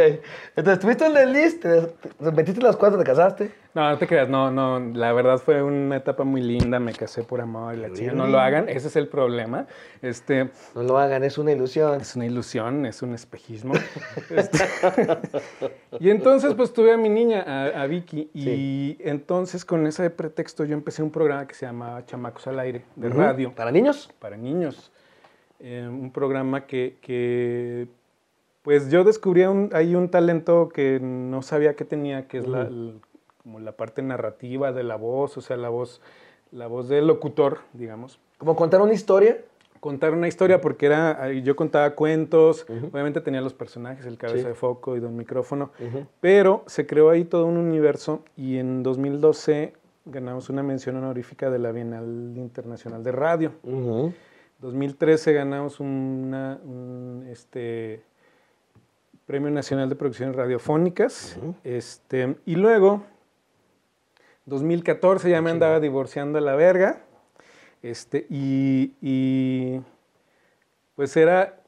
Entonces, 0.56 0.80
tuviste 0.80 1.06
el 1.06 1.14
desliz, 1.14 1.60
te 1.60 1.94
metiste 2.32 2.62
las 2.62 2.76
cuatro, 2.76 3.00
te 3.00 3.06
casaste. 3.06 3.52
No, 3.74 3.90
no 3.90 3.98
te 3.98 4.06
creas, 4.06 4.28
no, 4.28 4.52
no, 4.52 4.80
la 4.80 5.14
verdad 5.14 5.38
fue 5.38 5.64
una 5.64 5.96
etapa 5.96 6.26
muy 6.26 6.42
linda, 6.42 6.80
me 6.80 6.92
casé 6.92 7.24
por 7.24 7.40
amor 7.40 7.74
y 7.74 7.78
la 7.78 7.94
chica, 7.94 8.12
no 8.12 8.28
lo 8.28 8.40
hagan, 8.40 8.68
ese 8.68 8.90
es 8.90 8.96
el 8.98 9.08
problema. 9.08 9.66
Este, 10.02 10.50
No 10.76 10.84
lo 10.84 10.98
hagan, 10.98 11.24
es 11.24 11.38
una 11.38 11.54
ilusión. 11.54 12.02
Es 12.02 12.16
una 12.16 12.26
ilusión, 12.26 12.86
es 12.86 13.02
un 13.02 13.14
espejismo. 13.14 13.74
Este, 14.30 14.60
y 16.00 16.10
entonces, 16.10 16.54
pues 16.54 16.74
tuve 16.74 16.94
a 16.94 16.98
mi 16.98 17.10
niña, 17.10 17.44
a, 17.46 17.84
a 17.84 17.88
Vicky, 17.88 18.30
y 18.34 18.98
entonces 19.00 19.66
con 19.66 19.86
ese 19.88 20.10
pretexto 20.10 20.64
yo 20.66 20.74
empecé 20.74 21.04
un 21.04 21.12
programa 21.12 21.48
que 21.48 21.56
se 21.56 21.66
llamaba 21.66 22.06
Chamacos 22.06 22.48
al 22.48 22.60
Aire, 22.60 22.84
de 22.96 23.10
radio, 23.10 23.54
¿Para 23.54 23.72
niños? 23.72 24.10
para 24.20 24.38
niños. 24.38 24.92
Eh, 25.60 25.88
un 25.88 26.12
programa 26.12 26.66
que, 26.66 26.98
que, 27.02 27.88
pues 28.64 28.90
yo 28.90 29.04
descubrí 29.04 29.44
un, 29.44 29.70
ahí 29.74 29.96
un 29.96 30.10
talento 30.10 30.70
que 30.70 31.00
no 31.00 31.42
sabía 31.42 31.76
que 31.76 31.86
tenía, 31.86 32.28
que 32.28 32.40
es 32.40 32.48
la, 32.48 32.68
como 33.42 33.60
la 33.60 33.72
parte 33.74 34.02
narrativa 34.02 34.72
de 34.72 34.84
la 34.84 34.96
voz, 34.96 35.38
o 35.38 35.42
sea, 35.42 35.58
la 35.58 35.70
voz, 35.70 36.02
la 36.52 36.68
voz 36.68 36.88
del 36.90 37.08
locutor, 37.08 37.60
digamos 37.74 38.20
Como 38.38 38.56
contar 38.56 38.82
una 38.82 38.94
historia. 38.94 39.38
contar 39.80 40.14
una 40.14 40.28
historia 40.28 40.62
porque 40.62 40.86
era 40.86 41.32
yo 41.34 41.56
contaba 41.56 41.96
cuentos, 41.96 42.66
obviamente 42.92 43.20
tenía 43.22 43.42
los 43.42 43.54
personajes, 43.54 44.06
el 44.06 44.18
cabeza 44.18 44.42
Sí. 44.44 44.48
de 44.48 44.54
foco 44.54 44.96
y 44.96 45.00
don 45.00 45.16
micrófono, 45.16 45.72
pero 46.20 46.64
se 46.68 46.86
creó 46.86 47.10
ahí 47.10 47.24
todo 47.26 47.46
un 47.48 47.58
universo 47.58 48.24
y 48.38 48.58
en 48.58 48.84
2012 48.84 49.74
ganamos 50.06 50.50
una 50.50 50.62
mención 50.64 50.98
honorífica 50.98 51.50
de 51.50 51.58
la 51.60 51.72
Bienal 51.72 52.34
Internacional 52.36 53.04
de 53.04 53.12
Radio. 53.12 53.54
Ujú. 53.64 54.14
2013 54.60 55.34
ganamos 55.34 55.80
una, 55.80 56.60
un 56.64 57.26
este, 57.32 58.04
Premio 59.26 59.50
Nacional 59.50 59.90
de 59.90 59.96
Producciones 59.96 60.36
Radiofónicas. 60.36 61.38
este, 61.64 62.36
y 62.46 62.56
luego, 62.56 63.04
2014 64.46 65.30
ya 65.30 65.42
me 65.42 65.52
andaba 65.52 65.80
divorciando 65.80 66.38
a 66.38 66.42
la 66.42 66.56
verga. 66.56 67.02
Este, 67.82 68.28
y, 68.30 68.94
y, 69.02 69.82
pues 70.96 71.16
era, 71.18 71.62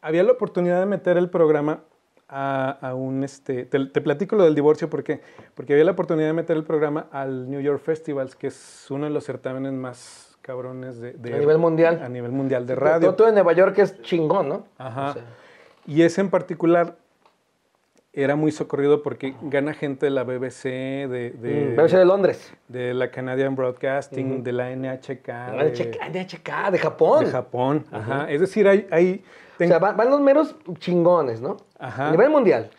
había 0.00 0.22
la 0.22 0.32
oportunidad 0.32 0.78
de 0.80 0.86
meter 0.86 1.16
el 1.16 1.28
programa 1.30 1.80
a, 2.28 2.70
a 2.80 2.94
un, 2.94 3.24
este, 3.24 3.64
te, 3.64 3.86
te 3.86 4.00
platico 4.00 4.36
lo 4.36 4.44
del 4.44 4.54
divorcio 4.54 4.88
porque, 4.90 5.20
porque 5.54 5.72
había 5.72 5.84
la 5.84 5.92
oportunidad 5.92 6.28
de 6.28 6.32
meter 6.34 6.56
el 6.56 6.64
programa 6.64 7.06
al 7.10 7.50
New 7.50 7.60
York 7.60 7.80
Festivals, 7.80 8.36
que 8.36 8.48
es 8.48 8.86
uno 8.90 9.06
de 9.06 9.10
los 9.10 9.24
certámenes 9.24 9.72
más 9.72 10.36
cabrones 10.42 11.00
de, 11.00 11.12
de- 11.14 11.34
A 11.34 11.38
nivel 11.38 11.58
mundial. 11.58 12.00
A 12.02 12.08
nivel 12.08 12.30
mundial 12.32 12.66
de 12.66 12.74
radio. 12.76 13.00
Todo, 13.08 13.14
todo 13.16 13.28
en 13.28 13.34
Nueva 13.34 13.52
York 13.52 13.76
es 13.78 14.00
chingón, 14.02 14.48
¿no? 14.48 14.66
Ajá. 14.78 15.10
O 15.10 15.12
sea, 15.14 15.22
Y 15.86 16.02
ese 16.02 16.20
en 16.20 16.30
particular 16.30 16.96
era 18.16 18.34
muy 18.34 18.50
socorrido 18.50 19.02
porque 19.02 19.34
gana 19.42 19.74
gente 19.74 20.06
de 20.06 20.10
la 20.10 20.24
BBC, 20.24 20.64
de, 21.06 21.30
de, 21.38 21.72
mm, 21.72 21.76
BBC 21.76 21.98
de 21.98 22.04
Londres. 22.06 22.52
de 22.66 22.94
la 22.94 23.10
Canadian 23.10 23.54
Broadcasting, 23.54 24.42
de 24.42 24.52
la 24.52 24.70
NHK, 24.74 25.28
Ah, 25.28 25.52
de, 25.64 25.70
de 25.70 26.20
NHK, 26.24 26.70
de 26.72 26.78
Japón. 26.78 27.24
de 27.26 27.30
Japón. 27.30 27.84
Ajá. 27.92 28.30
Es 28.30 28.40
decir, 28.40 28.66
hay, 28.66 28.86
hay 28.90 29.22
O 29.60 29.64
sea, 29.64 29.78
van, 29.78 29.96
van 29.98 30.10
los 30.10 30.20
meros 30.20 30.56
chingones, 30.78 31.40
¿no? 31.42 31.58
Ajá. 31.78 32.08
A 32.08 32.10
nivel 32.10 32.30
mundial. 32.30 32.70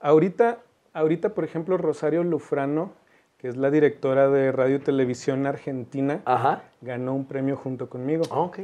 ahorita, 0.00 0.58
ahorita, 0.92 1.30
por 1.30 1.44
ejemplo, 1.44 1.76
Rosario 1.78 2.24
Lufrano, 2.24 2.92
que 3.38 3.46
es 3.48 3.56
la 3.56 3.70
directora 3.70 4.28
de 4.28 4.50
Radio 4.52 4.76
y 4.76 4.80
Televisión 4.80 5.46
Argentina, 5.46 6.20
Ajá. 6.24 6.62
ganó 6.80 7.14
un 7.14 7.26
premio 7.26 7.56
junto 7.56 7.88
conmigo. 7.88 8.24
Ah, 8.30 8.40
ok. 8.40 8.58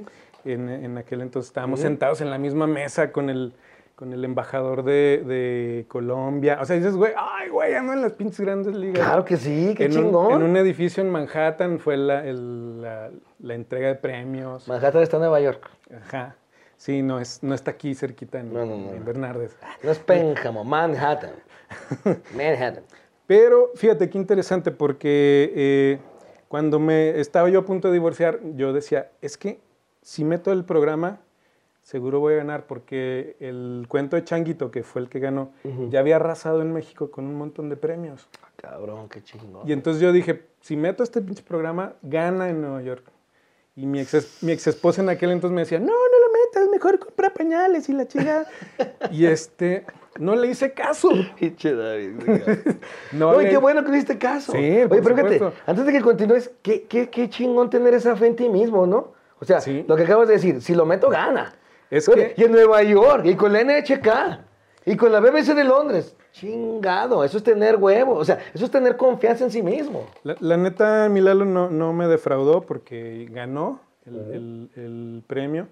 En, 0.45 0.69
en 0.69 0.99
aquel 0.99 1.23
entonces 1.23 1.49
estábamos 1.51 1.81
sentados 1.81 2.21
en 2.21 2.31
la 2.31 2.39
misma 2.39 2.67
mesa 2.67 3.11
con 3.11 3.31
el, 3.31 3.53
con 3.97 4.13
el 4.13 4.25
embajador 4.25 4.85
de, 4.85 5.23
de 5.27 5.87
Colombia. 5.89 6.59
O 6.61 6.65
sea, 6.67 6.77
dices, 6.77 6.95
güey, 6.95 7.13
ay, 7.17 7.49
güey, 7.49 7.75
ando 7.75 7.95
en 7.95 8.03
las 8.03 8.13
pinches 8.13 8.41
grandes 8.41 8.75
ligas. 8.77 9.05
Claro 9.05 9.25
que 9.25 9.37
sí, 9.39 9.75
qué 9.77 9.87
en 9.87 9.91
chingón. 9.93 10.27
Un, 10.35 10.43
en 10.43 10.51
un 10.51 10.57
edificio 10.59 11.03
en 11.03 11.11
Manhattan 11.11 11.79
fue 11.81 11.97
la, 11.97 12.25
el- 12.27 12.83
la, 12.83 13.11
la 13.41 13.55
entrega 13.55 13.89
de 13.89 13.95
premios. 13.97 14.69
Manhattan 14.69 15.03
está 15.03 15.17
en 15.17 15.21
Nueva 15.23 15.41
York. 15.41 15.69
Ajá. 16.05 16.37
Sí, 16.77 17.01
no, 17.03 17.19
es, 17.21 17.43
no 17.43 17.55
está 17.55 17.71
aquí 17.71 17.95
cerquita 17.95 18.39
en, 18.39 18.53
No, 18.53 18.67
no, 18.67 18.77
no. 18.77 18.93
en 18.93 19.03
Bernardes. 19.03 19.57
No 19.83 19.91
es 19.91 19.99
Pénjamo, 19.99 20.63
Manhattan. 20.63 21.33
Manhattan. 22.37 22.85
Pero 23.27 23.71
fíjate 23.75 24.11
qué 24.11 24.19
interesante 24.19 24.71
porque 24.71 25.53
eh, 25.57 25.99
cuando 26.49 26.79
me 26.79 27.19
estaba 27.19 27.49
yo 27.49 27.61
a 27.61 27.65
punto 27.65 27.89
de 27.89 27.95
divorciar, 27.95 28.41
yo 28.57 28.73
decía, 28.75 29.11
es 29.23 29.37
que 29.39 29.59
si 30.03 30.23
meto 30.25 30.53
el 30.53 30.65
programa, 30.65 31.21
seguro 31.87 32.19
voy 32.19 32.35
a 32.35 32.39
ganar 32.39 32.67
porque 32.67 33.37
el 33.39 33.87
cuento 33.89 34.17
de 34.17 34.25
Changuito, 34.25 34.73
que 34.73 34.83
fue 34.83 35.01
el 35.03 35.09
que 35.09 35.21
ganó, 35.21 35.53
ya 35.89 36.01
había 36.01 36.17
arrasado 36.17 36.61
en 36.61 36.73
México 36.73 37.13
con 37.13 37.27
un 37.27 37.37
montón 37.37 37.69
de 37.69 37.77
premios. 37.77 38.29
Cabrón, 38.57 39.09
qué 39.09 39.23
chingón. 39.23 39.69
Y 39.69 39.73
entonces 39.73 40.03
yo 40.03 40.11
dije, 40.11 40.43
si 40.61 40.77
meto 40.77 41.05
este 41.05 41.23
pinche 41.23 41.45
programa, 41.45 41.93
gana 42.03 42.49
en 42.49 42.61
Nueva 42.61 42.83
York. 42.83 43.05
Y 43.77 43.87
mi 43.87 44.01
ex, 44.01 44.43
mi 44.43 44.51
ex 44.51 44.67
esposa 44.67 45.01
en 45.01 45.11
aquel 45.11 45.31
entonces 45.31 45.55
me 45.55 45.61
decía, 45.61 45.79
no, 45.79 45.87
no 45.87 45.93
lo 45.93 46.33
metas, 46.33 46.69
mejor 46.73 46.99
compra 46.99 47.31
pañales 47.33 47.89
y 47.89 47.93
la 47.93 48.09
chica. 48.09 48.47
y 49.13 49.27
este, 49.27 49.87
no 50.19 50.35
le 50.35 50.49
hice 50.49 50.73
caso. 50.73 51.11
Pinche 51.39 51.73
David. 51.73 52.15
No 53.13 53.39
le- 53.41 53.49
qué 53.49 53.59
bueno 53.59 53.85
que 53.85 53.91
le 53.93 53.99
hiciste 53.99 54.19
caso. 54.19 54.51
Sí, 54.51 54.59
Oye, 54.59 54.89
por 54.89 55.03
pero 55.05 55.15
fíjate, 55.15 55.55
antes 55.67 55.87
de 55.87 55.93
que 55.93 56.01
continúes, 56.01 56.51
qué, 56.63 56.83
qué, 56.89 57.11
qué 57.11 57.31
chingón 57.31 57.71
tener 57.71 57.95
esa 57.95 58.17
fe 58.17 58.27
en 58.27 58.35
ti 58.35 58.49
mismo, 58.49 58.89
¿no? 58.89 59.13
O 59.39 59.45
sea, 59.45 59.61
Sí. 59.61 59.85
lo 59.87 59.95
que 59.95 60.03
acabas 60.03 60.27
de 60.27 60.35
decir, 60.35 60.61
si 60.63 60.75
lo 60.75 60.85
meto, 60.85 61.09
gana. 61.11 61.55
Es 61.91 62.09
que- 62.09 62.35
Y 62.37 62.45
en 62.45 62.53
Nueva 62.53 62.83
York, 62.83 63.25
y 63.27 63.35
con 63.35 63.53
la 63.53 63.61
NHK, 63.61 64.41
y 64.85 64.97
con 64.97 65.13
la 65.13 65.21
BBC 65.21 65.55
de 65.55 65.65
Londres. 65.65 66.17
Chingado, 66.33 67.25
eso 67.25 67.39
es 67.39 67.43
tener 67.43 67.77
huevo, 67.77 68.13
o 68.15 68.25
sea, 68.25 68.39
eso 68.53 68.65
es 68.67 68.71
tener 68.71 68.97
confianza 68.97 69.45
en 69.45 69.51
sí 69.51 69.63
mismo. 69.63 70.07
La, 70.23 70.37
la 70.41 70.57
neta, 70.57 71.09
Milalo 71.09 71.45
no, 71.47 71.71
no 71.71 71.93
me 71.95 72.07
defraudó 72.09 72.61
porque 72.63 73.27
ganó 73.31 73.81
el, 74.05 74.15
el- 74.17 74.71
el 74.77 75.23
premio. 75.27 75.67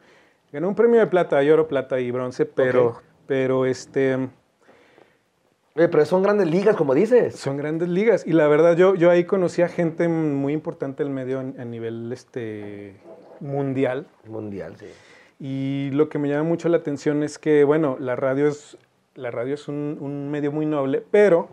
Ganó 0.53 0.69
un 0.69 0.75
premio 0.75 1.01
de 1.01 1.07
plata, 1.07 1.39
oro, 1.53 1.69
plata 1.69 2.01
y 2.01 2.11
bronce, 2.11 2.47
pero, 2.47 3.01
pero 3.27 3.67
este, 3.67 4.15
Oye, 5.77 5.89
pero 5.89 6.05
son 6.07 6.23
grandes 6.23 6.47
ligas, 6.47 6.77
como 6.77 6.95
dices. 6.95 7.35
son 7.35 7.57
grandes 7.57 7.89
ligas. 7.89 8.25
Y 8.27 8.33
la 8.33 8.47
verdad, 8.47 8.77
yo, 8.77 8.95
yo 8.95 9.11
ahí 9.11 9.25
conocí 9.25 9.61
a 9.63 9.69
gente 9.69 10.07
muy 10.09 10.53
importante 10.53 11.03
del 11.03 11.13
medio 11.13 11.39
a, 11.41 11.43
a 11.43 11.65
nivel 11.65 12.13
este, 12.13 12.95
mundial. 13.41 14.07
Mundial, 14.29 14.77
sí. 14.79 14.87
Y 15.41 15.91
lo 15.93 16.09
que 16.09 16.19
me 16.19 16.29
llama 16.29 16.45
mucho 16.45 16.69
la 16.69 16.77
atención 16.79 17.23
es 17.23 17.39
que, 17.39 17.65
bueno, 17.65 17.97
la 17.99 18.17
radio 18.17 18.47
es, 18.49 18.79
la 19.15 19.31
radio 19.31 19.55
es 19.55 19.69
un, 19.69 19.99
un 20.01 20.31
medio 20.31 20.53
muy 20.53 20.65
noble, 20.67 21.05
pero 21.11 21.49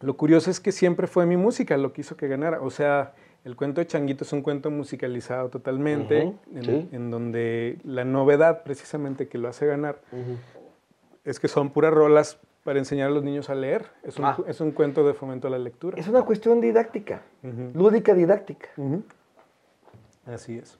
lo 0.00 0.16
curioso 0.16 0.50
es 0.50 0.60
que 0.60 0.72
siempre 0.72 1.06
fue 1.06 1.26
mi 1.26 1.36
música 1.36 1.76
lo 1.76 1.92
que 1.92 2.02
hizo 2.02 2.16
que 2.16 2.28
ganara. 2.28 2.60
O 2.60 2.70
sea, 2.70 3.14
el 3.44 3.56
cuento 3.56 3.80
de 3.80 3.86
Changuito 3.86 4.24
es 4.24 4.32
un 4.32 4.42
cuento 4.42 4.70
musicalizado 4.70 5.48
totalmente, 5.48 6.34
en, 6.54 6.64
sí. 6.64 6.88
en 6.92 7.10
donde 7.10 7.78
la 7.84 8.04
novedad 8.04 8.62
precisamente 8.64 9.28
que 9.28 9.38
lo 9.38 9.48
hace 9.48 9.66
ganar 9.66 10.00
es 11.24 11.40
que 11.40 11.48
son 11.48 11.70
puras 11.70 11.92
rolas 11.92 12.38
para 12.64 12.78
enseñar 12.78 13.08
a 13.08 13.10
los 13.10 13.24
niños 13.24 13.50
a 13.50 13.54
leer. 13.54 13.86
Es 14.04 14.18
un, 14.18 14.24
Ah. 14.24 14.36
es 14.46 14.60
un 14.60 14.70
cuento 14.72 15.04
de 15.06 15.14
fomento 15.14 15.48
a 15.48 15.50
la 15.50 15.58
lectura. 15.58 15.98
Es 15.98 16.06
una 16.06 16.22
cuestión 16.22 16.60
didáctica, 16.60 17.22
lúdica 17.74 18.14
didáctica. 18.14 18.68
Así 20.26 20.58
es. 20.58 20.78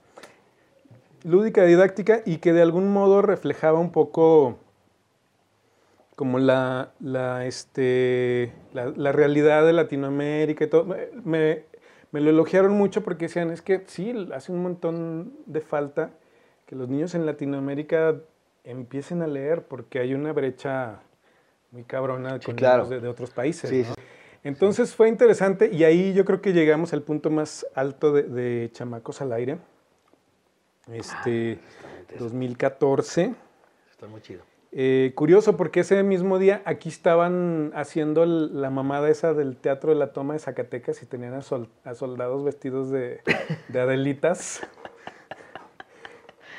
Lúdica, 1.23 1.63
didáctica 1.63 2.21
y 2.25 2.37
que 2.37 2.53
de 2.53 2.61
algún 2.61 2.91
modo 2.91 3.21
reflejaba 3.21 3.79
un 3.79 3.91
poco 3.91 4.57
como 6.15 6.39
la, 6.39 6.91
la, 6.99 7.45
este, 7.45 8.53
la, 8.73 8.87
la 8.95 9.11
realidad 9.11 9.65
de 9.65 9.73
Latinoamérica 9.73 10.65
y 10.65 10.67
todo. 10.67 10.85
Me, 10.85 11.07
me- 12.11 12.21
lo 12.21 12.29
elogiaron 12.29 12.73
mucho 12.73 13.03
porque 13.03 13.25
decían, 13.25 13.49
es 13.49 13.61
que 13.63 13.83
sí, 13.87 14.13
hace 14.35 14.51
un 14.51 14.61
montón 14.61 15.33
de 15.47 15.61
falta 15.61 16.11
que 16.67 16.75
los 16.75 16.87
niños 16.87 17.15
en 17.15 17.25
Latinoamérica 17.25 18.15
empiecen 18.63 19.23
a 19.23 19.27
leer 19.27 19.63
porque 19.63 19.99
hay 19.99 20.13
una 20.13 20.31
brecha 20.31 20.99
muy 21.71 21.83
cabrona 21.83 22.39
con 22.39 22.55
claro. 22.55 22.83
niños 22.83 22.89
de, 22.91 22.99
de 22.99 23.07
otros 23.07 23.31
países. 23.31 23.69
Sí, 23.69 23.81
¿no? 23.81 23.93
sí. 23.95 24.01
Entonces 24.43 24.93
fue 24.93 25.09
interesante 25.09 25.69
y 25.73 25.83
ahí 25.85 26.13
yo 26.13 26.23
creo 26.25 26.41
que 26.41 26.53
llegamos 26.53 26.93
al 26.93 27.01
punto 27.01 27.31
más 27.31 27.65
alto 27.73 28.11
de, 28.13 28.23
de 28.23 28.69
Chamacos 28.71 29.21
al 29.21 29.33
Aire. 29.33 29.57
Este, 30.91 31.59
2014. 32.19 33.33
Está 33.91 34.07
muy 34.07 34.21
chido. 34.21 34.41
Eh, 34.75 35.11
curioso 35.15 35.55
porque 35.55 35.81
ese 35.81 36.01
mismo 36.01 36.39
día 36.39 36.61
aquí 36.65 36.89
estaban 36.89 37.71
haciendo 37.75 38.23
el- 38.23 38.59
la 38.59 38.71
mamada 38.71 39.07
esa 39.09 39.33
del 39.33 39.55
Teatro 39.55 39.91
de 39.91 39.99
la 39.99 40.13
Toma 40.13 40.33
de 40.33 40.39
Zacatecas 40.39 41.01
y 41.03 41.05
tenían 41.05 41.35
a, 41.35 41.41
sol- 41.43 41.69
a 41.83 41.93
soldados 41.93 42.43
vestidos 42.43 42.89
de, 42.89 43.21
de 43.67 43.79
Adelitas. 43.79 44.61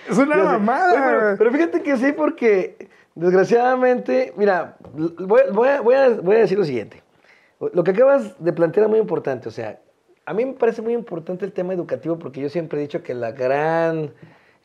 Es 0.09 0.19
una 0.19 0.37
mamada. 0.37 0.93
Pero, 0.93 1.39
pero 1.39 1.51
fíjate 1.53 1.83
que 1.83 1.97
sí, 1.97 2.13
porque 2.13 2.89
desgraciadamente, 3.15 4.35
mira, 4.37 4.77
l- 4.97 5.11
voy, 5.21 5.41
voy 5.51 5.69
a, 5.69 5.81
voy 5.81 5.95
a- 5.95 6.11
voy 6.11 6.37
a 6.37 6.41
decir 6.41 6.59
lo 6.59 6.65
siguiente. 6.65 7.03
Lo 7.73 7.83
que 7.83 7.93
acabas 7.93 8.35
de 8.43 8.53
plantear 8.53 8.85
es 8.85 8.91
muy 8.91 8.99
importante. 8.99 9.49
O 9.49 9.51
sea, 9.51 9.81
a 10.27 10.35
mí 10.35 10.45
me 10.45 10.55
parece 10.55 10.83
muy 10.83 10.95
importante 10.95 11.45
el 11.45 11.53
tema 11.53 11.75
educativo 11.75 12.19
porque 12.19 12.41
yo 12.41 12.49
siempre 12.49 12.79
he 12.79 12.83
dicho 12.83 13.03
que 13.03 13.15
la 13.15 13.33
gran, 13.33 14.13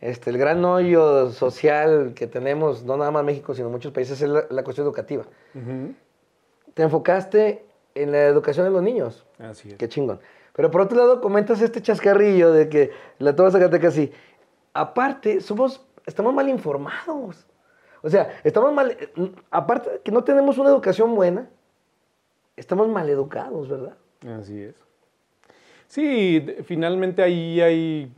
este, 0.01 0.29
el 0.29 0.37
gran 0.37 0.63
hoyo 0.63 1.31
social 1.31 2.13
que 2.15 2.27
tenemos, 2.27 2.83
no 2.83 2.97
nada 2.97 3.11
más 3.11 3.23
México, 3.23 3.53
sino 3.53 3.69
muchos 3.69 3.91
países, 3.91 4.21
es 4.21 4.29
la, 4.29 4.45
la 4.49 4.63
cuestión 4.63 4.85
educativa. 4.85 5.25
Te 6.73 6.83
enfocaste 6.83 7.65
en 7.95 8.11
la 8.11 8.25
educación 8.25 8.65
de 8.65 8.71
los 8.71 8.81
niños. 8.81 9.25
Así 9.37 9.69
es. 9.69 9.75
Qué 9.75 9.89
chingón. 9.89 10.19
Pero 10.53 10.71
por 10.71 10.81
otro 10.81 10.97
lado, 10.97 11.21
comentas 11.21 11.61
este 11.61 11.81
chascarrillo 11.81 12.51
de 12.51 12.69
que 12.69 12.91
la 13.17 13.35
toma 13.35 13.51
Zacatecas 13.51 13.93
sí. 13.93 14.11
Aparte, 14.73 15.41
somos, 15.41 15.85
estamos 16.05 16.33
mal 16.33 16.47
informados. 16.47 17.45
O 18.01 18.09
sea, 18.09 18.39
estamos 18.43 18.71
mal. 18.73 18.95
Aparte 19.51 19.89
de 19.89 19.99
que 20.01 20.11
no 20.11 20.23
tenemos 20.23 20.57
una 20.57 20.69
educación 20.69 21.15
buena, 21.15 21.49
estamos 22.55 22.87
mal 22.87 23.09
educados, 23.09 23.67
¿verdad? 23.67 23.97
Así 24.39 24.61
es. 24.61 24.88
Sí, 25.89 26.45
finalmente 26.65 27.23
ahí 27.23 27.59
hay, 27.61 28.13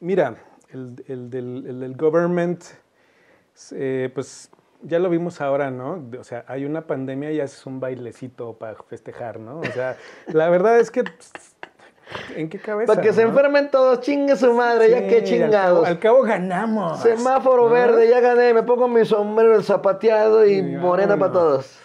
mira, 0.00 0.34
el, 0.70 1.02
el 1.06 1.30
del, 1.30 1.64
el 1.68 1.80
del 1.80 1.96
government, 1.96 2.64
eh, 3.72 4.10
pues 4.12 4.50
ya 4.82 4.98
lo 4.98 5.08
vimos 5.08 5.40
ahora, 5.40 5.70
¿no? 5.70 6.04
O 6.18 6.24
sea, 6.24 6.44
hay 6.48 6.64
una 6.64 6.82
pandemia 6.88 7.30
y 7.30 7.40
haces 7.40 7.64
un 7.64 7.78
bailecito 7.78 8.54
para 8.54 8.74
festejar, 8.88 9.38
¿no? 9.38 9.60
O 9.60 9.64
sea, 9.66 9.96
la 10.26 10.48
verdad 10.50 10.80
es 10.80 10.90
que, 10.90 11.04
pues, 11.04 11.30
¿en 12.34 12.48
qué 12.48 12.58
cabeza? 12.58 12.92
Para 12.92 13.02
que 13.02 13.12
se 13.12 13.22
enfermen 13.22 13.70
todos, 13.70 14.00
chingue 14.00 14.34
su 14.34 14.52
madre, 14.52 14.90
ya 14.90 14.98
qué 14.98 15.04
al 15.06 15.10
cabo- 15.22 15.24
chingados. 15.24 15.86
Al 15.88 15.98
cabo, 16.00 16.22
ganamos. 16.22 17.00
Semáforo 17.02 17.66
¿no? 17.68 17.70
verde, 17.70 18.08
ya 18.10 18.18
gané, 18.18 18.52
me 18.52 18.64
pongo 18.64 18.88
mi 18.88 19.04
sombrero, 19.04 19.54
el 19.54 19.62
zapateado 19.62 20.44
y 20.44 20.60
morena 20.60 21.16
para 21.16 21.32
todos. 21.32 21.78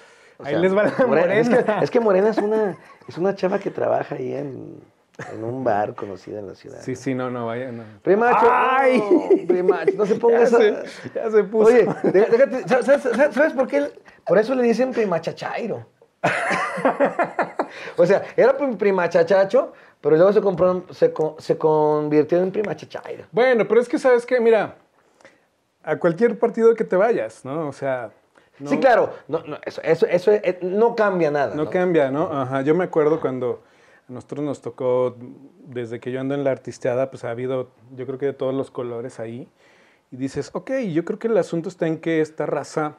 Ahí 0.44 0.56
les 0.58 0.76
va 0.76 0.82
la 0.86 0.90
Es 0.90 0.96
que, 0.96 1.06
morena. 1.06 1.80
es 1.84 1.92
que 1.92 2.00
Morena 2.00 2.30
es 2.30 2.38
una, 2.40 2.76
es 3.08 3.18
una 3.20 3.36
chava 3.36 3.60
que 3.60 3.70
trabaja 3.70 4.16
ahí 4.16 4.34
en, 4.34 4.82
en 5.34 5.44
un 5.44 5.64
bar 5.64 5.94
conocido 5.96 6.40
en 6.40 6.48
la 6.48 6.56
ciudad. 6.56 6.80
Sí, 6.82 6.96
sí, 6.96 7.14
no, 7.14 7.30
no, 7.30 7.48
vaya, 7.48 7.72
no. 7.72 7.84
Primacho, 8.02 8.48
¡Ay! 8.50 8.98
no, 9.00 9.48
primacho, 9.48 9.92
no 9.96 10.06
se 10.06 10.16
ponga 10.16 10.42
esa... 10.42 10.58
se, 10.58 10.76
ya 11.14 11.30
se 11.30 11.44
puso. 11.44 11.68
Oye, 11.70 11.86
dé- 12.04 12.26
déjate, 12.32 12.68
¿sabes, 12.68 12.86
sabes- 13.04 13.34
sabes 13.34 13.54
por 13.54 13.68
qué? 13.68 13.92
Por 14.26 14.38
eso 14.38 14.56
le 14.56 14.64
dicen 14.64 14.92
primachachairo. 14.92 15.86
o 17.98 18.06
sea, 18.06 18.24
era 18.36 18.56
prim- 18.58 18.78
primachachacho, 18.78 19.74
pero 20.00 20.16
luego 20.16 20.34
se, 20.34 20.42
compró, 20.42 20.86
se, 20.92 21.14
se 21.40 21.58
convirtió 21.58 22.40
en 22.42 22.52
primachachairo. 22.52 23.26
Bueno, 23.32 23.68
pero 23.68 23.82
es 23.82 23.90
que, 23.90 24.00
¿sabes 24.00 24.26
qué? 24.26 24.40
Mira, 24.40 24.76
a 25.84 25.96
cualquier 25.98 26.38
partido 26.40 26.74
que 26.76 26.84
te 26.84 26.96
vayas, 26.96 27.44
¿no? 27.46 27.68
O 27.68 27.74
sea... 27.74 28.12
no- 28.60 28.70
Sí, 28.70 28.78
claro, 28.80 29.14
no, 29.28 29.40
no, 29.46 29.58
eso, 29.66 29.82
eso, 29.84 30.06
eso 30.08 30.32
eh, 30.32 30.60
no 30.62 30.96
cambia 30.96 31.32
nada. 31.32 31.56
¿no? 31.56 31.70
cambia, 31.70 32.10
¿no? 32.12 32.32
Ajá. 32.32 32.62
Yo 32.62 32.76
me 32.76 32.84
acuerdo 32.86 33.20
cuando 33.20 33.64
a 34.12 34.14
nosotros 34.14 34.44
nos 34.44 34.62
tocó, 34.62 35.16
desde 35.68 36.00
que 36.02 36.12
yo 36.12 36.20
ando 36.20 36.36
en 36.36 36.44
la 36.44 36.52
artisteada, 36.52 37.10
pues 37.10 37.24
ha 37.24 37.32
habido, 37.32 37.70
yo 37.96 38.06
creo 38.06 38.20
que 38.20 38.26
de 38.28 38.34
todos 38.34 38.54
los 38.54 38.70
colores 38.70 39.20
ahí. 39.22 39.48
Y 40.12 40.18
dices, 40.18 40.50
ok, 40.54 40.72
yo 40.94 41.06
creo 41.06 41.18
que 41.18 41.30
el 41.30 41.38
asunto 41.38 41.70
está 41.70 41.88
en 41.88 41.98
que 42.00 42.20
esta 42.20 42.46
raza 42.46 42.98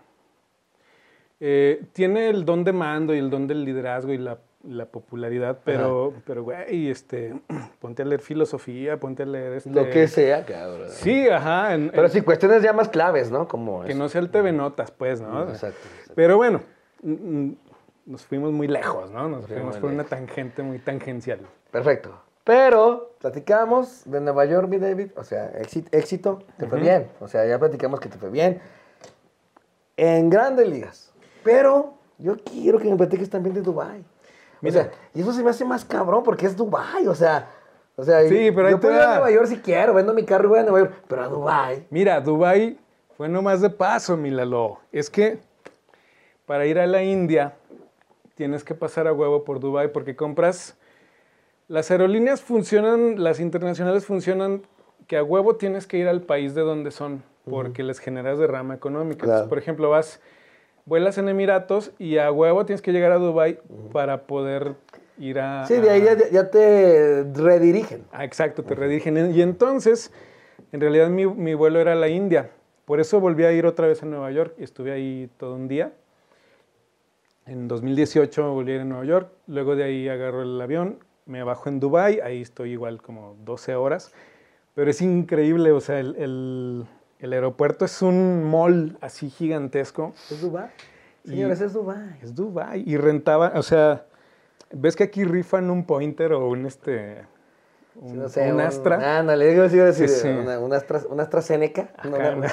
eh, 1.41 1.85
tiene 1.93 2.29
el 2.31 2.45
don 2.45 2.65
de 2.65 2.73
mando 2.73 3.15
y 3.15 3.19
el 3.19 3.29
don 3.29 3.47
del 3.47 3.65
liderazgo 3.65 4.13
y 4.13 4.19
la, 4.19 4.39
la 4.67 4.87
popularidad, 4.87 5.59
pero, 5.65 6.15
pero, 6.25 6.45
güey, 6.45 6.89
este, 6.89 7.35
ponte 7.81 8.03
a 8.03 8.05
leer 8.07 8.21
filosofía, 8.23 8.99
ponte 8.99 9.25
a 9.25 9.27
leer 9.27 9.53
este... 9.55 9.71
Lo 9.71 9.91
que 9.91 10.09
sea, 10.09 10.47
cabrón. 10.47 10.89
Sí, 10.91 11.29
ajá. 11.29 11.75
en- 11.75 11.91
Pero 11.91 12.05
en- 12.05 12.11
sí, 12.11 12.21
cuestiones 12.23 12.63
ya 12.63 12.73
más 12.73 12.89
claves, 12.89 13.31
¿no? 13.31 13.47
Como 13.49 13.83
que 13.83 13.91
eso. 13.91 13.99
no 13.99 14.09
sea 14.09 14.21
el 14.23 14.31
TV 14.31 14.53
Notas, 14.53 14.91
pues, 14.93 15.21
¿no? 15.21 15.43
Exacto, 15.51 15.77
exacto. 15.95 16.13
Pero 16.15 16.37
bueno, 16.39 16.63
nos 18.07 18.25
fuimos 18.25 18.53
muy 18.53 18.69
lejos, 18.69 19.11
¿no? 19.11 19.29
Nos 19.29 19.47
fuimos 19.47 19.77
por 19.77 19.91
una 19.91 20.05
tangente 20.05 20.63
muy 20.63 20.79
tangencial. 20.79 21.41
Perfecto. 21.71 22.21
Pero 22.45 23.15
platicamos 23.21 24.03
de 24.05 24.21
Nueva 24.21 24.45
York, 24.47 24.69
mi 24.69 24.79
David. 24.79 25.11
O 25.17 25.23
sea, 25.23 25.47
éxito, 25.59 25.89
éxito 25.97 26.43
te 26.59 26.67
fue 26.67 26.81
bien. 26.81 27.09
O 27.21 27.29
sea, 27.29 27.47
ya 27.47 27.59
platicamos 27.59 28.01
que 28.01 28.09
te 28.09 28.19
fue 28.19 28.31
bien. 28.31 28.61
En 29.97 30.29
grandes 30.29 30.69
ligas. 30.69 31.13
Pero 31.45 31.95
yo 32.19 32.37
quiero 32.39 32.79
que 32.79 32.91
me 32.91 32.97
platiques 32.97 33.31
también 33.31 33.55
de 33.55 33.63
Dubai. 33.63 34.01
O 34.01 34.05
Mira. 34.61 34.85
sea, 34.85 34.93
y 35.15 35.21
eso 35.21 35.33
se 35.33 35.43
me 35.43 35.51
hace 35.51 35.65
más 35.65 35.85
cabrón 35.85 36.25
porque 36.25 36.47
es 36.47 36.57
Dubai. 36.57 37.07
O 37.07 37.15
sea, 37.15 37.49
o 37.95 38.03
sea 38.03 38.23
Sí, 38.23 38.51
pero 38.51 38.71
yo 38.71 38.81
puedo 38.81 38.95
ir 38.95 39.01
a 39.01 39.07
va. 39.07 39.13
Nueva 39.15 39.31
York 39.31 39.47
si 39.47 39.59
quiero. 39.59 39.95
Vendo 39.95 40.13
mi 40.13 40.25
carro 40.25 40.47
y 40.47 40.49
voy 40.49 40.59
a 40.59 40.63
Nueva 40.63 40.81
York. 40.81 40.95
Pero 41.07 41.23
a 41.23 41.29
Dubai. 41.29 41.87
Mira, 41.91 42.21
Dubai 42.21 42.77
fue 43.17 43.29
nomás 43.29 43.61
de 43.61 43.71
paso, 43.71 44.17
mi 44.17 44.31
Lalo. 44.31 44.81
Es 44.91 45.09
que 45.09 45.39
para 46.45 46.67
ir 46.67 46.81
a 46.81 46.87
la 46.89 47.05
India 47.05 47.55
tienes 48.43 48.65
que 48.65 48.75
pasar 48.75 49.07
a 49.07 49.13
huevo 49.13 49.45
por 49.45 49.61
Dubai 49.61 49.93
porque 49.93 50.17
compras... 50.17 50.77
Las 51.69 51.93
aerolíneas 51.93 52.41
funcionan, 52.41 53.23
las 53.23 53.39
internacionales 53.39 54.05
funcionan 54.05 54.63
que 55.07 55.17
a 55.17 55.23
huevo 55.23 55.55
tienes 55.55 55.87
que 55.87 55.97
ir 55.97 56.09
al 56.09 56.23
país 56.23 56.57
de 56.57 56.63
donde 56.63 56.91
son 56.91 57.23
porque 57.49 57.85
les 57.85 58.01
generas 58.01 58.41
derrama 58.41 58.75
económica. 58.75 59.21
Claro. 59.21 59.33
Entonces, 59.33 59.49
por 59.49 59.59
ejemplo, 59.59 59.91
vas, 59.91 60.21
vuelas 60.87 61.19
en 61.19 61.29
Emiratos 61.29 61.93
y 62.01 62.19
a 62.19 62.33
huevo 62.33 62.67
tienes 62.67 62.83
que 62.83 62.91
llegar 62.91 63.13
a 63.13 63.19
Dubai 63.19 63.61
para 63.93 64.27
poder 64.27 64.75
ir 65.19 65.39
a... 65.39 65.67
Sí, 65.67 65.75
de 65.75 65.91
ahí 65.91 66.03
ya, 66.03 66.17
ya 66.29 66.51
te 66.51 67.23
redirigen. 67.33 68.03
Ah, 68.11 68.25
exacto, 68.25 68.65
te 68.65 68.75
redirigen. 68.75 69.33
Y 69.33 69.41
entonces, 69.41 70.13
en 70.73 70.81
realidad 70.81 71.11
mi, 71.11 71.27
mi 71.27 71.55
vuelo 71.55 71.79
era 71.79 71.93
a 71.93 71.95
la 71.95 72.09
India. 72.09 72.51
Por 72.87 72.99
eso 72.99 73.21
volví 73.21 73.45
a 73.45 73.53
ir 73.53 73.67
otra 73.67 73.87
vez 73.87 74.03
a 74.03 74.07
Nueva 74.07 74.33
York 74.33 74.57
y 74.59 74.65
estuve 74.65 74.91
ahí 74.91 75.31
todo 75.39 75.55
un 75.55 75.69
día. 75.69 75.93
En 77.47 77.67
2018 77.69 78.53
volví 78.53 78.73
a 78.73 78.75
ir 78.77 78.81
a 78.83 78.85
Nueva 78.85 79.05
York, 79.05 79.33
luego 79.49 79.75
de 79.75 79.85
ahí 79.85 80.09
agarro 80.09 80.43
el 80.43 80.61
avión, 80.61 80.99
me 81.27 81.43
bajo 81.43 81.69
en 81.69 81.81
Dubai, 81.81 82.21
ahí 82.21 82.41
estoy 82.41 82.73
igual 82.73 83.03
como 83.03 83.37
12 83.45 83.75
horas, 83.75 84.13
pero 84.75 84.91
es 84.91 85.03
increíble, 85.03 85.73
o 85.73 85.81
sea, 85.81 85.99
el, 86.01 86.15
el- 86.17 86.87
el 87.19 87.33
aeropuerto 87.33 87.85
es 87.85 88.03
un 88.03 88.43
mall 88.51 88.97
así 89.01 89.31
gigantesco 89.31 90.13
¿Es 90.29 90.41
Dubai? 90.41 90.71
Señores, 91.25 91.61
es 91.61 91.73
Dubai. 91.73 92.19
Es 92.21 92.35
Dubai. 92.35 92.83
Y 92.85 92.97
rentaba, 92.97 93.53
o 93.55 93.63
sea, 93.63 94.07
ves 94.73 94.97
que 94.97 95.05
aquí 95.05 95.23
rifan 95.23 95.71
un 95.71 95.85
pointer 95.87 96.33
o 96.33 96.49
un 96.49 96.67
este. 96.67 97.23
Un, 97.95 98.19
No 98.19 98.29
sé, 98.29 98.51
un 98.53 98.61
Astra. 98.61 99.19
Ándale, 99.19 99.49
digo, 99.49 99.69
sí 99.69 99.77
iba 99.77 99.85
a 99.85 99.89
decir, 99.89 100.09
Sí, 100.09 100.23
sí. 100.23 100.29
Una, 100.29 100.59
una 100.59 100.77
Astra, 100.77 101.01
una 101.11 101.25
AstraZeneca. 101.25 101.91
No, 102.05 102.17
Acá, 102.17 102.35
no. 102.35 102.47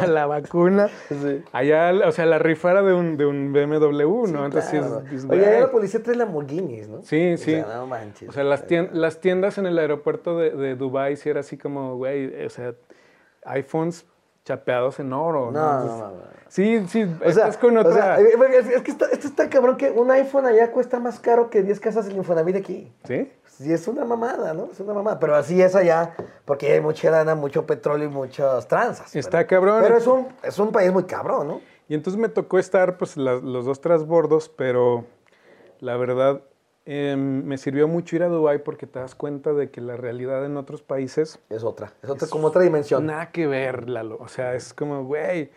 a 0.00 0.06
la 0.06 0.26
vacuna. 0.26 0.88
Sí. 1.08 1.44
Allá, 1.52 1.92
o 2.06 2.12
sea, 2.12 2.26
la 2.26 2.38
rifa 2.38 2.70
era 2.72 2.82
de 2.82 2.92
un, 2.94 3.16
de 3.16 3.26
un 3.26 3.52
BMW, 3.52 4.26
¿no? 4.32 4.44
Entonces, 4.44 4.70
sí 4.70 4.76
es- 4.76 5.24
Oye, 5.24 5.46
allá 5.46 5.60
la 5.60 5.70
policía 5.70 6.02
trae 6.02 6.16
Lamborghinis, 6.16 6.88
¿no? 6.88 7.02
Sí, 7.02 7.34
O 7.34 7.38
sí. 7.38 7.52
sea, 7.52 7.66
no 7.76 7.86
manches. 7.86 8.28
O 8.28 8.32
sea, 8.32 8.44
las, 8.44 8.64
las 8.92 9.20
tiendas 9.20 9.58
en 9.58 9.66
el 9.66 9.78
aeropuerto 9.78 10.38
de, 10.38 10.50
de 10.50 10.74
Dubai 10.74 11.16
sí 11.16 11.28
era 11.28 11.40
así 11.40 11.56
como, 11.56 11.96
güey, 11.96 12.44
o 12.44 12.50
sea, 12.50 12.74
iPhones 13.44 14.06
chapeados 14.50 14.98
en 14.98 15.12
oro. 15.12 15.50
No, 15.52 15.60
no, 15.60 15.80
Entonces, 15.80 15.98
no, 16.00 16.08
no. 16.08 16.30
Sí, 16.48 16.84
sí, 16.88 17.02
O 17.04 17.30
sea, 17.30 17.46
estás 17.46 17.56
con 17.58 17.76
o 17.76 17.80
otra. 17.80 17.92
sea, 17.94 18.20
eh, 18.20 18.34
es, 18.58 18.66
es 18.68 18.82
que 18.82 18.90
está, 18.90 19.06
esto 19.06 19.28
está 19.28 19.48
cabrón 19.48 19.76
que 19.76 19.90
un 19.92 20.10
iPhone 20.10 20.46
allá 20.46 20.72
cuesta 20.72 20.98
más 20.98 21.20
caro 21.20 21.48
que 21.48 21.62
10 21.62 21.78
casas 21.78 22.06
del 22.06 22.16
Infonavit 22.16 22.56
aquí. 22.56 22.92
¿Sí? 23.04 23.30
Sí, 23.46 23.72
es 23.72 23.86
una 23.86 24.04
mamada, 24.04 24.52
¿no? 24.52 24.68
Es 24.72 24.80
una 24.80 24.92
mamada. 24.92 25.20
Pero 25.20 25.36
así 25.36 25.62
es 25.62 25.76
allá, 25.76 26.14
porque 26.46 26.72
hay 26.72 26.80
mucha 26.80 27.08
lana, 27.10 27.36
mucho 27.36 27.66
petróleo 27.66 28.08
y 28.08 28.10
muchas 28.10 28.66
tranzas. 28.66 29.14
Está 29.14 29.38
pero- 29.38 29.48
cabrón. 29.48 29.82
Pero 29.82 29.96
es 29.96 30.06
un, 30.08 30.26
es 30.42 30.58
un 30.58 30.72
país 30.72 30.92
muy 30.92 31.04
cabrón, 31.04 31.46
¿no? 31.46 31.60
Y 31.88 31.94
entonces 31.94 32.20
me 32.20 32.28
tocó 32.28 32.58
estar, 32.58 32.96
pues, 32.98 33.16
los 33.16 33.64
dos 33.64 33.80
trasbordos, 33.80 34.48
pero 34.48 35.04
la 35.78 35.96
verdad 35.96 36.40
em, 36.90 37.44
me 37.44 37.56
sirvió 37.56 37.86
mucho 37.86 38.16
ir 38.16 38.24
a 38.24 38.28
Dubai 38.28 38.64
porque 38.64 38.86
te 38.86 38.98
das 38.98 39.14
cuenta 39.14 39.52
de 39.52 39.70
que 39.70 39.80
la 39.80 39.96
realidad 39.96 40.44
en 40.44 40.56
otros 40.56 40.82
países 40.82 41.38
Es 41.48 41.62
otra. 41.62 41.92
Es 42.02 42.10
otra, 42.10 42.26
como 42.28 42.48
otra 42.48 42.62
dimensión. 42.62 43.06
Nada 43.06 43.30
que 43.30 43.46
ver, 43.46 43.88
Lalo. 43.88 44.16
O 44.20 44.26
sea, 44.26 44.54
es 44.54 44.74
como, 44.74 45.04
güey, 45.04 45.50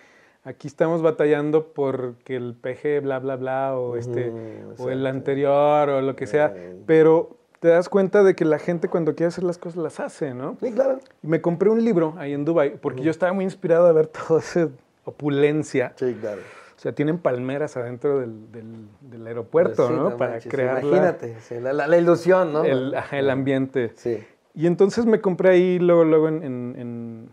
aquí 0.43 0.67
estamos 0.67 1.01
batallando 1.01 1.73
porque 1.73 2.35
el 2.35 2.53
PG 2.53 3.01
bla, 3.01 3.17
bla, 3.19 3.35
bla, 3.35 3.75
o, 3.75 3.95
este, 3.95 4.31
o 4.77 4.89
el 4.89 5.05
anterior, 5.07 5.89
o 5.89 6.01
lo 6.01 6.15
que 6.15 6.27
sea. 6.27 6.53
Pero 6.85 7.37
te 7.59 7.69
das 7.69 7.89
cuenta 7.89 8.23
de 8.23 8.35
que 8.35 8.45
la 8.45 8.59
gente 8.59 8.89
cuando 8.89 9.15
quiere 9.15 9.29
hacer 9.29 9.43
las 9.43 9.57
cosas 9.57 9.77
las 9.77 9.99
hace, 9.99 10.33
¿no? 10.33 10.57
Sí, 10.61 10.71
claro. 10.71 10.99
Y 11.23 11.27
me 11.27 11.41
compré 11.41 11.69
un 11.69 11.83
libro 11.83 12.13
ahí 12.17 12.33
en 12.33 12.45
Dubai 12.45 12.75
porque 12.77 13.01
yo 13.01 13.09
estaba 13.09 13.33
muy 13.33 13.45
inspirado 13.45 13.87
a 13.87 13.91
ver 13.91 14.07
toda 14.27 14.39
esa 14.39 14.69
opulencia. 15.05 15.93
Sí, 15.95 16.15
claro. 16.19 16.41
O 16.83 16.85
sea, 16.85 16.91
tienen 16.93 17.17
palmeras 17.17 17.77
adentro 17.77 18.19
del, 18.19 18.51
del- 18.51 18.89
del 18.99 19.25
aeropuerto, 19.25 19.87
Sí, 19.87 19.93
¿no? 19.93 20.17
Para 20.17 20.31
manches, 20.33 20.51
crear 20.51 20.83
Imagínate, 20.83 21.37
la, 21.61 21.71
la- 21.71 21.87
la 21.87 21.97
ilusión, 21.97 22.51
¿no? 22.51 22.65
el, 22.65 22.93
ambiente. 23.29 23.93
Sí. 23.95 24.21
Y 24.53 24.67
entonces 24.67 25.05
me 25.05 25.21
compré 25.21 25.51
ahí 25.51 25.79
luego, 25.79 26.03
luego 26.03 26.27
en, 26.27 26.43
en- 26.43 26.75
en- 26.77 27.29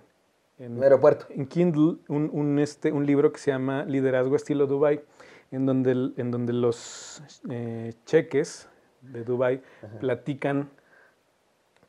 en- 0.60 0.76
El 0.76 0.82
aeropuerto. 0.84 1.26
en 1.30 1.46
Kindle 1.46 1.96
un, 2.06 2.30
un, 2.32 2.60
este, 2.60 2.92
un 2.92 3.04
libro 3.06 3.32
que 3.32 3.40
se 3.40 3.50
llama 3.50 3.84
Liderazgo 3.86 4.36
estilo 4.36 4.68
Dubai, 4.68 5.00
en 5.50 5.66
donde, 5.66 6.12
en 6.16 6.30
donde 6.30 6.52
los 6.52 7.20
eh, 7.48 7.92
cheques 8.06 8.68
de 9.02 9.24
Dubai 9.24 9.62
platican 9.98 10.70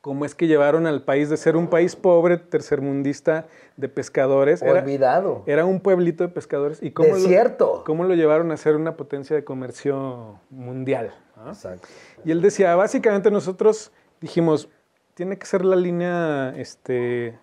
cómo 0.01 0.25
es 0.25 0.33
que 0.35 0.47
llevaron 0.47 0.87
al 0.87 1.03
país 1.03 1.29
de 1.29 1.37
ser 1.37 1.55
un 1.55 1.67
país 1.67 1.95
pobre, 1.95 2.37
tercermundista, 2.37 3.45
de 3.77 3.87
pescadores. 3.87 4.61
Era, 4.61 4.81
Olvidado. 4.81 5.43
era 5.45 5.65
un 5.65 5.79
pueblito 5.79 6.23
de 6.23 6.29
pescadores. 6.29 6.81
Y 6.81 6.91
cómo 6.91 7.09
lo- 7.09 7.15
cómo 7.85 8.03
lo 8.03 8.15
llevaron 8.15 8.51
a 8.51 8.57
ser 8.57 8.75
una 8.75 8.97
potencia 8.97 9.35
de 9.35 9.43
comercio 9.43 10.39
mundial. 10.49 11.13
¿no? 11.37 11.49
Exacto. 11.49 11.87
Y 12.25 12.31
él 12.31 12.41
decía, 12.41 12.75
básicamente 12.75 13.29
nosotros 13.31 13.91
dijimos, 14.19 14.69
tiene 15.13 15.37
que 15.37 15.45
ser 15.45 15.63
la 15.63 15.75
línea, 15.75 16.53
este, 16.57 17.37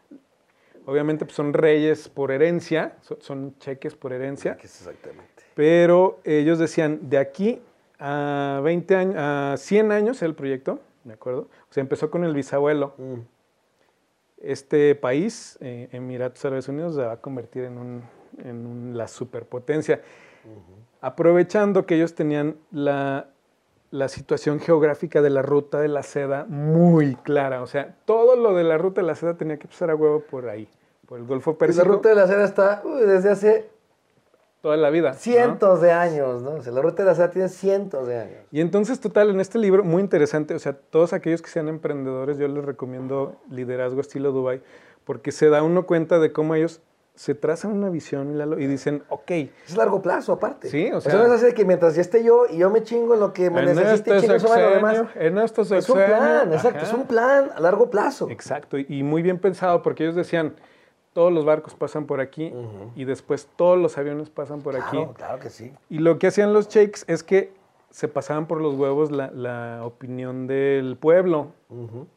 obviamente 0.84 1.24
pues, 1.24 1.36
son 1.36 1.52
reyes 1.52 2.08
por 2.08 2.32
herencia, 2.32 2.96
so- 3.02 3.18
son 3.20 3.54
cheques 3.58 3.94
por 3.94 4.12
herencia, 4.12 4.56
exactamente. 4.62 5.44
pero 5.54 6.18
ellos 6.24 6.58
decían, 6.58 6.98
de 7.08 7.18
aquí 7.18 7.60
a 8.00 8.60
20 8.64 8.96
años, 8.96 9.14
a 9.18 9.54
100 9.58 9.92
años 9.92 10.22
el 10.22 10.34
proyecto, 10.34 10.80
¿de 11.04 11.14
acuerdo? 11.14 11.42
O 11.42 11.72
sea, 11.72 11.80
empezó 11.80 12.10
con 12.10 12.24
el 12.24 12.34
bisabuelo. 12.34 12.94
Mm. 12.98 13.14
Este 14.40 14.94
país, 14.94 15.58
eh, 15.60 15.88
Emiratos 15.92 16.44
Árabes 16.44 16.68
Unidos, 16.68 16.94
se 16.94 17.02
va 17.02 17.12
a 17.12 17.16
convertir 17.20 17.64
en, 17.64 17.76
un, 17.78 18.02
en 18.44 18.66
un- 18.66 18.96
la 18.96 19.08
superpotencia. 19.08 20.00
Aprovechando 21.00 21.86
que 21.86 21.96
ellos 21.96 22.14
tenían 22.14 22.56
la, 22.70 23.28
la 23.90 24.08
situación 24.08 24.60
geográfica 24.60 25.22
de 25.22 25.30
la 25.30 25.42
ruta 25.42 25.80
de 25.80 25.88
la 25.88 26.02
seda 26.02 26.44
muy 26.48 27.14
clara. 27.16 27.62
O 27.62 27.66
sea, 27.66 27.96
todo 28.04 28.36
lo 28.36 28.54
de 28.54 28.64
la 28.64 28.78
ruta 28.78 29.00
de 29.00 29.06
la 29.08 29.14
seda 29.14 29.36
tenía 29.36 29.58
que 29.58 29.66
pasar 29.68 29.90
a 29.90 29.96
huevo 29.96 30.20
por 30.20 30.48
ahí, 30.48 30.68
por 31.06 31.18
el 31.18 31.24
Golfo 31.26 31.50
Y 31.50 31.54
la 31.54 31.58
Pérsico, 31.58 31.84
ruta 31.86 32.08
de 32.10 32.14
la 32.14 32.26
seda 32.26 32.44
está 32.44 32.82
uy, 32.84 33.02
desde 33.06 33.30
hace 33.30 33.70
toda 34.60 34.76
la 34.76 34.90
vida. 34.90 35.10
¿no? 35.10 35.16
cientos 35.16 35.80
de 35.80 35.92
años, 35.92 36.42
¿no? 36.42 36.50
O 36.52 36.62
sea, 36.62 36.72
la 36.72 36.82
ruta 36.82 37.02
de 37.02 37.08
la 37.08 37.14
seda 37.14 37.30
tiene 37.30 37.48
cientos 37.48 38.06
de 38.08 38.18
años. 38.18 38.38
Y 38.50 38.60
entonces, 38.60 39.00
total, 39.00 39.30
en 39.30 39.40
este 39.40 39.58
libro, 39.58 39.84
muy 39.84 40.02
interesante, 40.02 40.54
o 40.54 40.58
sea, 40.58 40.72
todos 40.72 41.12
aquellos 41.12 41.42
que 41.42 41.50
sean 41.50 41.68
emprendedores, 41.68 42.38
yo 42.38 42.48
les 42.48 42.64
recomiendo 42.64 43.36
Liderazgo 43.50 44.00
Estilo 44.00 44.32
Dubai, 44.32 44.60
porque 45.04 45.32
se 45.32 45.48
da 45.48 45.62
uno 45.62 45.86
cuenta 45.86 46.18
de 46.18 46.32
cómo 46.32 46.54
ellos 46.54 46.80
se 47.14 47.34
trazan 47.34 47.72
una 47.72 47.90
visión 47.90 48.38
Lalo, 48.38 48.60
y 48.60 48.66
dicen, 48.68 49.02
ok, 49.08 49.30
Es 49.66 49.76
largo 49.76 50.02
plazo, 50.02 50.32
aparte. 50.32 50.68
Sí, 50.68 50.88
o 50.92 50.98
Eso 50.98 51.10
sea- 51.10 51.18
no 51.18 51.26
es 51.26 51.32
así 51.32 51.46
de 51.46 51.54
que 51.54 51.64
mientras 51.64 51.96
ya 51.96 52.00
esté 52.00 52.22
yo 52.22 52.46
y 52.48 52.58
yo 52.58 52.70
me 52.70 52.84
chingo 52.84 53.14
en 53.14 53.20
lo 53.20 53.32
que 53.32 53.50
me 53.50 53.62
necesite 53.64 54.10
y 54.10 54.14
este 54.18 54.36
chingo 54.38 54.48
madre 54.48 54.68
lo 54.68 54.74
demás. 54.76 55.02
en 55.16 55.38
este 55.38 55.62
Es 55.62 55.70
un 55.72 55.82
sexenio, 55.82 56.06
plan, 56.06 56.52
exacto, 56.52 56.78
ajá. 56.78 56.86
es 56.86 56.92
un 56.92 57.06
plan 57.06 57.50
a 57.56 57.60
largo 57.60 57.90
plazo. 57.90 58.28
Exacto, 58.30 58.78
y 58.78 59.02
muy 59.02 59.22
bien 59.22 59.38
pensado, 59.40 59.82
porque 59.82 60.04
ellos 60.04 60.14
decían, 60.14 60.54
todos 61.18 61.32
los 61.32 61.44
barcos 61.44 61.74
pasan 61.74 62.06
por 62.06 62.20
aquí, 62.20 62.54
y 62.94 63.04
después 63.04 63.48
todos 63.56 63.76
los 63.76 63.98
aviones 63.98 64.30
pasan 64.30 64.60
por 64.60 64.76
aquí. 64.76 64.98
Claro, 64.98 65.14
claro 65.14 65.38
que 65.40 65.50
sí. 65.50 65.72
Y 65.90 65.98
lo 65.98 66.16
que 66.16 66.28
hacían 66.28 66.52
los 66.52 66.68
sheiks 66.68 67.04
es 67.08 67.24
que 67.24 67.52
se 67.90 68.06
pasaban 68.06 68.46
por 68.46 68.60
los 68.60 68.76
huevos 68.76 69.10
la, 69.10 69.28
la 69.32 69.80
opinión 69.82 70.46
del 70.46 70.96
pueblo. 70.96 71.48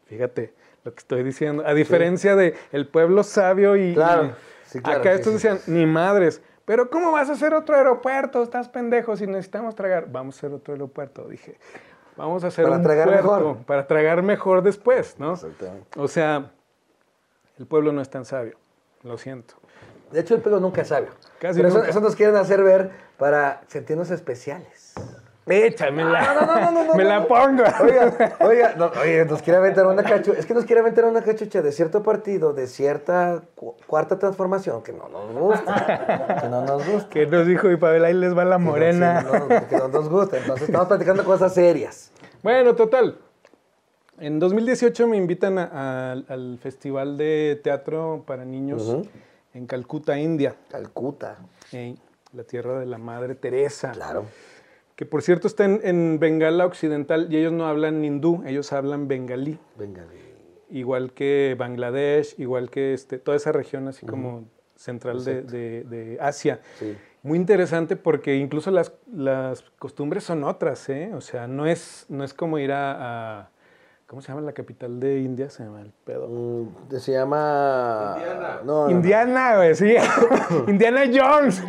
Fíjate 0.05 0.53
lo 0.83 0.93
que 0.93 0.99
estoy 0.99 1.23
diciendo. 1.23 1.63
A 1.65 1.73
diferencia 1.73 2.35
de 2.35 2.53
el 2.71 2.85
pueblo 2.85 3.23
sabio 3.23 3.75
y. 3.75 3.95
Claro, 3.95 4.35
sí, 4.65 4.79
claro, 4.79 4.99
acá 4.99 5.13
sí, 5.13 5.15
estos 5.15 5.41
sí. 5.41 5.47
decían, 5.47 5.59
ni 5.65 5.87
madres. 5.87 6.39
Pero 6.65 6.91
¿cómo 6.91 7.11
vas 7.11 7.27
a 7.29 7.33
hacer 7.33 7.55
otro 7.55 7.75
aeropuerto? 7.75 8.43
Estás 8.43 8.69
pendejo 8.69 9.15
si 9.15 9.25
necesitamos 9.25 9.73
tragar. 9.73 10.11
Vamos 10.11 10.35
a 10.35 10.37
hacer 10.37 10.53
otro 10.53 10.75
aeropuerto, 10.75 11.27
dije. 11.27 11.57
Vamos 12.17 12.43
a 12.43 12.49
hacer 12.49 12.65
Para 12.65 12.77
un 12.77 12.83
tragar 12.83 13.07
puerto, 13.07 13.23
mejor. 13.23 13.57
Para 13.65 13.87
tragar 13.87 14.21
mejor 14.21 14.61
después, 14.61 15.15
¿no? 15.17 15.33
Exactamente. 15.33 15.99
O 15.99 16.07
sea, 16.07 16.51
el 17.57 17.65
pueblo 17.65 17.91
no 17.91 17.99
es 17.99 18.09
tan 18.11 18.25
sabio. 18.25 18.61
Lo 19.03 19.17
siento. 19.17 19.55
De 20.11 20.19
hecho, 20.19 20.35
el 20.35 20.41
pelo 20.41 20.59
nunca 20.59 20.81
es 20.81 20.89
sabio. 20.89 21.09
Casi 21.39 21.57
Pero 21.57 21.69
eso, 21.69 21.77
nunca. 21.77 21.89
eso 21.89 21.99
nos 22.01 22.15
quieren 22.15 22.35
hacer 22.35 22.63
ver 22.63 22.91
para 23.17 23.61
sentirnos 23.67 24.11
especiales. 24.11 24.93
Échamela. 25.47 26.21
No, 26.33 26.41
no, 26.45 26.55
no, 26.55 26.71
no, 26.71 26.83
no, 26.85 26.93
Me 26.93 27.03
la 27.03 27.27
pongo. 27.27 27.63
Oiga, 27.81 28.35
oiga, 28.41 28.91
oye, 29.01 29.25
nos 29.25 29.41
quiere 29.41 29.57
aventar 29.57 29.85
una 29.87 30.03
cachucha. 30.03 30.37
Es 30.39 30.45
que 30.45 30.53
nos 30.53 30.65
quiere 30.65 30.81
aventar 30.81 31.03
una 31.05 31.21
cachucha 31.23 31.61
de 31.61 31.71
cierto 31.71 32.03
partido, 32.03 32.53
de 32.53 32.67
cierta 32.67 33.41
cu- 33.55 33.75
cuarta 33.87 34.19
transformación 34.19 34.83
que 34.83 34.93
no 34.93 35.09
nos 35.09 35.33
gusta. 35.33 36.37
Que 36.41 36.47
no 36.47 36.61
nos 36.63 36.87
gusta. 36.87 37.09
Que 37.09 37.25
nos 37.25 37.47
dijo 37.47 37.69
y 37.71 37.75
Pavel, 37.77 38.05
ahí 38.05 38.13
les 38.13 38.37
va 38.37 38.45
la 38.45 38.59
morena. 38.59 39.21
Sí, 39.21 39.65
que 39.69 39.77
no 39.77 39.87
nos 39.87 40.09
gusta. 40.09 40.37
Entonces 40.37 40.67
estamos 40.69 40.87
platicando 40.87 41.25
cosas 41.25 41.53
serias. 41.53 42.11
Bueno, 42.43 42.75
total. 42.75 43.17
En 44.21 44.37
2018 44.37 45.07
me 45.07 45.17
invitan 45.17 45.57
a- 45.57 45.63
a- 45.71 46.11
al 46.11 46.59
Festival 46.59 47.17
de 47.17 47.59
Teatro 47.63 48.23
para 48.27 48.45
Niños 48.45 48.97
en 49.55 49.65
Calcuta, 49.65 50.19
India, 50.19 50.55
Calcuta. 50.69 51.37
la 52.33 52.43
tierra 52.43 52.79
de 52.79 52.85
la 52.85 52.97
Madre 52.99 53.33
Teresa. 53.35 53.91
Claro. 53.93 54.25
Que 54.95 55.05
por 55.07 55.23
cierto 55.23 55.47
está 55.47 55.65
en, 55.65 55.79
en 55.83 56.19
Bengala 56.19 56.65
Occidental 56.67 57.27
y 57.31 57.37
ellos 57.37 57.51
no 57.51 57.65
hablan 57.67 58.05
hindú, 58.05 58.43
ellos 58.45 58.71
hablan 58.71 59.07
bengalí. 59.07 59.57
Venga. 59.77 60.05
Igual 60.69 61.13
que 61.13 61.55
Bangladesh, 61.57 62.35
igual 62.39 62.69
que 62.69 62.93
este, 62.93 63.17
toda 63.17 63.35
esa 63.35 63.51
región 63.51 63.87
así 63.87 64.05
como 64.05 64.45
central 64.75 65.25
de, 65.25 65.41
de- 65.41 65.83
de 65.83 66.17
Asia. 66.21 66.61
Sí. 66.77 66.95
Muy 67.23 67.37
interesante 67.39 67.95
porque 67.95 68.35
incluso 68.37 68.69
las, 68.71 68.93
las 69.11 69.63
costumbres 69.79 70.23
son 70.23 70.43
otras, 70.43 70.87
¿eh? 70.89 71.11
O 71.15 71.21
sea, 71.21 71.47
no 71.47 71.65
es, 71.65 72.05
no 72.07 72.23
es 72.23 72.33
como 72.35 72.59
ir 72.59 72.71
a, 72.71 73.39
a- 73.41 73.49
¿Cómo 74.11 74.21
se 74.21 74.27
llama 74.27 74.41
la 74.41 74.51
capital 74.51 74.99
de 74.99 75.19
India? 75.19 75.49
Se 75.49 75.63
llama 75.63 75.79
el 75.79 75.93
pedo. 76.03 76.27
Mm, 76.27 76.97
se 76.99 77.13
llama. 77.13 78.15
Indiana. 78.17 78.59
No, 78.65 78.73
no, 78.73 78.85
no. 78.87 78.91
Indiana, 78.91 79.55
güey, 79.55 79.73
sí. 79.73 79.95
Indiana 80.67 81.03
Jones. 81.09 81.63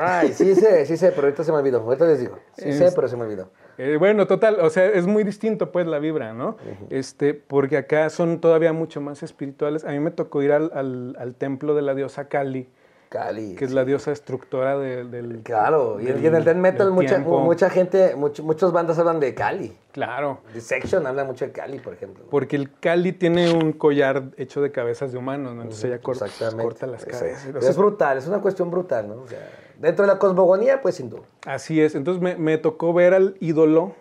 Ay, 0.00 0.32
sí 0.32 0.54
sé, 0.54 0.86
sí 0.86 0.96
sé, 0.96 1.10
pero 1.10 1.26
ahorita 1.26 1.44
se 1.44 1.52
me 1.52 1.58
olvidó. 1.58 1.80
Ahorita 1.82 2.06
les 2.06 2.20
digo. 2.20 2.38
Sí 2.56 2.72
sé, 2.72 2.92
pero 2.94 3.08
se 3.08 3.16
me 3.18 3.24
olvidó. 3.24 3.50
Eh, 3.76 3.96
bueno, 3.98 4.26
total, 4.26 4.58
o 4.60 4.70
sea, 4.70 4.86
es 4.86 5.06
muy 5.06 5.22
distinto 5.22 5.70
pues 5.70 5.86
la 5.86 5.98
vibra, 5.98 6.32
¿no? 6.32 6.56
Este, 6.88 7.34
porque 7.34 7.76
acá 7.76 8.08
son 8.08 8.40
todavía 8.40 8.72
mucho 8.72 9.02
más 9.02 9.22
espirituales. 9.22 9.84
A 9.84 9.90
mí 9.90 10.00
me 10.00 10.10
tocó 10.10 10.42
ir 10.42 10.52
al, 10.52 10.70
al- 10.74 11.14
al 11.18 11.34
templo 11.34 11.74
de 11.74 11.82
la 11.82 11.94
diosa 11.94 12.28
Kali, 12.28 12.68
Cali. 13.16 13.54
que 13.54 13.64
es 13.64 13.72
la 13.72 13.84
diosa 13.84 14.10
destructora 14.10 14.76
de- 14.78 15.04
del... 15.04 15.40
Claro, 15.42 15.98
y, 16.00 16.04
del- 16.04 16.22
y 16.22 16.26
en 16.26 16.34
el 16.34 16.44
death 16.44 16.56
metal 16.56 16.90
mucha, 16.90 17.18
mucha 17.18 17.70
gente, 17.70 18.14
much- 18.16 18.42
muchas 18.42 18.72
bandas 18.72 18.98
hablan 18.98 19.20
de 19.20 19.34
Cali. 19.34 19.76
Claro, 19.92 20.40
Dissection 20.52 21.06
habla 21.06 21.24
mucho 21.24 21.46
de 21.46 21.52
Cali, 21.52 21.78
por 21.78 21.94
ejemplo. 21.94 22.24
porque 22.30 22.56
el 22.56 22.70
Cali 22.78 23.12
tiene 23.12 23.50
un 23.52 23.72
collar 23.72 24.24
hecho 24.36 24.60
de 24.60 24.70
cabezas 24.70 25.12
de 25.12 25.18
humanos, 25.18 25.54
¿no? 25.54 25.62
Entonces 25.62 25.84
ella 25.84 26.00
cor- 26.00 26.16
Exactamente. 26.16 26.62
corta 26.62 26.86
las 26.86 27.04
cabezas. 27.04 27.46
Es, 27.46 27.54
O 27.54 27.60
sea, 27.60 27.70
es 27.70 27.76
brutal, 27.76 28.18
es 28.18 28.26
una 28.26 28.40
cuestión 28.40 28.70
brutal, 28.70 29.08
¿no? 29.08 29.14
O 29.22 29.26
sea, 29.28 29.38
dentro 29.78 30.04
de 30.06 30.12
la 30.12 30.18
cosmogonía, 30.18 30.82
pues 30.82 30.96
sin 30.96 31.08
duda. 31.08 31.22
Así 31.46 31.80
es, 31.80 31.94
entonces 31.94 32.22
me, 32.22 32.36
me 32.36 32.58
tocó 32.58 32.92
ver 32.92 33.14
al 33.14 33.36
ídolo 33.40 33.94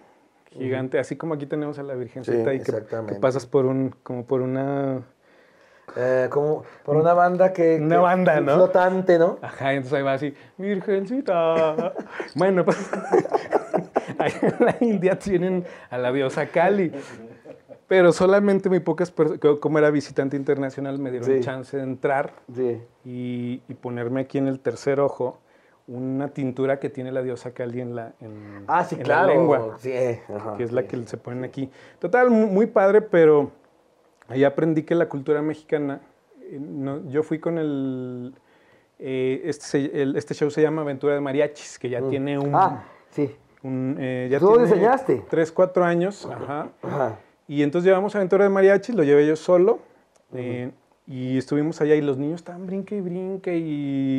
gigante, 0.52 1.00
así 1.00 1.16
como 1.18 1.34
aquí 1.34 1.46
tenemos 1.46 1.80
a 1.80 1.84
la 1.84 1.96
Virgencita 1.96 2.52
Sí, 2.52 2.58
y 2.58 2.60
que, 2.62 2.72
que 3.08 3.16
pasas 3.20 3.46
por 3.46 3.66
un, 3.66 3.94
como 4.04 4.26
por 4.26 4.42
una... 4.42 5.02
Eh, 5.96 6.28
como 6.30 6.64
por 6.84 6.98
una 6.98 7.14
banda 7.14 7.54
que... 7.54 7.78
Una 7.82 7.96
que- 7.96 8.02
banda, 8.02 8.42
¿no? 8.42 8.56
Flotante, 8.56 9.18
¿no? 9.20 9.38
Ajá, 9.42 9.74
entonces 9.74 9.94
ahí 9.98 10.04
va 10.04 10.14
así, 10.14 10.34
Virgencita. 10.58 11.94
bueno, 12.36 12.66
pues 12.66 12.78
ahí 14.20 14.32
en 14.42 14.66
la 14.66 14.76
India 14.82 15.18
tienen 15.18 15.66
a 15.90 15.98
la 15.98 16.12
diosa 16.12 16.48
Kali. 16.48 16.92
Pero 17.88 18.12
solamente 18.12 18.68
muy 18.68 18.80
pocas 18.80 19.12
personas, 19.12 19.40
como 19.60 19.78
era 19.78 19.92
visitante 19.92 20.36
internacional, 20.36 20.98
me 20.98 21.12
dieron 21.12 21.30
Sí. 21.30 21.40
chance 21.42 21.78
de 21.78 21.84
entrar 21.84 22.32
Sí. 22.54 22.82
y, 23.06 23.62
y 23.68 23.74
ponerme 23.76 24.22
aquí 24.22 24.40
en 24.40 24.48
el 24.48 24.60
tercer 24.60 25.00
ojo 25.00 25.38
una 25.88 26.30
tintura 26.30 26.80
que 26.80 26.90
tiene 26.90 27.12
la 27.12 27.22
diosa 27.22 27.52
Kali 27.52 27.80
en 27.82 27.96
la, 27.96 28.14
en, 28.20 28.64
Ah, 28.68 28.84
sí, 28.86 28.96
en 28.96 29.02
la 29.02 29.06
claro. 29.06 29.28
lengua, 29.28 29.78
Sí, 29.78 29.94
ajá, 30.36 30.58
que 30.58 30.64
es 30.64 30.72
la 30.72 30.88
que 30.88 31.06
se 31.06 31.18
ponen 31.18 31.44
aquí. 31.44 31.70
Total, 32.00 32.32
mu- 32.32 32.48
muy 32.48 32.66
padre, 32.66 33.02
pero 33.02 33.52
ahí 34.28 34.44
aprendí 34.44 34.84
que 34.84 34.96
la 34.96 35.08
cultura 35.10 35.42
mexicana, 35.42 36.02
eh, 36.42 36.58
no, 36.60 37.08
yo 37.10 37.24
fui 37.24 37.40
con 37.40 37.58
el, 37.58 38.34
eh, 39.00 39.42
este, 39.46 40.02
el- 40.02 40.16
este 40.16 40.34
show 40.34 40.50
se 40.50 40.62
llama 40.62 40.82
Aventura 40.82 41.14
de 41.14 41.22
Mariachis, 41.22 41.78
que 41.80 41.90
ya 41.90 42.02
tiene 42.10 42.38
un... 42.40 42.54
Ah, 42.56 42.84
sí. 43.12 43.36
un, 43.64 43.98
eh, 44.00 44.28
ya 44.32 44.40
¿Tú 44.40 44.46
lo 44.52 44.58
diseñaste? 44.60 45.24
Tres, 45.30 45.52
cuatro 45.52 45.84
años, 45.84 46.26
ajá. 46.32 46.70
Ajá. 46.82 47.20
Y 47.48 47.62
entonces 47.64 47.88
llevamos 47.88 48.16
Aventura 48.16 48.44
de 48.46 48.50
Mariachis, 48.50 48.96
lo 48.96 49.04
llevé 49.04 49.28
yo 49.28 49.36
solo. 49.36 49.80
eh, 50.34 50.72
y 51.08 51.38
estuvimos 51.38 51.80
allá 51.82 51.96
y 51.96 52.02
los 52.02 52.18
niños 52.18 52.42
estaban 52.42 52.66
brinque 52.66 52.96
y 52.98 53.02
brinque 53.02 53.56
y, 53.58 53.62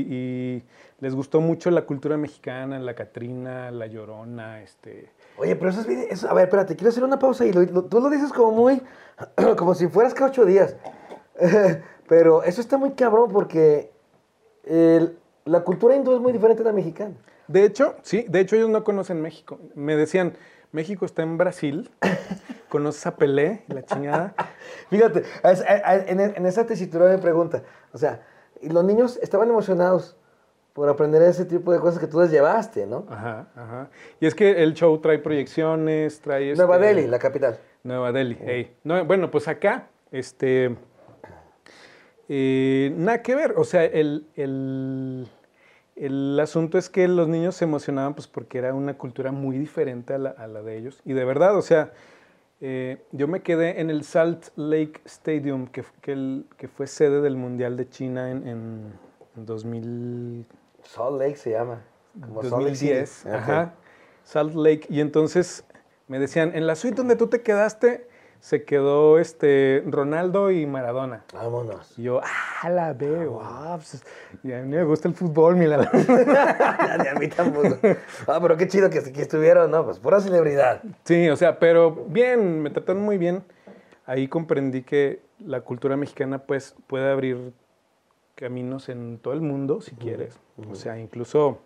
y 0.08 0.62
les 1.00 1.14
gustó 1.14 1.40
mucho 1.40 1.70
la 1.70 1.82
cultura 1.82 2.16
mexicana, 2.16 2.78
la 2.78 2.94
Catrina, 2.94 3.70
la 3.70 3.86
Llorona, 3.86 4.62
este... 4.62 5.10
Oye, 5.38 5.56
pero 5.56 5.70
eso 5.70 5.80
es 5.80 5.86
bien... 5.86 6.04
eso- 6.10 6.30
a 6.30 6.34
ver, 6.34 6.44
espérate, 6.44 6.76
quiero 6.76 6.90
hacer 6.90 7.02
una 7.04 7.18
pausa 7.18 7.44
y 7.44 7.52
lo- 7.52 7.62
lo- 7.62 7.84
tú 7.84 8.00
lo 8.00 8.08
dices 8.08 8.32
como 8.32 8.52
muy... 8.52 8.80
como 9.58 9.74
si 9.74 9.88
fueras 9.88 10.14
cada 10.14 10.30
ocho 10.30 10.44
días. 10.44 10.76
pero 12.08 12.42
eso 12.44 12.60
está 12.60 12.78
muy 12.78 12.92
cabrón 12.92 13.30
porque 13.32 13.90
el- 14.64 15.18
la 15.44 15.60
cultura 15.64 15.94
hindú 15.96 16.14
es 16.14 16.20
muy 16.20 16.32
diferente 16.32 16.62
a 16.62 16.66
la 16.66 16.72
mexicana. 16.72 17.14
De 17.48 17.64
hecho, 17.64 17.94
sí, 18.02 18.24
de 18.28 18.40
hecho 18.40 18.56
ellos 18.56 18.70
no 18.70 18.82
conocen 18.84 19.20
México. 19.20 19.58
Me 19.74 19.94
decían, 19.96 20.32
México 20.76 21.06
está 21.06 21.22
en 21.22 21.38
Brasil, 21.38 21.90
conoces 22.68 23.06
a 23.06 23.16
Pelé, 23.16 23.62
la 23.68 23.82
chingada. 23.82 24.34
Fíjate, 24.90 25.20
es- 25.42 25.62
a- 25.62 25.88
a- 25.90 25.96
en, 26.06 26.44
esa 26.44 26.66
tesitura 26.66 27.06
me 27.08 27.16
pregunta, 27.16 27.62
o 27.94 27.98
sea, 27.98 28.20
los 28.60 28.84
niños 28.84 29.18
estaban 29.22 29.48
emocionados 29.48 30.18
por 30.74 30.90
aprender 30.90 31.22
ese 31.22 31.46
tipo 31.46 31.72
de 31.72 31.80
cosas 31.80 31.98
que 31.98 32.06
tú 32.06 32.20
les 32.20 32.30
llevaste, 32.30 32.84
¿no? 32.86 33.06
Ajá, 33.08 33.48
ajá. 33.56 33.88
Y 34.20 34.26
es 34.26 34.34
que 34.34 34.62
el 34.62 34.74
show 34.74 34.98
trae 34.98 35.18
proyecciones, 35.18 36.20
trae... 36.20 36.54
Nueva 36.54 36.76
este, 36.76 36.86
Delhi, 36.88 37.06
la 37.06 37.18
capital. 37.18 37.58
Nueva 37.82 38.12
Delhi, 38.12 38.36
ey. 38.44 38.76
No, 38.84 39.02
bueno, 39.06 39.30
pues 39.30 39.48
acá, 39.48 39.86
este, 40.12 40.76
eh, 42.28 42.92
nada 42.96 43.22
que 43.22 43.34
ver. 43.34 43.54
O 43.56 43.64
sea, 43.64 43.84
el, 43.84 44.26
el, 44.34 45.26
el 45.96 46.38
asunto 46.40 46.78
es 46.78 46.88
que 46.90 47.08
los 47.08 47.26
niños 47.28 47.56
se 47.56 47.64
emocionaban 47.64 48.14
pues 48.14 48.26
porque 48.28 48.58
era 48.58 48.74
una 48.74 48.98
cultura 48.98 49.32
muy 49.32 49.58
diferente 49.58 50.14
a 50.14 50.18
la, 50.18 50.30
a 50.30 50.46
la 50.46 50.62
de 50.62 50.76
ellos. 50.76 51.00
Y 51.04 51.12
de 51.14 51.24
verdad, 51.24 51.56
o 51.56 51.62
sea, 51.62 51.92
eh, 52.60 53.02
yo 53.12 53.28
me 53.28 53.40
quedé 53.42 53.80
en 53.80 53.90
el 53.90 54.04
Salt 54.04 54.48
Lake 54.56 55.00
Stadium, 55.06 55.66
que, 55.66 55.84
que, 56.02 56.12
el- 56.12 56.46
que 56.56 56.68
fue 56.68 56.86
sede 56.86 57.20
del 57.20 57.36
Mundial 57.36 57.76
de 57.76 57.88
China 57.88 58.30
en, 58.30 58.46
en, 58.46 58.92
en 59.36 59.46
2000, 59.46 60.46
Salt 60.82 61.18
Lake 61.18 61.36
se 61.36 61.50
llama. 61.50 61.82
Como 62.20 62.42
Salt 62.42 62.52
Lake. 62.64 62.70
2010. 62.70 63.26
Ajá. 63.26 63.74
Salt 64.24 64.54
Lake. 64.54 64.86
Y 64.88 65.00
entonces 65.00 65.64
me 66.08 66.18
decían, 66.18 66.52
en 66.54 66.66
la 66.66 66.74
suite 66.76 66.96
donde 66.96 67.16
tú 67.16 67.26
te 67.28 67.42
quedaste, 67.42 68.06
se 68.40 68.64
quedó 68.64 69.18
este 69.18 69.82
Ronaldo 69.86 70.50
y 70.50 70.66
Maradona. 70.66 71.24
Vámonos. 71.32 71.98
Y 71.98 72.04
yo, 72.04 72.20
ah, 72.22 72.68
la 72.68 72.92
veo. 72.92 73.40
Ah, 73.42 73.76
pues, 73.76 74.04
y 74.42 74.52
a 74.52 74.62
mí 74.62 74.68
me 74.68 74.84
gusta 74.84 75.08
el 75.08 75.14
fútbol, 75.14 75.56
mira. 75.56 75.76
A 75.90 77.18
mí 77.18 77.28
tampoco. 77.28 77.78
Ah, 78.26 78.38
pero 78.40 78.56
qué 78.56 78.68
chido 78.68 78.90
que, 78.90 79.02
que 79.12 79.22
estuvieron, 79.22 79.70
¿no? 79.70 79.84
Pues 79.84 79.98
pura 79.98 80.20
celebridad. 80.20 80.82
Sí, 81.04 81.28
o 81.28 81.36
sea, 81.36 81.58
pero 81.58 82.06
bien, 82.08 82.62
me 82.62 82.70
trataron 82.70 83.02
muy 83.02 83.18
bien. 83.18 83.42
Ahí 84.06 84.28
comprendí 84.28 84.82
que 84.82 85.20
la 85.38 85.60
cultura 85.60 85.96
mexicana 85.96 86.38
pues 86.38 86.74
puede 86.86 87.10
abrir 87.10 87.52
caminos 88.34 88.88
en 88.88 89.18
todo 89.18 89.34
el 89.34 89.40
mundo, 89.40 89.80
si 89.80 89.96
quieres. 89.96 90.38
O 90.70 90.74
sea, 90.74 90.98
incluso, 90.98 91.58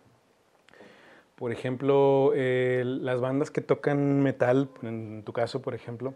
por 1.41 1.53
ejemplo, 1.53 2.32
eh, 2.34 2.82
las 2.84 3.18
bandas 3.18 3.51
que 3.51 3.62
tocan 3.62 4.20
metal, 4.22 4.68
en 4.82 5.22
tu 5.24 5.32
caso, 5.32 5.62
por 5.62 5.72
ejemplo, 5.72 6.12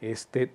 este, 0.00 0.54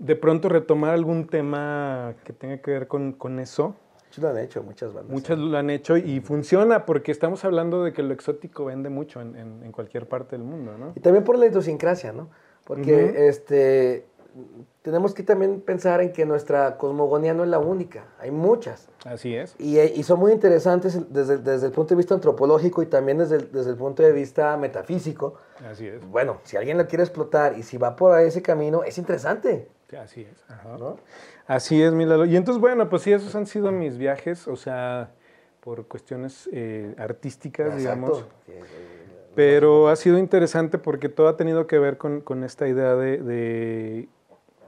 de 0.00 0.16
pronto 0.16 0.48
retomar 0.48 0.94
algún 0.94 1.28
tema 1.28 2.14
que 2.24 2.32
tenga 2.32 2.58
que 2.58 2.72
ver 2.72 2.88
con, 2.88 3.12
con 3.12 3.38
eso. 3.38 3.76
Muchos 4.08 4.22
lo 4.24 4.28
han 4.30 4.38
hecho, 4.38 4.62
muchas 4.64 4.92
bandas. 4.92 5.12
Muchas 5.12 5.38
lo 5.38 5.56
han 5.58 5.70
hecho 5.70 5.96
y 5.96 6.18
funciona 6.18 6.86
porque 6.86 7.12
estamos 7.12 7.44
hablando 7.44 7.84
de 7.84 7.92
que 7.92 8.02
lo 8.02 8.12
exótico 8.12 8.64
vende 8.64 8.88
mucho 8.90 9.20
en, 9.20 9.36
en- 9.36 9.62
en 9.62 9.70
cualquier 9.70 10.08
parte 10.08 10.34
del 10.36 10.44
mundo, 10.44 10.76
¿no? 10.76 10.92
Y 10.96 11.00
también 11.00 11.22
por 11.22 11.38
la 11.38 11.46
idiosincrasia, 11.46 12.12
¿no? 12.12 12.30
Porque 12.64 13.28
este, 13.28 14.06
tenemos 14.82 15.14
que 15.14 15.22
también 15.22 15.60
pensar 15.60 16.00
en 16.00 16.12
que 16.12 16.24
nuestra 16.24 16.76
cosmogonía 16.76 17.34
no 17.34 17.44
es 17.44 17.50
la 17.50 17.58
única, 17.58 18.04
hay 18.18 18.30
muchas. 18.30 18.88
Así 19.04 19.34
es. 19.34 19.54
Y, 19.58 19.78
y 19.78 20.02
son 20.02 20.18
muy 20.20 20.32
interesantes 20.32 21.12
desde, 21.12 21.38
desde 21.38 21.66
el 21.66 21.72
punto 21.72 21.90
de 21.90 21.96
vista 21.96 22.14
antropológico 22.14 22.82
y 22.82 22.86
también 22.86 23.18
desde 23.18 23.36
el, 23.36 23.52
desde 23.52 23.70
el 23.70 23.76
punto 23.76 24.02
de 24.02 24.12
vista 24.12 24.56
metafísico. 24.56 25.34
Así 25.70 25.86
es. 25.86 26.04
Bueno, 26.06 26.38
si 26.44 26.56
alguien 26.56 26.78
lo 26.78 26.86
quiere 26.86 27.04
explotar 27.04 27.58
y 27.58 27.62
si 27.62 27.76
va 27.78 27.96
por 27.96 28.18
ese 28.20 28.42
camino, 28.42 28.82
es 28.84 28.98
interesante. 28.98 29.68
Sí, 29.90 29.96
Así 29.96 30.20
es. 30.22 30.44
ajá. 30.48 30.76
¿no? 30.78 30.96
Así 31.46 31.82
es, 31.82 31.92
mi 31.92 32.04
Lalo. 32.04 32.26
Y 32.26 32.36
entonces, 32.36 32.60
bueno, 32.60 32.88
pues 32.88 33.02
sí, 33.02 33.12
esos 33.12 33.34
han 33.34 33.46
sido 33.46 33.72
mis 33.72 33.96
viajes, 33.96 34.46
o 34.46 34.56
sea, 34.56 35.10
por 35.60 35.86
cuestiones 35.86 36.48
eh, 36.52 36.94
artísticas, 36.98 37.76
digamos. 37.76 38.18
Exacto. 38.18 38.34
Sí, 38.46 38.52
sí, 38.52 38.58
sí. 38.62 39.08
Pero 39.34 39.88
ha 39.88 39.96
sido 39.96 40.18
interesante 40.18 40.78
porque 40.78 41.08
todo 41.08 41.28
ha 41.28 41.36
tenido 41.36 41.66
que 41.66 41.78
ver 41.78 41.96
con, 41.96 42.20
con 42.20 42.42
esta 42.42 42.66
idea 42.66 42.96
de, 42.96 43.18
de, 43.18 44.08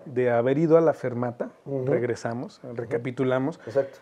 de 0.07 0.30
haber 0.30 0.59
ido 0.59 0.76
a 0.76 0.80
la 0.80 0.92
fermata. 0.94 1.51
Ujú. 1.66 1.86
Regresamos, 1.86 2.61
recapitulamos. 2.74 3.61
Exacto. 3.66 3.98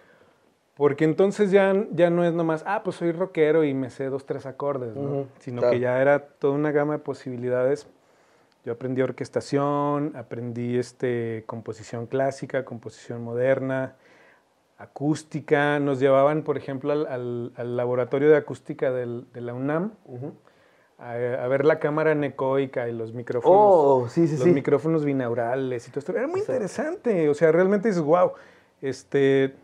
Porque 0.76 1.05
entonces 1.05 1.51
ya, 1.51 1.74
ya 1.90 2.09
no 2.11 2.24
es 2.24 2.32
nomás, 2.32 2.62
ah, 2.66 2.82
pues 2.84 2.96
soy 2.96 3.11
rockero 3.12 3.64
y 3.64 3.74
me 3.74 3.90
sé 3.90 4.05
dos, 4.07 4.26
tres 4.26 4.46
acordes, 4.46 4.94
¿no? 4.94 5.26
Sino 5.40 5.59
claro. 5.61 5.72
que 5.72 5.80
ya 5.80 6.01
era 6.01 6.20
toda 6.20 6.55
una 6.55 6.70
gama 6.70 6.92
de 6.94 6.99
posibilidades. 7.01 7.88
Yo 8.64 8.72
aprendí 8.74 9.03
orquestación, 9.03 10.12
aprendí 10.14 10.78
este, 10.78 11.42
composición 11.46 12.07
clásica, 12.07 12.64
composición 12.64 13.22
moderna, 13.24 13.96
acústica. 14.78 15.80
Nos 15.80 15.99
llevaban, 16.01 16.42
por 16.42 16.57
ejemplo, 16.57 16.92
al, 16.92 17.07
al- 17.07 17.53
al 17.57 17.76
laboratorio 17.76 18.28
de 18.30 18.36
acústica 18.36 18.92
del- 18.92 19.26
de 19.32 19.40
la 19.40 19.55
UNAM. 19.55 19.92
A, 20.99 21.12
a 21.12 21.49
ver 21.49 21.64
la 21.64 21.78
cámara 21.78 22.14
necoica 22.14 22.88
y 22.88 22.92
los 22.92 23.12
micrófonos. 23.12 23.57
Oh, 23.57 24.09
sí, 24.09 24.26
sí, 24.26 24.34
los 24.34 24.44
sí. 24.44 24.51
micrófonos 24.51 25.05
binaurales 25.05 25.86
y 25.86 25.90
todo 25.90 26.01
esto. 26.01 26.12
Era 26.12 26.26
muy 26.26 26.40
interesante. 26.40 27.28
O 27.28 27.34
sea, 27.34 27.53
realmente 27.53 27.88
dices, 27.88 28.03
wow, 28.03 28.32
este, 28.82 29.55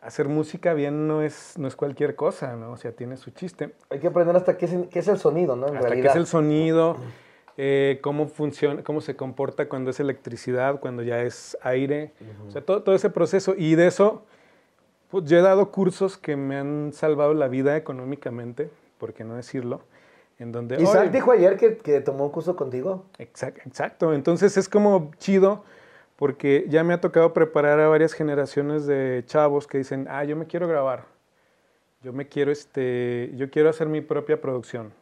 hacer 0.00 0.28
música 0.28 0.74
bien 0.74 1.08
no 1.08 1.22
es, 1.22 1.54
no 1.58 1.66
es 1.66 1.76
cualquier 1.76 2.14
cosa, 2.14 2.54
¿no? 2.56 2.72
O 2.72 2.76
sea, 2.76 2.92
tiene 2.92 3.16
su 3.16 3.30
chiste. 3.30 3.72
Hay 3.90 3.98
que 3.98 4.06
aprender 4.06 4.36
hasta 4.36 4.56
qué 4.56 4.66
es, 4.66 4.74
qué 4.90 4.98
es 4.98 5.08
el 5.08 5.18
sonido, 5.18 5.56
¿no? 5.56 5.68
En 5.68 5.76
Hasta 5.76 5.94
qué 5.94 6.06
es 6.06 6.16
el 6.16 6.26
sonido, 6.26 6.96
eh, 7.56 7.98
cómo 8.02 8.28
funciona, 8.28 8.84
cómo 8.84 9.00
se 9.00 9.16
comporta 9.16 9.68
cuando 9.68 9.90
es 9.90 9.98
electricidad, 9.98 10.78
cuando 10.78 11.02
ya 11.02 11.22
es 11.22 11.56
aire. 11.62 12.12
O 12.46 12.50
sea, 12.50 12.62
todo, 12.62 12.82
todo 12.82 12.94
ese 12.94 13.08
proceso. 13.10 13.54
Y 13.56 13.74
de 13.74 13.86
eso, 13.86 14.24
pues, 15.10 15.24
yo 15.24 15.38
he 15.38 15.42
dado 15.42 15.70
cursos 15.70 16.18
que 16.18 16.36
me 16.36 16.56
han 16.56 16.92
salvado 16.92 17.32
la 17.32 17.48
vida 17.48 17.76
económicamente, 17.76 18.70
por 18.98 19.14
qué 19.14 19.24
no 19.24 19.34
decirlo, 19.34 19.80
en 20.38 20.52
donde... 20.52 20.80
Isaac 20.82 21.02
"Oye, 21.02 21.10
dijo 21.10 21.32
ayer 21.32 21.56
que, 21.56 21.78
que 21.78 22.00
tomó 22.00 22.24
un 22.26 22.30
curso 22.30 22.56
contigo. 22.56 23.04
Exact- 23.18 23.66
Exacto, 23.66 24.12
entonces 24.12 24.56
es 24.56 24.68
como 24.68 25.10
chido 25.18 25.64
porque 26.16 26.64
ya 26.68 26.82
me 26.84 26.94
ha 26.94 27.00
tocado 27.00 27.32
preparar 27.32 27.78
a 27.80 27.88
varias 27.88 28.12
generaciones 28.14 28.86
de 28.86 29.22
chavos 29.26 29.66
que 29.66 29.78
dicen, 29.78 30.06
ah, 30.10 30.24
yo 30.24 30.34
me 30.36 30.46
quiero 30.46 30.66
grabar, 30.66 31.04
yo 32.02 32.12
me 32.12 32.26
quiero, 32.28 32.50
este, 32.52 33.32
yo 33.34 33.50
quiero 33.50 33.68
hacer 33.68 33.86
mi 33.88 34.00
propia 34.00 34.40
producción. 34.40 34.92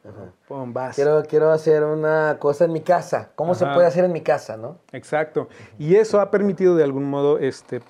Pum, 0.49 0.73
vas. 0.73 0.97
Quiero, 0.97 1.23
quiero 1.29 1.51
hacer 1.51 1.85
una 1.85 2.39
cosa 2.41 2.65
en 2.65 2.73
mi 2.73 2.81
casa. 2.81 3.31
¿Cómo 3.37 3.55
se 3.55 3.65
puede 3.67 3.87
hacer 3.87 4.05
en 4.05 4.13
mi 4.13 4.23
casa, 4.23 4.57
no? 4.57 4.79
Exacto, 4.93 5.49
y 5.79 5.97
eso 5.97 6.21
ha 6.21 6.31
permitido 6.31 6.75
de 6.77 6.83
algún 6.85 7.05
modo, 7.05 7.39
este, 7.39 7.81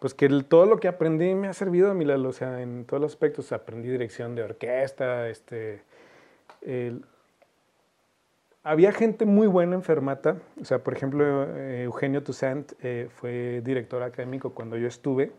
pues 0.00 0.12
que 0.12 0.26
el- 0.26 0.44
todo 0.44 0.66
lo 0.66 0.78
que 0.80 0.88
aprendí 0.88 1.34
me 1.34 1.48
ha 1.48 1.54
servido 1.54 1.90
a 1.90 1.94
o 1.94 2.32
sea, 2.32 2.60
en 2.60 2.84
todos 2.84 3.00
los 3.00 3.12
aspectos. 3.12 3.52
Aprendí 3.52 3.88
dirección 3.88 4.34
de 4.34 4.42
orquesta, 4.42 5.28
este... 5.28 5.82
había 8.62 8.92
gente 8.92 9.26
muy 9.26 9.46
buena 9.46 9.74
en 9.74 9.82
Fermata, 9.82 10.36
o 10.60 10.64
sea, 10.64 10.78
por 10.82 10.94
ejemplo, 10.94 11.44
eh, 11.56 11.82
Eugenio 11.84 12.22
Toussaint 12.22 12.72
eh, 12.82 13.08
fue 13.16 13.60
director 13.64 14.02
académico 14.02 14.54
cuando 14.54 14.76
yo 14.76 14.86
estuve, 14.86 15.32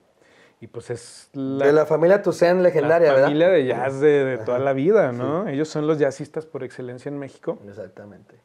y 0.59 0.67
pues 0.67 0.89
es 0.89 1.30
la, 1.34 1.65
de 1.67 1.74
la 1.74 1.86
familia 1.86 2.21
Toussaint 2.21 2.61
legendaria, 2.61 3.07
la 3.09 3.13
¿verdad? 3.13 3.28
familia 3.28 3.49
de 3.49 3.65
jazz 3.65 3.99
de, 3.99 4.24
de 4.26 4.38
toda 4.39 4.59
la 4.59 4.74
vida, 4.74 5.11
¿no? 5.11 5.47
Ellos 5.47 5.67
son 5.69 5.88
los 5.88 5.99
jazzistas 5.99 6.45
por 6.45 6.63
excelencia 6.63 7.09
en 7.09 7.17
México. 7.17 7.59
Exactamente. 7.67 8.36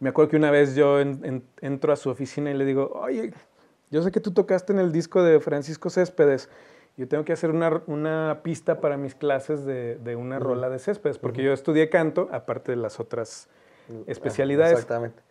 Me 0.00 0.10
acuerdo 0.10 0.30
que 0.30 0.36
una 0.36 0.52
vez 0.52 0.76
yo 0.76 1.00
en- 1.00 1.24
en- 1.24 1.42
entro 1.60 1.92
a 1.92 1.96
su 1.96 2.10
oficina 2.10 2.50
y 2.50 2.54
le 2.54 2.64
digo, 2.64 2.92
oye, 2.94 3.32
yo 3.90 4.02
sé 4.02 4.12
que 4.12 4.20
tú 4.20 4.30
tocaste 4.32 4.72
en 4.72 4.78
el 4.78 4.92
disco 4.92 5.22
de 5.24 5.40
Francisco 5.40 5.90
Céspedes. 5.90 6.48
Yo 6.98 7.08
tengo 7.08 7.24
que 7.24 7.32
hacer 7.32 7.50
una, 7.50 7.80
una 7.86 8.40
pista 8.42 8.80
para 8.80 8.96
mis 8.98 9.14
clases 9.14 9.64
de, 9.64 9.96
de 9.96 10.16
una 10.16 10.38
rola 10.38 10.68
de 10.68 10.78
Céspedes, 10.80 11.16
porque 11.18 11.42
yo 11.44 11.52
estudié 11.52 11.88
canto, 11.88 12.28
aparte 12.32 12.72
de 12.72 12.76
las 12.76 12.98
otras 13.00 13.48
especialidades. 14.06 14.72
Exactamente. 14.74 15.22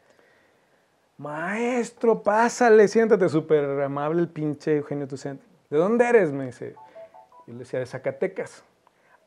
Maestro, 1.17 2.21
pásale, 2.23 2.87
siéntate, 2.87 3.27
súper 3.27 3.81
amable 3.81 4.21
el 4.21 4.29
pinche 4.29 4.77
Eugenio 4.77 5.07
Tucent. 5.07 5.41
¿De 5.69 5.77
dónde 5.77 6.05
eres? 6.07 6.31
Me 6.31 6.45
dice. 6.45 6.75
Y 7.47 7.51
le 7.51 7.59
decía, 7.59 7.79
de 7.79 7.85
Zacatecas. 7.85 8.63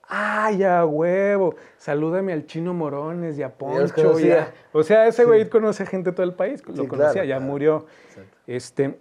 ¡Ay, 0.09 0.64
a 0.64 0.84
huevo! 0.86 1.55
Salúdame 1.78 2.32
al 2.32 2.47
chino 2.47 2.74
Morones 2.74 3.38
y 3.38 3.43
a 3.43 3.51
Poncho. 3.51 3.80
y 3.80 3.84
a-". 3.91 3.95
conocía. 3.95 4.55
O 4.72 4.82
sea, 4.82 5.07
ese 5.07 5.24
güey 5.24 5.49
conoce 5.49 5.84
gente 5.86 6.11
de 6.11 6.16
todo 6.16 6.24
el 6.24 6.34
país. 6.34 6.66
Lo 6.66 6.74
Sí, 6.82 6.88
conocía, 6.88 7.12
claro, 7.12 7.28
ya 7.28 7.36
claro. 7.36 7.51
murió. 7.51 7.86
Exacto. 8.09 8.36
Este, 8.47 8.99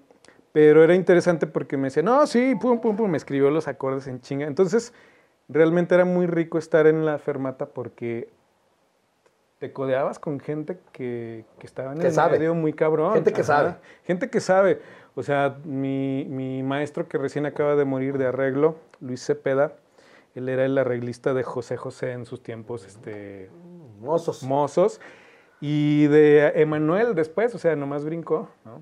pero 0.52 0.84
era 0.84 0.96
interesante 0.96 1.48
porque 1.48 1.78
me 1.78 1.86
decía, 1.88 2.04
no, 2.04 2.26
sí, 2.28 2.56
pum, 2.60 2.80
pum, 2.80 2.96
pum, 2.96 3.10
me 3.10 3.18
escribió 3.18 3.50
los 3.52 3.68
acordes 3.68 4.08
en 4.08 4.20
chinga. 4.22 4.48
Entonces, 4.48 4.94
realmente 5.48 5.96
era 5.96 6.06
muy 6.06 6.28
rico 6.28 6.58
estar 6.58 6.88
en 6.88 7.06
la 7.06 7.18
fermata 7.20 7.68
porque 7.68 8.30
te 9.60 9.74
codeabas 9.74 10.20
con 10.20 10.40
gente 10.40 10.80
que, 10.94 11.44
que 11.60 11.68
estaba 11.68 11.92
en 11.94 12.00
Que 12.00 12.08
el 12.08 12.14
sabe. 12.14 12.38
medio 12.40 12.56
muy 12.56 12.74
cabrón. 12.74 13.14
Gente 13.14 13.34
que 13.34 13.44
sabe. 13.44 13.76
Gente 14.06 14.30
que 14.30 14.40
sabe. 14.40 14.82
O 15.16 15.24
sea, 15.24 15.58
mi, 15.66 16.26
mi 16.30 16.64
maestro 16.64 17.08
que 17.08 17.18
recién 17.18 17.46
acaba 17.46 17.76
de 17.76 17.84
morir 17.84 18.18
de 18.18 18.28
arreglo, 18.28 18.76
Luis 19.02 19.22
Cepeda, 19.26 19.74
él 20.34 20.48
era 20.48 20.64
el 20.66 20.78
arreglista 20.78 21.34
de 21.34 21.44
José 21.44 21.76
José 21.76 22.12
en 22.14 22.26
sus 22.26 22.42
tiempos 22.42 22.86
este, 22.86 23.50
Mozos. 24.00 24.44
mozos. 24.44 25.02
Y 25.60 26.08
de 26.08 26.54
Emanuel 26.56 27.16
después, 27.16 27.54
o 27.54 27.58
sea, 27.58 27.76
nomás 27.76 28.06
brincó, 28.06 28.48
¿no? 28.64 28.82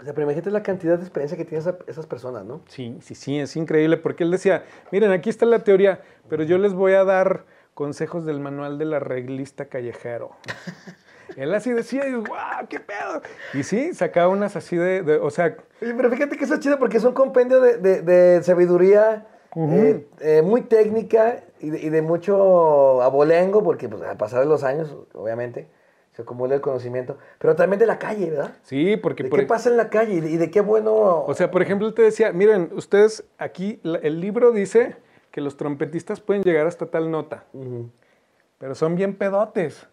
O 0.00 0.04
sea, 0.04 0.12
pero 0.14 0.22
imagínate 0.24 0.50
la 0.50 0.62
cantidad 0.62 0.96
de 0.96 1.02
experiencia 1.02 1.36
que 1.36 1.44
tienen 1.44 1.60
esa- 1.66 1.78
esas 1.88 2.06
personas, 2.06 2.44
¿no? 2.44 2.60
Sí, 2.68 2.96
sí, 3.00 3.14
sí, 3.14 3.38
es 3.38 3.56
increíble 3.56 3.96
porque 3.96 4.22
él 4.24 4.30
decía, 4.30 4.64
miren, 4.92 5.10
aquí 5.10 5.28
está 5.28 5.44
la 5.44 5.58
teoría, 5.60 6.00
pero 6.28 6.44
yo 6.44 6.56
les 6.58 6.72
voy 6.72 6.92
a 6.92 7.04
dar 7.04 7.44
consejos 7.74 8.24
del 8.24 8.38
manual 8.40 8.78
del 8.78 8.94
arreglista 8.94 9.64
callejero. 9.66 10.30
él 11.36 11.52
así 11.54 11.72
decía, 11.72 12.06
y 12.08 12.14
guau, 12.14 12.66
qué 12.68 12.78
pedo. 12.80 13.22
Y 13.54 13.62
sí, 13.64 13.92
sacaba 13.92 14.28
unas 14.28 14.54
así 14.56 14.76
de, 14.76 15.02
de- 15.02 15.16
o 15.18 15.30
sea, 15.30 15.56
Oye, 15.82 15.94
pero 15.94 16.10
fíjate 16.10 16.36
que 16.36 16.44
eso 16.44 16.54
es 16.54 16.60
chido 16.60 16.78
porque 16.78 16.98
es 16.98 17.04
un 17.04 17.12
compendio 17.14 17.60
de, 17.60 17.78
de- 17.78 18.02
de 18.02 18.42
sabiduría 18.44 19.26
eh, 19.56 20.06
eh, 20.20 20.42
muy 20.42 20.62
técnica 20.62 21.42
y 21.58 21.70
de, 21.70 21.80
y 21.80 21.88
de 21.90 22.02
mucho 22.02 23.02
abolengo, 23.02 23.64
porque 23.64 23.88
pues, 23.88 24.02
al 24.02 24.16
pasar 24.16 24.40
de 24.40 24.46
los 24.46 24.62
años, 24.62 24.94
obviamente, 25.14 25.68
se 26.18 26.22
acumula 26.22 26.56
el 26.56 26.60
conocimiento, 26.60 27.16
pero 27.38 27.54
también 27.54 27.78
de 27.78 27.86
la 27.86 27.96
calle, 27.96 28.30
¿verdad? 28.30 28.56
sí, 28.62 28.96
porque... 28.96 29.22
¿De 29.22 29.28
por- 29.30 29.38
qué 29.38 29.46
pasa 29.46 29.70
en 29.70 29.76
la 29.76 29.88
calle 29.88 30.14
y 30.14 30.36
de, 30.36 30.50
qué 30.50 30.60
bueno... 30.60 31.22
O 31.24 31.32
sea, 31.32 31.48
por 31.48 31.62
ejemplo, 31.62 31.94
te 31.94 32.02
decía, 32.02 32.32
miren, 32.32 32.70
ustedes 32.74 33.22
aquí, 33.38 33.80
el 33.84 34.20
libro 34.20 34.50
dice 34.50 34.96
que 35.30 35.40
los 35.40 35.56
trompetistas 35.56 36.20
pueden 36.20 36.42
llegar 36.42 36.66
hasta 36.66 36.86
tal 36.86 37.12
nota, 37.12 37.44
pero 38.58 38.74
son 38.74 38.96
bien 38.96 39.14
pedotes. 39.14 39.86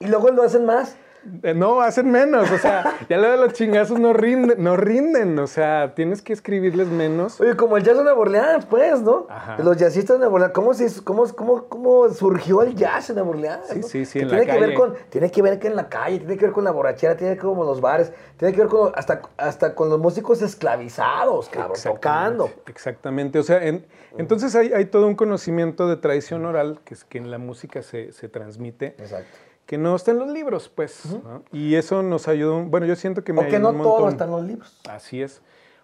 Y 0.00 0.08
luego 0.08 0.30
lo 0.32 0.42
hacen 0.42 0.66
más. 0.66 0.96
Eh, 1.42 1.54
No, 1.54 1.80
hacen 1.80 2.10
menos, 2.10 2.50
o 2.50 2.58
sea, 2.58 2.96
ya 3.08 3.18
lo 3.18 3.30
de 3.30 3.36
los 3.36 3.52
chingazos 3.52 3.98
no 4.00 4.12
rinden, 4.12 4.62
no 4.62 4.76
rinden, 4.76 5.38
o 5.38 5.46
sea, 5.46 5.94
tienes 5.94 6.22
que 6.22 6.32
escribirles 6.32 6.88
menos. 6.88 7.40
Oye, 7.40 7.56
como 7.56 7.76
el 7.76 7.82
jazz 7.82 7.96
de 7.98 8.04
Nueva 8.04 8.18
Orleans, 8.18 8.66
pues, 8.66 9.02
¿no? 9.02 9.26
Ajá. 9.28 9.56
Los 9.62 9.76
jazzistas 9.76 10.16
de 10.16 10.20
Nueva 10.20 10.34
Orleans. 10.34 10.52
¿Cómo, 10.54 10.74
se, 10.74 11.04
cómo, 11.04 11.24
cómo, 11.34 11.64
cómo 11.64 12.08
surgió 12.10 12.62
el 12.62 12.74
jazz 12.74 13.10
en 13.10 13.16
Nueva 13.16 13.30
Orleans? 13.30 13.66
Sí, 13.68 13.78
no? 13.80 13.86
sí, 13.86 14.04
sí, 14.04 14.18
Que 14.18 14.24
en 14.24 14.30
la 14.30 14.36
tiene 14.38 14.52
que 14.52 14.60
ver 14.66 14.74
con 14.74 14.94
Tiene 15.10 15.30
que 15.30 15.42
ver 15.42 15.58
que 15.58 15.66
en 15.68 15.76
la 15.76 15.88
calle, 15.88 16.18
tiene 16.18 16.36
que 16.36 16.44
ver 16.46 16.52
con 16.54 16.64
la 16.64 16.70
borrachera, 16.70 17.16
tiene 17.16 17.36
que 17.36 17.46
ver 17.46 17.54
con 17.56 17.66
los 17.66 17.80
bares, 17.80 18.12
tiene 18.36 18.54
que 18.54 18.60
ver 18.60 18.68
con 18.68 18.92
hasta, 18.94 19.22
hasta 19.36 19.74
con 19.74 19.88
los 19.90 19.98
músicos 19.98 20.40
esclavizados, 20.42 21.48
cabrón, 21.48 21.76
tocando. 21.82 22.44
Exactamente, 22.66 22.70
Exactamente, 22.70 23.38
o 23.38 23.42
sea, 23.42 23.62
en- 23.66 23.86
entonces 24.16 24.54
hay, 24.56 24.72
hay 24.72 24.86
todo 24.86 25.06
un 25.06 25.14
conocimiento 25.14 25.88
de 25.88 25.96
tradición 25.96 26.44
oral 26.44 26.80
que, 26.84 26.94
es, 26.94 27.04
que 27.04 27.18
en 27.18 27.30
la 27.30 27.38
música 27.38 27.82
se, 27.82 28.12
se 28.12 28.28
transmite, 28.28 28.94
Exacto. 28.98 29.36
Que 29.70 29.78
no 29.78 29.94
está 29.94 30.10
en 30.10 30.18
los 30.18 30.28
libros, 30.28 30.68
pues, 30.68 31.04
¿no? 31.22 31.44
y 31.52 31.76
eso 31.76 32.02
nos 32.02 32.26
ayudó, 32.26 32.64
bueno, 32.64 32.86
yo 32.86 32.96
siento 32.96 33.22
que 33.22 33.32
me 33.32 33.38
O 33.38 33.42
que 33.42 33.54
ayudó 33.54 33.70
no 33.70 33.78
un 33.78 33.82
todo 33.84 34.08
está 34.08 34.24
en 34.24 34.32
los 34.32 34.42
libros. 34.42 34.76
Así 34.88 35.22
es. 35.22 35.42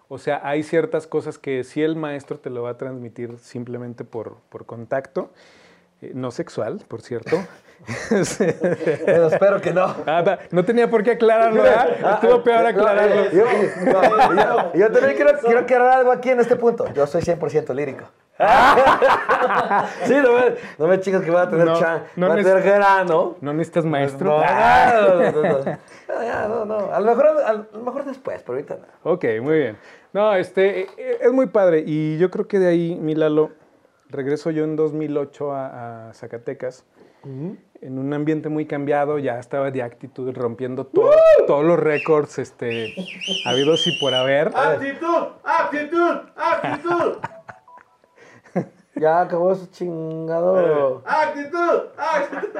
O 0.09 0.17
sea, 0.17 0.41
hay 0.43 0.63
ciertas 0.63 1.07
cosas 1.07 1.37
que 1.37 1.63
sí 1.63 1.81
el 1.81 1.95
maestro 1.95 2.37
te 2.37 2.49
lo 2.49 2.63
va 2.63 2.71
a 2.71 2.77
transmitir 2.77 3.37
simplemente 3.39 4.03
por, 4.03 4.39
por 4.49 4.65
contacto, 4.65 5.31
no 6.13 6.31
sexual, 6.31 6.81
por 6.87 7.01
cierto. 7.01 7.37
Pero 9.05 9.27
espero 9.27 9.61
que 9.61 9.71
no. 9.71 9.93
Ah, 10.07 10.39
no 10.51 10.65
tenía 10.65 10.89
por 10.89 11.03
qué 11.03 11.11
aclararlo, 11.11 11.61
¿verdad? 11.61 12.13
Estuvo 12.15 12.43
peor 12.43 12.63
No, 12.63 12.67
aclararlo. 12.69 13.21
eh, 13.25 13.29
Yo, 13.33 13.45
no, 13.85 14.33
yo- 14.35 14.73
yo 14.73 14.91
también 14.91 15.15
quiero, 15.15 15.37
quiero 15.39 15.59
aclarar 15.59 15.99
algo 15.99 16.11
aquí 16.11 16.29
en 16.31 16.39
este 16.39 16.55
punto. 16.55 16.91
Yo 16.93 17.05
soy 17.07 17.21
100% 17.21 17.73
lírico. 17.75 18.05
sí, 20.05 20.13
no 20.15 20.33
me, 20.33 20.55
no 20.77 20.87
me 20.87 20.99
chingas 20.99 21.23
que 21.23 21.31
va 21.31 21.43
a 21.43 21.49
tener 21.49 21.65
No, 21.65 21.79
chan, 21.79 22.03
no 22.15 22.31
a 22.31 22.35
tener 22.35 22.61
grano. 22.61 23.35
¿No 23.41 23.53
necesitas 23.53 23.85
maestro? 23.85 24.37
No, 24.37 24.41
Ah. 24.43 26.47
no, 26.47 26.65
no. 26.65 26.91
A 26.93 26.99
lo 26.99 27.05
mejor, 27.05 27.27
a 27.45 27.53
lo 27.53 27.65
mejor 27.83 28.05
después, 28.05 28.41
pero 28.43 28.53
ahorita 28.53 28.75
no. 28.75 29.11
Ok, 29.11 29.25
muy 29.41 29.57
bien. 29.59 29.77
No, 30.13 30.33
este, 30.35 30.81
eh, 30.97 31.17
es 31.21 31.31
muy 31.31 31.47
padre. 31.47 31.83
Y 31.85 32.17
yo 32.17 32.29
creo 32.31 32.47
que 32.47 32.59
de 32.59 32.67
ahí, 32.67 32.95
mi 32.95 33.15
Lalo, 33.15 33.51
regreso 34.09 34.51
yo 34.51 34.63
en 34.63 34.75
2008 34.75 35.51
a, 35.53 36.09
a 36.09 36.13
Zacatecas, 36.13 36.85
en 37.23 37.99
un 37.99 38.13
ambiente 38.13 38.47
muy 38.47 38.65
cambiado, 38.65 39.19
ya 39.19 39.37
estaba 39.39 39.69
de 39.71 39.81
actitud, 39.83 40.33
rompiendo 40.33 40.85
todo- 40.85 41.11
todos 41.45 41.65
los 41.65 41.77
récords 41.79 42.39
este, 42.39 42.95
habidos 43.45 43.85
y 43.87 43.99
por 43.99 44.13
haber. 44.13 44.51
¡Actitud! 44.55 45.27
¡Actitud! 45.43 46.17
¡Actitud! 46.35 47.17
Ya 48.95 49.21
acabó 49.21 49.53
su 49.53 49.67
chingado. 49.67 51.03
¡Actitud! 51.05 51.81
¡Actitud! 51.97 52.59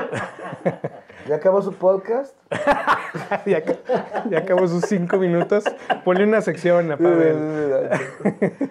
Ya 1.28 1.36
acabó 1.36 1.62
su 1.62 1.74
podcast. 1.74 2.36
ya, 3.46 3.64
ca- 3.64 4.24
ya 4.30 4.40
acabó 4.40 4.68
sus 4.68 4.84
cinco 4.86 5.18
minutos. 5.18 5.64
Ponle 6.06 6.24
una 6.24 6.42
sección 6.42 6.92
a 6.92 6.98
Pavel. 6.98 7.90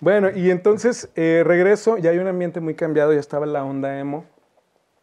Bueno, 0.00 0.30
y 0.34 0.50
entonces 0.50 1.08
eh, 1.16 1.42
regreso, 1.44 1.96
ya 1.98 2.10
hay 2.10 2.18
un 2.18 2.26
ambiente 2.26 2.60
muy 2.60 2.74
cambiado, 2.74 3.12
ya 3.12 3.20
estaba 3.20 3.46
la 3.46 3.64
onda 3.64 3.98
emo. 3.98 4.24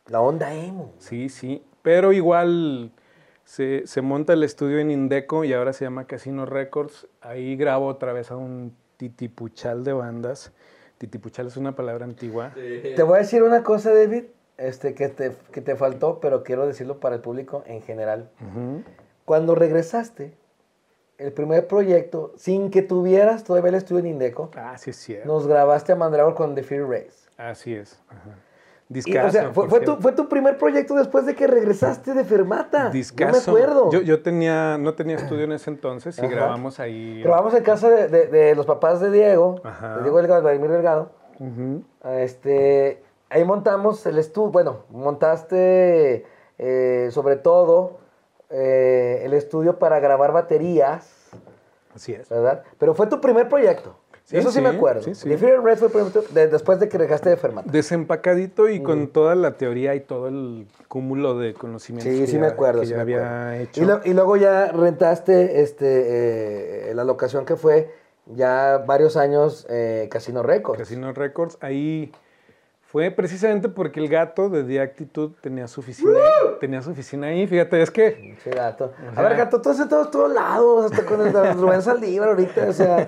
La 0.08 0.22
onda 0.22 0.54
emo. 0.54 0.94
Sí, 1.00 1.30
sí. 1.30 1.64
Pero 1.82 2.14
igual 2.14 2.91
se, 3.44 3.88
se 3.88 4.02
monta 4.02 4.34
el 4.34 4.44
estudio 4.44 4.80
en 4.80 4.91
Indeco 4.91 5.44
y 5.44 5.54
ahora 5.54 5.74
se 5.74 5.86
llama 5.86 6.06
Casino 6.06 6.46
Records. 6.46 7.08
Ahí 7.22 7.56
grabo 7.56 7.88
otra 7.88 8.14
vez 8.14 8.32
a 8.32 8.36
un 8.38 8.76
titipuchal 8.98 9.84
de 9.84 9.94
bandas. 9.94 10.52
Titipuchal 10.98 11.48
es 11.48 11.58
una 11.58 11.76
palabra 11.76 12.06
antigua. 12.06 12.52
Te 12.54 13.02
voy 13.04 13.16
a 13.16 13.20
decir 13.20 13.44
una 13.44 13.64
cosa, 13.64 13.94
David, 13.94 14.26
este, 14.68 14.93
que, 14.93 15.09
te, 15.09 15.32
que 15.51 15.61
te 15.61 15.76
faltó, 15.76 16.20
pero 16.20 16.43
quiero 16.43 16.66
decirlo 16.68 16.99
para 16.99 17.16
el 17.16 17.22
público 17.22 17.64
en 17.66 17.82
general. 17.82 18.30
Ujú. 18.41 18.84
Cuando 19.26 19.55
regresaste, 19.55 20.34
el 21.18 21.32
primer 21.32 21.68
proyecto, 21.68 22.34
sin 22.36 22.70
que 22.72 22.82
tuvieras 22.82 23.43
todavía 23.43 23.70
el 23.70 23.76
estudio 23.76 23.99
en 23.99 24.07
Indeco, 24.07 24.49
Ah, 24.55 24.78
sí 24.78 24.89
es 24.89 24.97
cierto. 24.97 25.28
nos 25.28 25.47
grabaste 25.47 25.91
a 25.91 25.95
Mandragora 25.95 26.36
con 26.36 26.55
The 26.55 26.64
Fear 26.64 26.88
Race. 26.89 27.30
Así 27.38 27.74
es. 27.76 27.99
Ajá. 28.09 28.38
Y, 28.89 28.93
Discaso. 28.95 29.28
o 29.28 29.32
sea, 29.32 29.53
fue, 29.53 29.70
fue 29.70 29.80
tu, 29.80 29.95
fue 29.95 30.11
tu 30.11 30.28
primer 30.28 30.57
proyecto 30.57 30.93
después 30.95 31.26
de 31.26 31.34
que 31.36 31.47
regresaste 31.47 32.14
de 32.14 32.24
Fermata. 32.26 32.89
Discaso. 32.89 33.51
Yo 33.51 33.57
me 33.57 33.64
acuerdo. 33.64 33.91
Yo, 33.91 34.01
yo 34.01 34.22
tenía, 34.22 34.78
no 34.78 34.93
tenía 34.93 35.16
estudio 35.16 35.45
en 35.45 35.53
ese 35.53 35.70
entonces 35.72 36.18
y 36.18 36.22
Ajá. 36.26 36.30
grabamos 36.36 36.80
ahí. 36.80 37.22
Grabamos 37.24 37.53
en 37.55 37.64
casa 37.64 37.89
de, 37.89 38.07
de- 38.07 38.28
de 38.28 38.55
los 38.55 38.66
papás 38.66 38.99
de 38.99 39.09
Diego, 39.09 39.61
Ajá. 39.64 39.95
de 39.97 40.01
Diego 40.03 40.18
Delgado, 40.18 40.41
Vladimir 40.43 40.70
Delgado. 40.72 41.11
Ujú. 41.39 41.84
Este, 42.18 43.01
ahí 43.34 43.44
montamos 43.44 44.06
el 44.06 44.18
estudio, 44.20 44.52
bueno, 44.52 44.84
montaste 44.90 46.26
eh, 46.60 47.10
sobre 47.12 47.36
todo 47.36 47.98
eh, 48.50 49.22
el 49.26 49.34
estudio 49.34 49.80
para 49.80 50.00
grabar 50.00 50.32
baterías, 50.32 51.10
Así 51.96 52.14
es. 52.14 52.30
¿verdad? 52.30 52.64
Pero 52.78 52.94
fue 52.94 53.08
tu 53.08 53.20
primer 53.20 53.50
proyecto. 53.50 53.96
Sí, 54.24 54.38
Eso 54.38 54.50
sí, 54.52 54.58
sí, 54.58 54.62
me 54.64 54.70
acuerdo. 54.70 55.02
sí, 55.02 55.16
sí. 55.16 55.28
Red 55.36 55.38
fue 55.40 55.52
el 55.52 55.76
primer 55.92 55.92
proyecto 55.92 56.22
de- 56.34 56.48
después 56.48 56.80
de 56.80 56.88
que 56.88 56.98
dejaste 56.98 57.30
de 57.30 57.36
Fermata. 57.38 57.70
Desempacadito 57.72 58.70
y 58.70 58.82
con 58.82 59.08
toda 59.10 59.36
la 59.36 59.58
teoría 59.58 59.96
y 59.96 60.00
todo 60.00 60.28
el 60.30 60.66
cúmulo 60.88 61.38
de 61.38 61.54
conocimientos 61.54 62.14
Sí, 62.14 62.22
que 62.22 62.28
sí 62.28 62.38
me 62.40 62.48
acuerdo. 62.48 62.80
que 62.82 62.86
sí 62.86 62.92
ya 62.92 62.98
me 62.98 63.02
había 63.02 63.18
acuerdo. 63.50 63.64
hecho. 63.64 63.82
Y, 63.82 63.86
lo- 63.86 64.02
y 64.06 64.14
luego 64.14 64.38
ya 64.38 64.68
rentaste 64.72 65.62
este, 65.62 66.92
eh, 66.92 66.94
la 66.96 67.04
locación 67.04 67.46
que 67.46 67.58
fue 67.58 67.92
ya 68.28 68.84
varios 68.88 69.18
años 69.18 69.68
eh, 69.70 70.08
Casino 70.10 70.42
Records. 70.42 70.80
Casino 70.80 71.12
Records. 71.12 71.58
Ahí 71.60 72.14
fue 72.94 73.10
precisamente 73.10 73.70
porque 73.70 74.00
el 74.00 74.08
gato 74.08 74.50
de 74.50 74.64
The 74.64 74.80
Actitude 74.80 75.34
tenía 75.41 75.68
su 75.68 75.82
oficina, 75.82 76.12
tenía 76.60 76.80
su 76.84 76.91
oficina 76.91 77.26
ahí. 77.26 77.48
Fíjate, 77.48 77.82
es 77.82 77.89
que 77.89 78.36
Sí, 78.44 78.52
gato. 78.52 78.94
A 79.12 79.16
sea- 79.16 79.24
ver, 79.24 79.36
gato, 79.36 79.60
tú 79.60 79.72
has 79.72 79.80
estado 79.80 80.04
en 80.06 80.12
todos 80.12 80.32
lados, 80.32 80.91
hasta 80.91 81.04
con 81.04 81.20
el 81.26 81.34
de 81.34 81.54
Rubén 81.54 81.82
Saldívar 81.82 82.30
ahorita, 82.30 82.68
o 82.70 82.72
sea, 82.74 83.08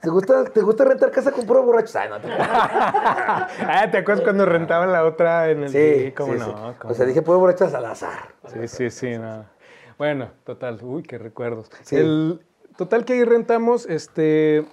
¿te 0.00 0.10
gusta, 0.10 0.42
¿te 0.46 0.60
gusta 0.60 0.84
rentar 0.86 1.12
casa 1.12 1.30
con 1.30 1.46
puro 1.46 1.62
borracho? 1.62 1.96
Ay, 2.00 2.08
no, 2.08 2.18
te- 2.20 2.28
ah, 2.36 3.88
¿te 3.92 3.98
acuerdas 3.98 4.24
cuando 4.24 4.44
rentaban 4.44 4.90
la 4.90 5.04
otra 5.04 5.50
en 5.50 5.62
el 5.62 5.68
Sí, 5.70 6.12
cómo 6.16 6.32
sí, 6.32 6.38
no? 6.40 6.46
sí. 6.46 6.76
cómo 6.80 6.92
O 6.92 6.94
sea, 6.96 7.04
no? 7.04 7.08
dije 7.08 7.22
puro 7.22 7.38
borracho 7.38 7.64
a 7.66 7.68
Salazar. 7.70 8.34
Sí, 8.52 8.66
sí, 8.66 8.90
sí, 8.90 9.18
no. 9.18 9.44
Bueno, 9.98 10.30
total, 10.44 10.80
uy, 10.82 11.04
qué 11.04 11.18
recuerdos. 11.18 11.70
Sí. 11.84 11.94
El, 11.94 12.40
total 12.76 13.04
que 13.04 13.12
ahí 13.12 13.22
rentamos, 13.22 13.86
este, 13.86 14.64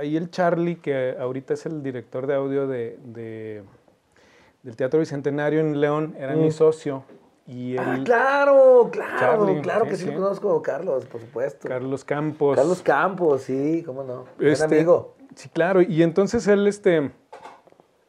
ahí 0.00 0.16
el 0.16 0.30
Charlie, 0.30 0.76
que 0.76 1.16
ahorita 1.18 1.54
es 1.54 1.66
el 1.66 1.82
director 1.82 2.26
de 2.26 2.34
audio 2.34 2.66
de, 2.66 2.98
de- 3.04 3.62
del 4.62 4.76
Teatro 4.76 4.98
Bicentenario 5.00 5.60
en 5.60 5.80
León, 5.80 6.14
era 6.18 6.34
mi 6.34 6.50
socio. 6.50 7.04
Y 7.46 7.76
Ah, 7.78 7.94
el 7.96 8.04
claro, 8.04 8.88
claro, 8.92 9.18
Charlie, 9.18 9.60
claro 9.62 9.84
sí, 9.84 9.90
que 9.90 9.96
sí, 9.96 10.04
sí. 10.04 10.10
lo 10.10 10.14
conozco, 10.20 10.62
Carlos, 10.62 11.06
por 11.06 11.20
supuesto. 11.20 11.68
Carlos 11.68 12.04
Campos. 12.04 12.56
Carlos 12.56 12.82
Campos, 12.82 13.42
sí, 13.42 13.82
cómo 13.84 14.04
no. 14.04 14.26
Buen 14.38 14.52
Este, 14.52 14.64
amigo. 14.64 15.16
Sí, 15.34 15.48
claro. 15.48 15.80
Y 15.82 16.02
entonces 16.02 16.46
él 16.46 16.66
este, 16.66 17.10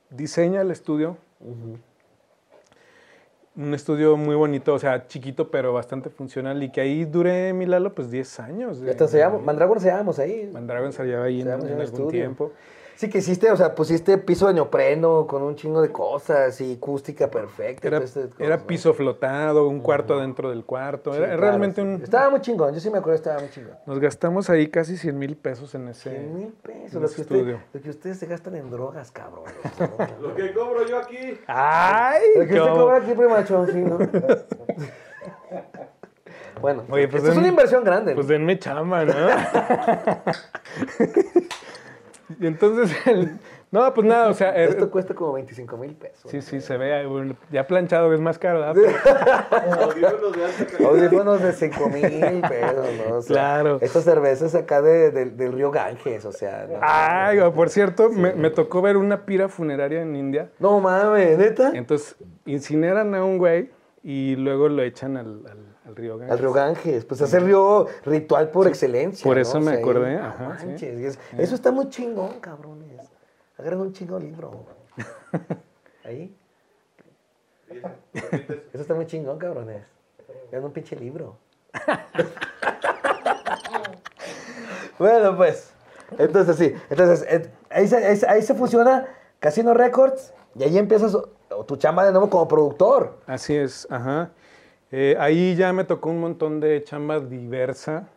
diseña 0.10 0.62
el 0.62 0.72
estudio. 0.72 1.18
Un 3.62 3.74
estudio 3.76 4.18
muy 4.18 4.36
bonito, 4.36 4.74
o 4.74 4.80
sea, 4.80 5.06
chiquito, 5.08 5.52
pero 5.52 5.72
bastante 5.72 6.10
funcional. 6.10 6.64
Y 6.64 6.72
que 6.72 6.82
ahí 6.82 7.06
duré, 7.06 7.54
mi 7.54 7.68
Lalo, 7.68 7.94
pues 7.94 8.10
10 8.10 8.40
años. 8.40 8.82
Hasta 8.82 9.04
ensayamos, 9.04 9.44
Mandragón 9.44 9.78
ensayamos 9.78 10.18
ahí. 10.18 10.50
Mandragon 10.52 10.88
ensayaba 10.88 11.26
ahí 11.26 11.42
en, 11.42 11.50
algún 11.50 11.82
estudio. 11.82 12.10
tiempo. 12.10 12.52
Sí 13.02 13.10
que 13.10 13.18
hiciste, 13.18 13.50
o 13.50 13.58
sea, 13.58 13.74
pusiste 13.74 14.16
piso 14.20 14.46
de 14.46 14.54
neopreno 14.54 15.26
con 15.26 15.42
un 15.42 15.56
chingo 15.56 15.82
de 15.82 15.92
cosas 15.92 16.62
y 16.62 16.76
acústica 16.76 17.32
perfecta. 17.32 17.84
y 17.84 17.88
Era, 17.88 17.98
este 17.98 18.22
cosas, 18.26 18.40
era 18.40 18.58
¿no? 18.58 18.68
piso 18.68 18.94
flotado, 18.94 19.68
un 19.68 19.80
cuarto 19.80 20.20
dentro 20.20 20.52
del 20.52 20.64
cuarto. 20.66 21.12
Sí, 21.12 21.18
era 21.18 21.26
claro, 21.30 21.42
realmente 21.42 21.82
sí. 21.82 21.88
un... 21.88 22.00
Estaba 22.04 22.30
muy 22.30 22.42
chingón, 22.42 22.76
yo 22.76 22.80
sí 22.80 22.92
me 22.92 23.00
acuerdo, 23.00 23.16
estaba 23.16 23.40
muy 23.40 23.50
chingón. 23.50 23.74
Nos 23.88 24.00
gastamos 24.00 24.52
ahí 24.52 24.68
casi 24.68 24.98
100 24.98 25.18
mil 25.18 25.36
pesos 25.36 25.74
en 25.74 25.88
ese... 25.88 26.12
100 26.12 26.36
mil 26.36 26.54
pesos, 26.62 26.94
en 26.94 27.00
lo 27.02 27.06
ese 27.08 27.16
que, 27.16 27.22
usted- 27.24 27.36
estudio. 27.38 27.60
lo 27.74 27.82
que 27.82 27.90
ustedes 27.90 28.20
se 28.20 28.28
gastan 28.28 28.56
en 28.58 28.70
drogas, 28.70 29.10
cabrón. 29.10 29.46
Lo 30.22 30.36
que 30.36 30.54
cobro 30.54 30.86
yo 30.88 31.00
aquí. 31.00 31.40
¡Ay! 31.48 32.22
Lo 32.36 32.46
que 32.46 32.54
usted 32.62 32.72
cobra 32.72 32.98
aquí, 32.98 33.14
primachón, 33.16 33.66
sí, 33.72 33.80
¿no? 33.80 33.98
bueno, 36.62 36.84
Oye, 36.88 37.08
pues 37.08 37.24
esto 37.24 37.32
es 37.32 37.38
una 37.40 37.48
inversión 37.48 37.84
grande. 37.84 38.14
Pues 38.14 38.28
¿no? 38.28 38.34
denme 38.34 38.60
chamba, 38.60 39.06
¿no? 39.06 39.14
y 42.40 42.48
entonces, 42.48 42.96
el- 43.08 43.40
no, 43.72 43.94
pues 43.94 44.06
nada, 44.06 44.30
o 44.30 44.34
sea, 44.34 44.50
Esto 44.56 44.92
cuesta 44.92 45.14
como 45.16 45.34
25 45.34 45.78
mil 45.78 45.94
pesos. 45.96 46.30
sí, 46.30 46.42
sí, 46.42 46.60
se 46.62 46.76
ve, 46.78 47.06
bueno, 47.06 47.36
ya 47.52 47.66
planchado 47.68 48.14
es 48.14 48.20
más 48.20 48.38
caro, 48.38 48.60
¿verdad? 48.60 48.76
Audífonos 49.82 50.36
de 50.36 50.46
alta 50.46 50.66
calidad. 50.66 50.90
Audífonos 50.92 51.42
de 51.42 51.54
5 51.54 51.90
mil 51.90 52.42
pesos, 52.42 52.86
¿no? 53.08 53.16
O 53.16 53.22
sea, 53.22 53.34
Claro. 53.34 53.78
Estas 53.82 54.04
cervezas 54.04 54.56
acá 54.56 54.82
de- 54.82 55.12
del- 55.12 55.38
del 55.38 55.54
río 55.54 55.72
Ganges, 55.72 56.26
o 56.26 56.32
sea. 56.32 56.68
No, 56.70 56.80
Ay, 56.82 57.40
por 57.56 57.70
cierto, 57.70 58.10
me, 58.10 58.34
me 58.34 58.50
tocó 58.50 58.82
ver 58.82 58.98
una 58.98 59.26
pira 59.26 59.48
funeraria 59.50 60.02
en 60.02 60.16
India. 60.16 60.50
no 60.60 60.80
mames, 60.80 61.38
neta. 61.38 61.72
Entonces, 61.74 62.16
incineran 62.46 63.16
a 63.16 63.24
un 63.24 63.38
güey 63.38 63.70
y 64.04 64.36
luego 64.36 64.68
lo 64.68 64.82
echan 64.84 65.16
al, 65.18 65.44
al- 65.48 65.71
al 65.92 65.96
río 65.98 66.18
Ganges. 66.18 66.32
Al 66.32 66.40
río 66.40 66.54
Ganges, 66.54 67.06
pues 67.06 67.22
es 67.22 67.34
el 67.34 67.46
río 67.46 67.88
ritual 68.06 68.50
por 68.50 68.68
excelencia. 68.68 69.24
por 69.24 69.36
¿no? 69.36 69.42
eso 69.42 69.58
O 69.58 69.62
me 69.62 69.72
sea, 69.72 69.80
acordé, 69.80 70.18
ajá, 70.18 70.44
manches, 70.48 71.00
es- 71.00 71.20
Eso 71.38 71.56
está 71.56 71.72
muy 71.72 71.90
chingón, 71.90 72.40
cabrones. 72.40 73.02
Agarren 73.58 73.82
un 73.82 73.94
chingón 73.94 74.24
libro. 74.24 74.66
Ahí. 76.06 76.36
Eso 78.74 78.82
está 78.82 78.94
muy 78.94 79.06
chingón, 79.06 79.38
cabrones. 79.38 79.84
Vean 80.52 80.64
un 80.64 80.72
pinche 80.72 80.96
libro. 80.96 81.38
bueno, 85.00 85.36
pues. 85.38 85.74
Entonces, 86.18 86.56
sí. 86.58 86.76
Entonces, 86.90 87.26
eh, 87.30 87.50
ahí 87.70 87.88
se, 87.88 87.98
ahí 87.98 88.18
se- 88.18 88.28
ahí 88.28 88.42
se 88.42 88.54
fusiona 88.54 89.08
Casino 89.40 89.74
Records 89.74 90.34
y 90.56 90.64
ahí 90.64 90.78
empiezas 90.78 91.16
o- 91.16 91.30
tu 91.66 91.76
chamba 91.78 92.06
de 92.06 92.12
nuevo 92.12 92.30
como 92.30 92.48
productor. 92.48 93.18
Así 93.28 93.56
es, 93.56 93.88
ajá. 93.90 94.32
Eh, 94.92 95.16
ahí 95.20 95.56
ya 95.56 95.72
me 95.72 95.84
tocó 95.86 96.10
un 96.10 96.20
montón 96.20 96.60
de 96.60 96.84
chamba 96.84 97.20
diversa, 97.20 98.10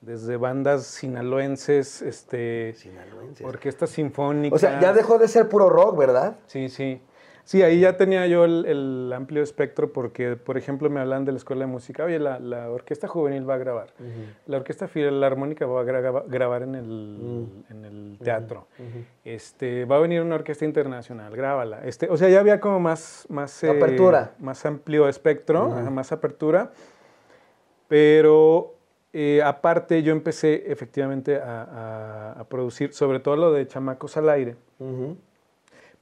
desde 0.00 0.36
bandas 0.36 0.84
sinaloenses, 0.84 2.02
este, 2.02 2.74
Sinaloenses. 2.74 3.46
orquestas 3.46 3.90
sinfónicas. 3.90 4.56
O 4.56 4.58
sea, 4.58 4.80
ya 4.80 4.92
dejó 4.92 5.18
de 5.18 5.28
ser 5.28 5.48
puro 5.48 5.70
rock, 5.70 5.96
¿verdad? 5.96 6.36
Sí, 6.46 6.68
sí. 6.68 7.00
Sí, 7.44 7.62
ahí 7.62 7.80
ya 7.80 7.96
tenía 7.96 8.26
yo 8.28 8.44
el, 8.44 8.64
el 8.66 9.12
amplio 9.12 9.42
espectro 9.42 9.92
porque, 9.92 10.36
por 10.36 10.56
ejemplo, 10.56 10.88
me 10.90 11.00
hablan 11.00 11.24
de 11.24 11.32
la 11.32 11.38
escuela 11.38 11.66
de 11.66 11.70
música, 11.72 12.04
oye, 12.04 12.18
la, 12.20 12.38
la 12.38 12.70
orquesta 12.70 13.08
juvenil 13.08 13.48
va 13.48 13.54
a 13.54 13.58
grabar, 13.58 13.88
la 14.46 14.56
orquesta 14.58 14.86
filarmónica 14.86 15.66
va 15.66 15.80
a 15.80 15.84
gra- 15.84 16.24
grabar 16.28 16.62
en 16.62 16.74
el, 16.76 17.46
en 17.68 17.84
el 17.84 18.18
teatro, 18.22 18.68
este, 19.24 19.84
va 19.86 19.96
a 19.96 20.00
venir 20.00 20.22
una 20.22 20.36
orquesta 20.36 20.64
internacional, 20.64 21.34
grábala. 21.36 21.80
Este, 21.84 22.08
o 22.08 22.16
sea, 22.16 22.28
ya 22.28 22.38
había 22.40 22.60
como 22.60 22.78
más, 22.78 23.26
más, 23.28 23.62
eh, 23.64 23.70
Apertura. 23.70 24.32
más 24.38 24.64
amplio 24.64 25.08
espectro, 25.08 25.68
más 25.90 26.12
apertura, 26.12 26.70
pero 27.88 28.74
eh, 29.12 29.42
aparte 29.44 30.02
yo 30.02 30.12
empecé 30.12 30.70
efectivamente 30.70 31.36
a, 31.36 31.62
a- 31.62 32.32
a 32.40 32.44
producir, 32.44 32.94
sobre 32.94 33.20
todo 33.20 33.36
lo 33.36 33.52
de 33.52 33.66
Chamacos 33.66 34.16
al 34.16 34.28
Aire 34.30 34.56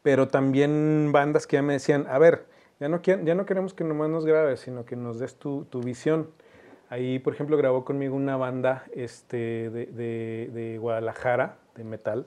pero 0.03 0.29
también 0.29 1.11
bandas 1.13 1.47
que 1.47 1.57
ya 1.57 1.63
me 1.63 1.75
decían, 1.75 2.07
a 2.09 2.19
ver, 2.19 2.47
ya 2.79 2.89
no, 2.89 3.01
ya 3.03 3.35
no 3.35 3.45
queremos 3.47 3.75
que 3.75 3.85
nomás 3.85 4.09
nos 4.11 4.25
grabes, 4.25 4.61
sino 4.61 4.85
que 4.85 4.97
nos 4.97 5.19
des 5.19 5.35
tu, 5.37 5.65
tu 5.67 5.81
visión. 5.81 6.31
Ahí, 6.89 7.19
por 7.19 7.35
ejemplo, 7.35 7.57
grabó 7.57 7.85
conmigo 7.85 8.17
una 8.17 8.37
banda 8.37 8.85
este, 8.93 9.71
de, 9.71 9.87
de- 9.87 10.51
de 10.53 10.79
Guadalajara, 10.79 11.57
de 11.77 11.85
metal, 11.85 12.27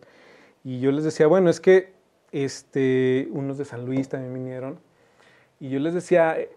y 0.64 0.80
yo 0.80 0.92
les 0.92 1.04
decía, 1.04 1.28
bueno, 1.28 1.50
es 1.50 1.60
que 1.60 1.92
este, 2.32 3.28
unos 3.32 3.58
de 3.58 3.66
San 3.66 3.86
Luis 3.86 4.10
también 4.10 4.34
vinieron, 4.34 4.80
y 5.60 5.70
yo 5.70 5.80
les 5.80 5.94
decía, 5.94 6.38
"Eh, 6.40 6.50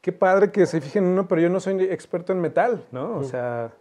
qué 0.00 0.12
padre 0.12 0.50
que 0.52 0.66
se 0.66 0.80
fijen 0.80 1.04
en 1.04 1.10
uno, 1.10 1.28
pero 1.28 1.40
yo 1.40 1.48
no 1.48 1.60
soy 1.60 1.82
experto 1.84 2.32
en 2.32 2.40
metal, 2.40 2.84
¿no? 2.92 3.16
O 3.16 3.22
sea, 3.24 3.72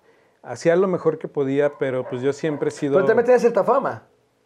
hacía 0.43 0.75
lo 0.75 0.87
mejor 0.87 1.17
que 1.17 1.27
podía, 1.27 1.77
pero 1.77 2.07
pues 2.09 2.21
yo 2.21 2.31
siempre 2.33 2.69
he 2.69 2.71
sido... 2.71 2.93
Pero 2.93 3.05
también 3.05 3.39
cierta 3.39 3.63
fama. 3.63 4.03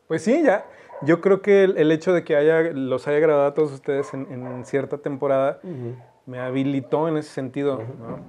Pues 0.07 0.21
sí, 0.23 0.41
ya. 0.43 0.65
Yo 1.01 1.21
creo 1.21 1.41
que 1.41 1.63
el, 1.63 1.77
el 1.77 1.91
hecho 1.91 2.13
de 2.13 2.23
que 2.23 2.35
haya, 2.35 2.61
los 2.71 3.07
haya 3.07 3.19
grabado 3.19 3.47
a 3.47 3.53
todos 3.53 3.71
ustedes 3.71 4.13
en, 4.13 4.27
en 4.31 4.65
cierta 4.65 4.97
temporada 4.97 5.59
me 6.25 6.39
habilitó 6.39 7.07
en 7.07 7.17
ese 7.17 7.29
sentido, 7.29 7.77
¿no? 7.99 8.19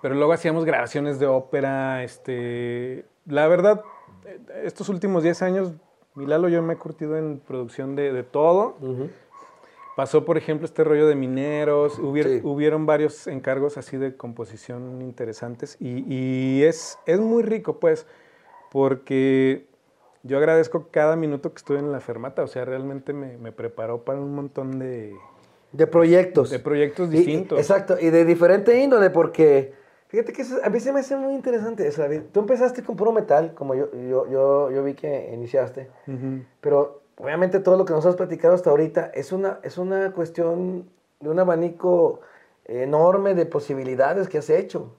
Pero 0.00 0.14
luego 0.16 0.32
hacíamos 0.32 0.64
grabaciones 0.64 1.18
de 1.20 1.26
ópera, 1.26 2.02
este... 2.02 3.04
La 3.26 3.46
verdad, 3.46 3.82
eh, 4.26 4.40
estos 4.64 4.88
últimos 4.88 5.22
10 5.22 5.42
años, 5.42 5.72
Milalo 6.16 6.48
yo 6.48 6.60
me 6.62 6.74
he 6.74 6.76
curtido 6.76 7.16
en 7.16 7.38
producción 7.38 7.94
de, 7.94 8.12
de 8.12 8.22
todo. 8.24 8.76
Pasó, 9.94 10.24
por 10.24 10.38
ejemplo, 10.38 10.64
este 10.64 10.82
rollo 10.84 11.06
de 11.06 11.14
mineros, 11.14 11.98
hubier- 12.00 12.40
Sí. 12.40 12.40
hubieron 12.42 12.84
varios 12.86 13.26
encargos 13.28 13.76
así 13.78 13.96
de 13.96 14.16
composición 14.16 15.02
interesantes 15.02 15.76
y, 15.78 16.02
y 16.12 16.64
es, 16.64 16.98
es 17.06 17.20
muy 17.20 17.42
rico, 17.44 17.78
pues, 17.78 18.06
porque 18.72 19.66
yo 20.22 20.38
agradezco 20.38 20.88
cada 20.90 21.16
minuto 21.16 21.50
que 21.52 21.56
estuve 21.58 21.78
en 21.78 21.90
la 21.92 22.00
fermata, 22.00 22.42
o 22.42 22.46
sea, 22.46 22.64
realmente 22.64 23.12
me, 23.12 23.36
me 23.38 23.52
preparó 23.52 24.02
para 24.04 24.20
un 24.20 24.34
montón 24.34 24.78
de, 24.78 25.14
De 25.72 25.86
proyectos. 25.86 26.50
de 26.50 26.58
proyectos 26.58 27.10
Y- 27.10 27.14
y- 27.14 27.18
distintos. 27.18 27.58
exacto, 27.58 27.96
y 28.00 28.10
de 28.10 28.24
diferente 28.24 28.78
índole, 28.80 29.10
porque 29.10 29.72
fíjate 30.08 30.32
que 30.32 30.42
eso, 30.42 30.56
a 30.62 30.68
mí 30.70 30.78
se 30.80 30.92
me 30.92 31.00
hace 31.00 31.16
muy 31.16 31.34
interesante 31.34 31.86
eso, 31.86 32.02
David. 32.02 32.22
Tú 32.32 32.40
empezaste 32.40 32.82
con 32.82 32.96
puro 32.96 33.12
metal, 33.12 33.54
como 33.54 33.74
yo, 33.74 33.90
yo, 33.92 34.28
yo, 34.28 34.70
yo 34.70 34.84
vi 34.84 34.94
que 34.94 35.30
iniciaste, 35.32 35.88
pero 36.60 37.00
obviamente 37.16 37.58
todo 37.60 37.76
lo 37.76 37.84
que 37.84 37.92
nos 37.92 38.06
has 38.06 38.16
platicado 38.16 38.54
hasta 38.54 38.70
ahorita 38.70 39.10
es 39.14 39.32
una, 39.32 39.58
es 39.62 39.76
una 39.78 40.12
cuestión 40.12 40.88
de 41.20 41.28
un 41.30 41.38
abanico 41.38 42.20
enorme 42.64 43.34
de 43.34 43.46
posibilidades 43.46 44.28
que 44.28 44.38
has 44.38 44.50
hecho, 44.50 44.94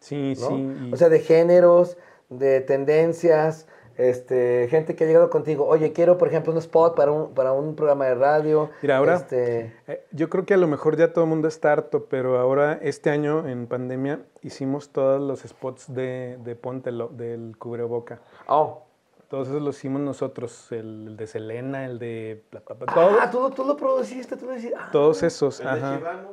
Sí, 0.00 0.34
¿no? 0.38 0.48
sí. 0.48 0.54
y- 0.54 0.92
O 0.92 0.96
sea, 0.96 1.08
de 1.08 1.18
géneros, 1.20 1.96
de 2.28 2.60
tendencias, 2.60 3.66
este, 3.98 4.66
gente 4.70 4.96
que 4.96 5.04
ha 5.04 5.06
llegado 5.06 5.28
contigo, 5.28 5.66
oye, 5.66 5.92
quiero, 5.92 6.16
por 6.16 6.28
ejemplo, 6.28 6.52
un 6.52 6.58
spot 6.58 6.96
para 6.96 7.12
un, 7.12 7.34
para 7.34 7.52
un 7.52 7.74
programa 7.76 8.06
de 8.06 8.14
radio. 8.14 8.70
Mira, 8.80 8.96
ahora- 8.96 9.16
Este, 9.16 9.74
Eh, 9.86 10.04
Yo 10.12 10.30
creo 10.30 10.46
que 10.46 10.54
a 10.54 10.56
lo 10.56 10.66
mejor 10.68 10.96
ya 10.96 11.12
todo 11.12 11.24
el 11.24 11.30
mundo 11.30 11.48
está 11.48 11.72
harto, 11.72 12.06
pero 12.06 12.38
ahora 12.38 12.78
este 12.80 13.10
año 13.10 13.46
en 13.46 13.66
pandemia 13.66 14.20
hicimos 14.42 14.88
todos 14.90 15.20
los 15.20 15.40
spots 15.40 15.92
de, 15.92 16.38
de 16.44 16.56
Póntelo, 16.56 17.08
del 17.08 17.56
cubreboca. 17.58 18.20
oh, 18.46 18.84
Todos 19.28 19.48
esos 19.48 19.60
los 19.60 19.76
hicimos 19.76 20.00
nosotros, 20.00 20.72
el, 20.72 21.08
el 21.08 21.16
de 21.18 21.26
Selena, 21.26 21.84
el 21.84 21.98
de... 21.98 22.44
bla, 22.50 22.62
bla, 22.66 22.74
bla, 22.76 22.94
todo- 22.94 23.18
Ah, 23.20 23.30
tú, 23.30 23.50
tú 23.50 23.64
lo 23.64 23.76
produciste, 23.76 24.36
tú 24.36 24.46
lo 24.46 24.54
hiciste. 24.56 24.76
Ah, 24.78 24.88
todos 24.92 25.22
esos, 25.22 25.60
El 25.60 25.66
de 25.66 25.72
ajá. 25.72 25.96
Chivano. 25.98 26.28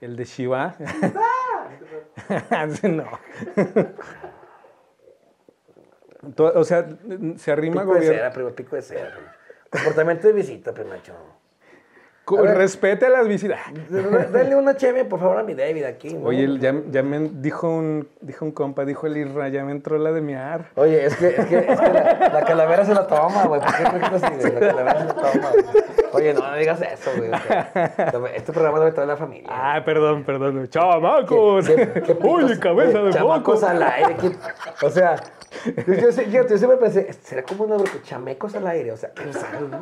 El 0.00 0.16
de 0.16 0.24
Shiva. 0.24 0.74
no. 2.84 3.04
O 6.36 6.64
sea, 6.64 6.86
se 7.36 7.50
arrima 7.52 7.82
Pico 7.82 7.94
de 7.94 7.98
gobierno. 8.00 8.18
cera, 8.18 8.32
primo, 8.32 8.50
pico 8.50 8.76
de 8.76 8.82
cera. 8.82 9.10
primo. 9.12 9.28
Comportamiento 9.70 10.26
de 10.26 10.32
visita, 10.34 10.72
primacho. 10.72 11.12
Ver. 12.30 12.56
Respete 12.56 13.08
las 13.08 13.26
visitas. 13.26 13.58
Dale 14.32 14.54
una 14.54 14.76
cheve, 14.76 15.04
por 15.04 15.18
favor, 15.18 15.38
a 15.38 15.42
mi 15.42 15.54
David 15.54 15.82
aquí. 15.82 16.14
¿no? 16.14 16.26
Oye, 16.26 16.58
ya, 16.60 16.72
ya 16.88 17.02
me 17.02 17.28
dijo 17.28 17.68
un, 17.68 18.08
dijo 18.20 18.44
un 18.44 18.52
compa, 18.52 18.84
dijo 18.84 19.08
el 19.08 19.16
Irra, 19.16 19.48
ya 19.48 19.64
me 19.64 19.72
entró 19.72 19.98
la 19.98 20.12
de 20.12 20.20
miar. 20.20 20.66
Oye, 20.76 21.06
es 21.06 21.16
que, 21.16 21.28
es 21.28 21.46
que, 21.46 21.58
es 21.58 21.80
que 21.80 21.88
la, 21.92 22.30
la 22.32 22.44
calavera 22.44 22.84
se 22.84 22.94
la 22.94 23.06
toma, 23.08 23.46
güey. 23.46 23.60
¿Por 23.60 23.74
qué 23.74 23.82
no? 23.82 23.90
La 23.90 24.60
calavera 24.60 25.00
se 25.00 25.06
la 25.06 25.14
toma, 25.14 25.50
güey. 25.50 25.64
Oye, 26.12 26.34
no, 26.34 26.40
no 26.48 26.56
digas 26.56 26.80
eso, 26.82 27.10
güey. 27.16 27.30
este 28.34 28.52
programa 28.52 28.80
ve 28.80 28.92
toda 28.92 29.06
la 29.06 29.16
familia. 29.16 29.48
Ah, 29.50 29.82
perdón, 29.84 30.24
perdón. 30.24 30.68
¡Chamacos! 30.68 31.66
¿Qué- 31.68 31.74
qué- 31.92 32.02
qué 32.02 32.12
¡Uy, 32.22 32.42
picos? 32.44 32.58
cabeza 32.58 33.02
de 33.02 33.10
chamacos 33.12 33.62
al 33.62 33.82
aire. 33.82 34.16
¿qué- 34.20 34.86
O 34.86 34.90
sea, 34.90 35.16
yo, 35.86 35.94
yo, 35.94 36.10
yo- 36.10 36.46
yo 36.48 36.58
siempre 36.58 36.78
pensé, 36.78 37.12
será 37.12 37.42
como 37.42 37.64
una 37.64 37.76
bruja, 37.76 37.98
chamecos 38.02 38.54
al 38.54 38.66
aire. 38.66 38.92
O 38.92 38.96
sea, 38.96 39.12
¿qué 39.12 39.32
sabe, 39.32 39.60
no? 39.68 39.80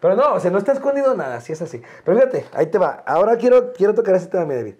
Pero 0.00 0.16
no, 0.16 0.32
o 0.34 0.40
sea, 0.40 0.50
no 0.50 0.58
está 0.58 0.72
escondido 0.72 1.14
nada, 1.14 1.36
así 1.36 1.52
es 1.52 1.60
así. 1.60 1.82
Pero 2.04 2.16
fíjate, 2.18 2.46
ahí 2.54 2.66
te 2.66 2.78
va. 2.78 3.02
Ahora 3.06 3.36
quiero, 3.36 3.72
quiero 3.72 3.94
tocar 3.94 4.14
ese 4.14 4.28
tema, 4.28 4.46
mi 4.46 4.54
David. 4.54 4.74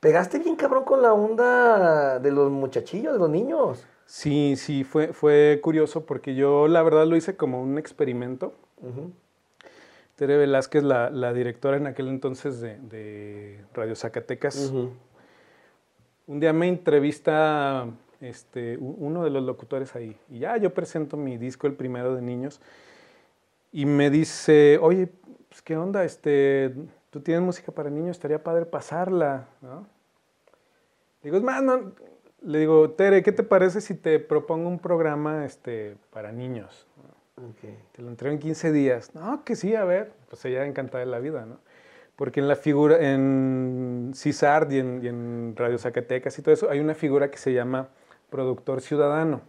Pegaste 0.00 0.38
bien 0.40 0.56
cabrón 0.56 0.84
con 0.84 1.00
la 1.00 1.12
onda 1.14 2.18
de 2.18 2.30
los 2.32 2.50
muchachillos, 2.50 3.12
de 3.12 3.18
los 3.20 3.30
niños. 3.30 3.86
Sí, 4.04 4.56
sí, 4.56 4.84
fue, 4.84 5.12
fue 5.12 5.60
curioso 5.62 6.04
porque 6.04 6.34
yo 6.34 6.66
la 6.68 6.82
verdad 6.82 7.06
lo 7.06 7.16
hice 7.16 7.36
como 7.36 7.62
un 7.62 7.78
experimento. 7.78 8.52
Tere 10.16 10.36
Velázquez, 10.36 10.82
la, 10.84 11.10
la 11.10 11.32
directora 11.32 11.76
en 11.76 11.86
aquel 11.86 12.08
entonces 12.08 12.60
de, 12.60 12.78
de 12.78 13.64
Radio 13.74 13.96
Zacatecas, 13.96 14.70
un 16.26 16.40
día 16.40 16.52
me 16.52 16.68
entrevista 16.68 17.86
este, 18.20 18.76
uno 18.78 19.24
de 19.24 19.30
los 19.30 19.42
locutores 19.42 19.94
ahí. 19.96 20.16
Y 20.30 20.40
ya 20.40 20.56
yo 20.58 20.72
presento 20.72 21.16
mi 21.16 21.38
disco, 21.38 21.66
el 21.66 21.74
primero 21.74 22.14
de 22.14 22.22
niños. 22.22 22.60
Y 23.72 23.86
me 23.86 24.10
dice, 24.10 24.78
oye, 24.80 25.08
pues, 25.48 25.62
¿qué 25.62 25.76
onda? 25.76 26.04
Este, 26.04 26.74
Tú 27.10 27.20
tienes 27.20 27.42
música 27.42 27.72
para 27.72 27.90
niños, 27.90 28.12
estaría 28.12 28.42
padre 28.42 28.64
pasarla, 28.64 29.46
¿no? 29.60 29.86
Digo, 31.22 31.36
es 31.36 31.42
más, 31.42 31.62
no- 31.62 31.92
le 32.40 32.58
digo, 32.58 32.90
Tere, 32.90 33.22
¿qué 33.22 33.32
te 33.32 33.42
parece 33.42 33.80
si 33.82 33.94
te 33.94 34.18
propongo 34.18 34.66
un 34.68 34.78
programa 34.78 35.44
este, 35.44 35.96
para 36.10 36.32
niños? 36.32 36.86
Te 37.92 38.02
lo 38.02 38.08
entrego 38.08 38.34
en 38.34 38.38
15 38.40 38.72
días. 38.72 39.14
No, 39.14 39.42
que 39.44 39.56
sí, 39.56 39.74
a 39.74 39.84
ver. 39.84 40.12
Pues 40.28 40.44
ella 40.44 40.64
encantada 40.66 41.00
de 41.04 41.10
la 41.10 41.18
vida, 41.18 41.44
¿no? 41.46 41.58
Porque 42.16 42.40
en 42.40 42.48
la 42.48 42.56
figura, 42.56 42.98
en 43.00 44.12
CISARD 44.14 44.70
y 44.72 44.78
en, 44.78 45.00
y 45.02 45.08
en 45.08 45.54
Radio 45.56 45.78
Zacatecas 45.78 46.38
y 46.38 46.42
todo 46.42 46.52
eso, 46.54 46.70
hay 46.70 46.78
una 46.78 46.94
figura 46.94 47.30
que 47.30 47.38
se 47.38 47.52
llama 47.52 47.88
productor 48.30 48.80
ciudadano. 48.82 49.40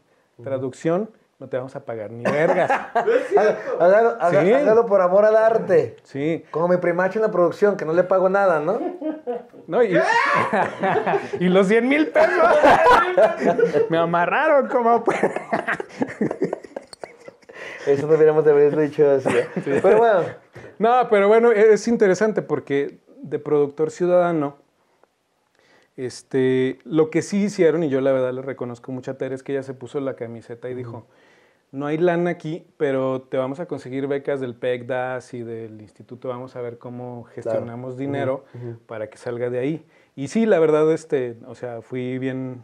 Traducción, 0.41 1.09
no 1.39 1.49
te 1.49 1.57
vamos 1.57 1.75
a 1.75 1.81
pagar 1.85 2.09
ni 2.11 2.23
vergas. 2.23 2.71
Hágalo, 2.95 3.57
hágalo- 3.79 4.17
haga- 4.19 4.41
Sí. 4.43 4.53
hágalo 4.53 4.85
por 4.85 5.01
amor 5.01 5.25
al 5.25 5.35
arte. 5.35 5.97
Sí. 6.03 6.43
Como 6.51 6.69
mi 6.69 6.77
primacho 6.77 7.19
en 7.19 7.23
la 7.23 7.31
producción, 7.31 7.75
que 7.77 7.85
no 7.85 7.93
le 7.93 8.03
pago 8.03 8.29
nada, 8.29 8.59
¿no? 8.61 8.79
¿No? 9.67 9.83
Y, 9.83 9.95
y 11.39 11.49
los 11.49 11.67
100 11.67 11.87
mil 11.87 12.07
pesos. 12.07 12.47
Me 13.89 13.97
amarraron 13.97 14.67
como... 14.69 15.03
Eso 17.87 18.07
no 18.07 18.15
hubiéramos 18.15 18.45
de 18.45 18.51
haber 18.51 18.77
dicho 18.77 19.09
así. 19.09 19.29
¿eh? 19.29 19.47
Pero 19.81 19.97
bueno, 19.97 20.23
No, 20.79 21.07
pero 21.09 21.27
bueno, 21.27 21.51
es 21.51 21.87
interesante 21.87 22.41
porque 22.41 22.99
de 23.21 23.39
productor 23.39 23.91
ciudadano, 23.91 24.57
este, 25.95 26.79
lo 26.83 27.09
que 27.09 27.21
sí 27.21 27.43
hicieron, 27.43 27.83
y 27.83 27.89
yo 27.89 28.01
la 28.01 28.11
verdad 28.11 28.33
le 28.33 28.41
reconozco 28.41 28.91
mucho 28.91 29.11
a 29.11 29.13
Tere, 29.15 29.35
es 29.35 29.43
que 29.43 29.53
ella 29.53 29.63
se 29.63 29.73
puso 29.73 29.99
la 29.99 30.15
camiseta 30.15 30.69
y 30.69 30.73
dijo, 30.73 31.05
no 31.71 31.87
hay 31.87 31.97
lana 31.97 32.29
aquí, 32.29 32.67
pero 32.77 33.21
te 33.21 33.37
vamos 33.37 33.59
a 33.59 33.65
conseguir 33.65 34.07
becas 34.07 34.39
del 34.39 34.53
PECDAS 34.53 35.33
y 35.33 35.41
del 35.41 35.81
instituto, 35.81 36.27
vamos 36.27 36.55
a 36.55 36.61
ver 36.61 36.77
cómo 36.77 37.23
gestionamos 37.33 37.97
dinero 37.97 38.45
para 38.85 39.09
que 39.09 39.17
salga 39.17 39.49
de 39.49 39.59
ahí. 39.59 39.85
Y 40.15 40.27
sí, 40.27 40.45
la 40.45 40.59
verdad, 40.59 40.91
este, 40.91 41.35
o 41.47 41.55
sea, 41.55 41.81
fui 41.81 42.19
bien, 42.19 42.63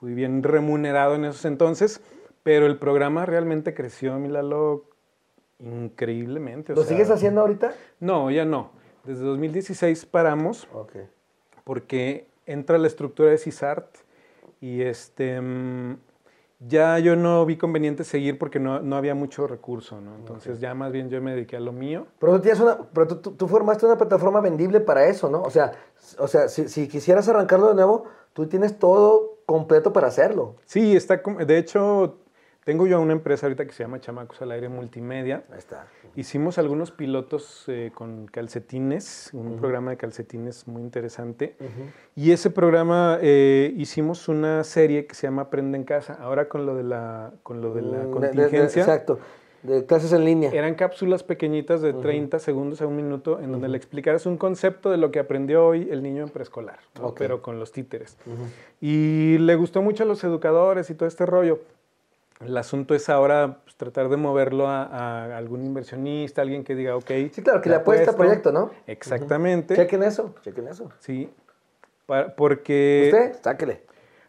fui 0.00 0.14
bien 0.14 0.42
remunerado 0.42 1.14
en 1.14 1.26
esos 1.26 1.44
entonces, 1.44 2.00
pero 2.42 2.66
el 2.66 2.78
programa 2.78 3.26
realmente 3.26 3.74
creció, 3.74 4.18
mi 4.18 4.28
Lalo, 4.28 4.84
increíblemente. 5.58 6.72
o 6.72 6.76
¿lo 6.76 6.82
sea, 6.82 6.90
sigues 6.90 7.10
haciendo 7.10 7.40
ahorita? 7.42 7.72
No, 8.00 8.30
ya 8.30 8.44
no. 8.44 8.70
Desde 9.04 9.24
2016 9.24 10.06
paramos 10.06 10.68
Ok. 10.72 10.92
porque 11.64 12.28
entra 12.46 12.78
la 12.78 12.86
estructura 12.86 13.30
de 13.30 13.38
CISART 13.38 13.86
y 14.60 14.82
este 14.82 15.40
mm, 15.40 15.96
ya 16.68 16.98
yo 17.00 17.16
no 17.16 17.44
vi 17.44 17.56
conveniente 17.56 18.04
seguir 18.04 18.38
porque 18.38 18.60
no, 18.60 18.80
no 18.80 18.96
había 18.96 19.14
mucho 19.16 19.46
recurso, 19.48 20.00
¿no? 20.00 20.14
Entonces 20.16 20.60
ya 20.60 20.74
más 20.74 20.92
bien 20.92 21.10
yo 21.10 21.20
me 21.20 21.34
dediqué 21.34 21.56
a 21.56 21.60
lo 21.60 21.72
mío. 21.72 22.06
Pero 22.20 22.34
tú 22.34 22.40
tienes 22.42 22.60
una, 22.60 22.78
pero 22.92 23.08
tú, 23.08 23.32
tú- 23.32 23.48
formaste 23.48 23.86
una 23.86 23.96
plataforma 23.98 24.40
vendible 24.40 24.78
para 24.80 25.06
eso, 25.06 25.28
¿no? 25.28 25.42
O 25.42 25.50
sea, 25.50 25.72
o 26.18 26.28
sea, 26.28 26.48
si, 26.48 26.68
si 26.68 26.86
quisieras 26.88 27.28
arrancarlo 27.28 27.68
de 27.68 27.74
nuevo, 27.74 28.04
tú 28.32 28.46
tienes 28.46 28.78
todo 28.78 29.38
completo 29.46 29.92
para 29.92 30.06
hacerlo. 30.06 30.54
Sí, 30.64 30.94
está, 30.94 31.16
de 31.44 31.58
hecho, 31.58 32.18
tengo 32.64 32.86
yo 32.86 33.00
una 33.00 33.12
empresa 33.12 33.46
ahorita 33.46 33.66
que 33.66 33.72
se 33.72 33.82
llama 33.82 34.00
Chamacos 34.00 34.40
al 34.42 34.52
Aire 34.52 34.68
Multimedia. 34.68 35.44
Ahí 35.50 35.58
está. 35.58 35.86
Hicimos 36.14 36.58
algunos 36.58 36.92
pilotos 36.92 37.64
eh, 37.66 37.90
con 37.94 38.26
calcetines, 38.26 39.30
un 39.32 39.56
programa 39.58 39.90
de 39.90 39.96
calcetines 39.96 40.68
muy 40.68 40.82
interesante. 40.82 41.56
Y 42.14 42.30
ese 42.30 42.50
programa 42.50 43.18
eh, 43.20 43.72
hicimos 43.76 44.28
una 44.28 44.62
serie 44.64 45.06
que 45.06 45.14
se 45.14 45.26
llama 45.26 45.42
Aprende 45.42 45.76
en 45.78 45.84
Casa. 45.84 46.14
Ahora 46.20 46.48
con 46.48 46.64
lo 46.66 46.74
de 46.76 46.84
la, 46.84 47.32
con 47.42 47.60
lo 47.60 47.74
de 47.74 47.82
la 47.82 47.88
Mm, 47.88 47.92
de- 47.92 47.98
de- 47.98 48.04
de- 48.06 48.10
contingencia. 48.12 48.82
exacto. 48.82 49.18
De 49.64 49.86
clases 49.86 50.12
en 50.12 50.24
línea. 50.24 50.50
Eran 50.52 50.74
cápsulas 50.74 51.22
pequeñitas 51.22 51.80
de 51.82 51.92
30 51.92 52.40
segundos 52.40 52.82
a 52.82 52.86
un 52.88 52.96
minuto 52.96 53.38
en 53.40 53.52
donde 53.52 53.68
le 53.68 53.76
explicaras 53.76 54.26
un 54.26 54.36
concepto 54.36 54.90
de 54.90 54.96
lo 54.96 55.12
que 55.12 55.20
aprendió 55.20 55.64
hoy 55.66 55.88
el 55.88 56.02
niño 56.02 56.24
en 56.24 56.30
preescolar, 56.30 56.80
¿no? 56.98 57.08
Ok. 57.08 57.18
pero 57.18 57.42
con 57.42 57.60
los 57.60 57.70
títeres. 57.70 58.16
Y 58.80 59.38
le 59.38 59.54
gustó 59.54 59.80
mucho 59.80 60.02
a 60.02 60.06
los 60.06 60.22
educadores 60.24 60.90
y 60.90 60.94
todo 60.94 61.08
este 61.08 61.26
rollo. 61.26 61.60
El 62.44 62.56
asunto 62.56 62.94
es 62.94 63.08
ahora 63.08 63.58
pues, 63.64 63.76
tratar 63.76 64.08
de 64.08 64.16
moverlo 64.16 64.66
a, 64.68 64.82
a 64.84 65.36
algún 65.36 65.64
inversionista, 65.64 66.42
alguien 66.42 66.64
que 66.64 66.74
diga, 66.74 66.96
ok. 66.96 67.10
Sí, 67.32 67.42
claro, 67.42 67.60
que 67.60 67.68
le 67.70 67.76
apuesta 67.76 68.10
al 68.10 68.16
proyecto, 68.16 68.52
¿no? 68.52 68.70
Exactamente. 68.86 69.74
Chequen 69.76 70.02
eso, 70.02 70.34
chequen 70.42 70.68
eso. 70.68 70.90
Sí. 71.00 71.30
Pa- 72.06 72.34
porque, 72.36 73.10
¿Usted? 73.12 73.40
Sáquele. 73.42 73.82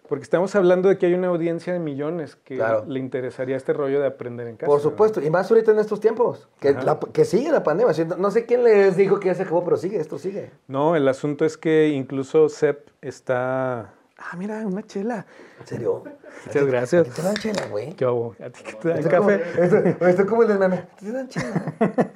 porque 0.07 0.24
estamos 0.24 0.53
hablando 0.55 0.89
de 0.89 0.97
que 0.99 1.07
hay 1.07 1.14
una 1.16 1.30
audiencia 1.30 1.74
de 1.74 1.80
millones 1.80 2.36
que 2.36 2.57
Claro. 2.57 2.86
le 2.88 2.99
interesaría 2.99 3.55
este 3.57 3.74
rollo 3.74 3.99
de 3.99 4.05
aprender 4.07 4.47
en 4.47 4.57
casa. 4.57 4.68
Por 4.68 4.78
¿verdad? 4.78 4.91
supuesto, 4.91 5.22
y 5.22 5.30
más 5.32 5.49
ahorita 5.49 5.72
en 5.72 5.80
estos 5.80 5.99
tiempos, 5.99 6.47
que, 6.59 6.74
la- 6.74 6.99
que 7.11 7.26
sigue 7.26 7.51
la 7.51 7.64
pandemia. 7.64 7.93
No 8.18 8.30
sé 8.30 8.45
quién 8.45 8.64
les 8.64 8.95
dijo 8.95 9.20
que 9.20 9.28
ya 9.30 9.34
se 9.36 9.43
acabó, 9.43 9.64
pero 9.64 9.78
sigue, 9.78 9.97
esto 9.99 10.20
sigue. 10.20 10.51
No, 10.68 10.95
el 10.95 11.07
asunto 11.07 11.45
es 11.45 11.57
que 11.57 11.88
incluso 11.89 12.47
CEP 12.49 12.89
está... 13.01 13.93
Ah, 14.26 14.36
mira, 14.38 14.65
una 14.65 14.84
chela. 14.84 15.26
¿En 15.59 15.67
serio? 15.67 16.03
Muchas 16.45 16.65
gracias. 16.65 17.09
¿Te 17.09 17.21
dan 17.21 17.36
chela, 17.36 17.67
güey? 17.67 17.93
¿Qué 17.93 18.05
hago? 18.05 18.36
¿A 18.43 18.49
ti 18.49 18.63
qué 18.63 18.74
te 18.74 18.89
dan 18.89 19.03
café? 19.03 19.43
Esto, 19.59 20.05
esto 20.07 20.26
como 20.26 20.43
el 20.43 20.47
del 20.47 20.59
meme. 20.59 20.88
¿Te 20.99 21.11
dan 21.11 21.28
chela? 21.28 21.74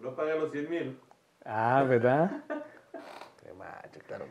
No 0.00 0.14
paga 0.14 0.34
los 0.34 0.52
100 0.52 0.70
mil. 0.70 1.00
Ah, 1.46 1.82
¿verdad? 1.88 2.30
Primacho, 3.42 4.00
claro. 4.06 4.26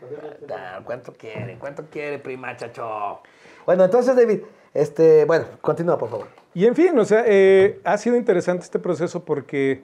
claro. 0.46 0.86
¿Cuánto 0.86 1.14
quiere? 1.14 1.58
¿Cuánto 1.58 1.86
quiere, 1.90 2.20
primachacho? 2.20 3.22
Bueno, 3.66 3.84
entonces, 3.84 4.16
David, 4.16 4.42
este, 4.72 5.26
bueno, 5.26 5.46
continúa, 5.62 5.98
por 5.98 6.10
favor. 6.10 6.28
Y 6.54 6.68
en 6.68 6.76
fin, 6.76 6.98
o 7.00 7.06
sea, 7.06 7.24
eh, 7.26 7.82
ha 7.84 7.98
sido 7.98 8.16
interesante 8.18 8.66
este 8.66 8.78
proceso 8.78 9.26
porque 9.26 9.82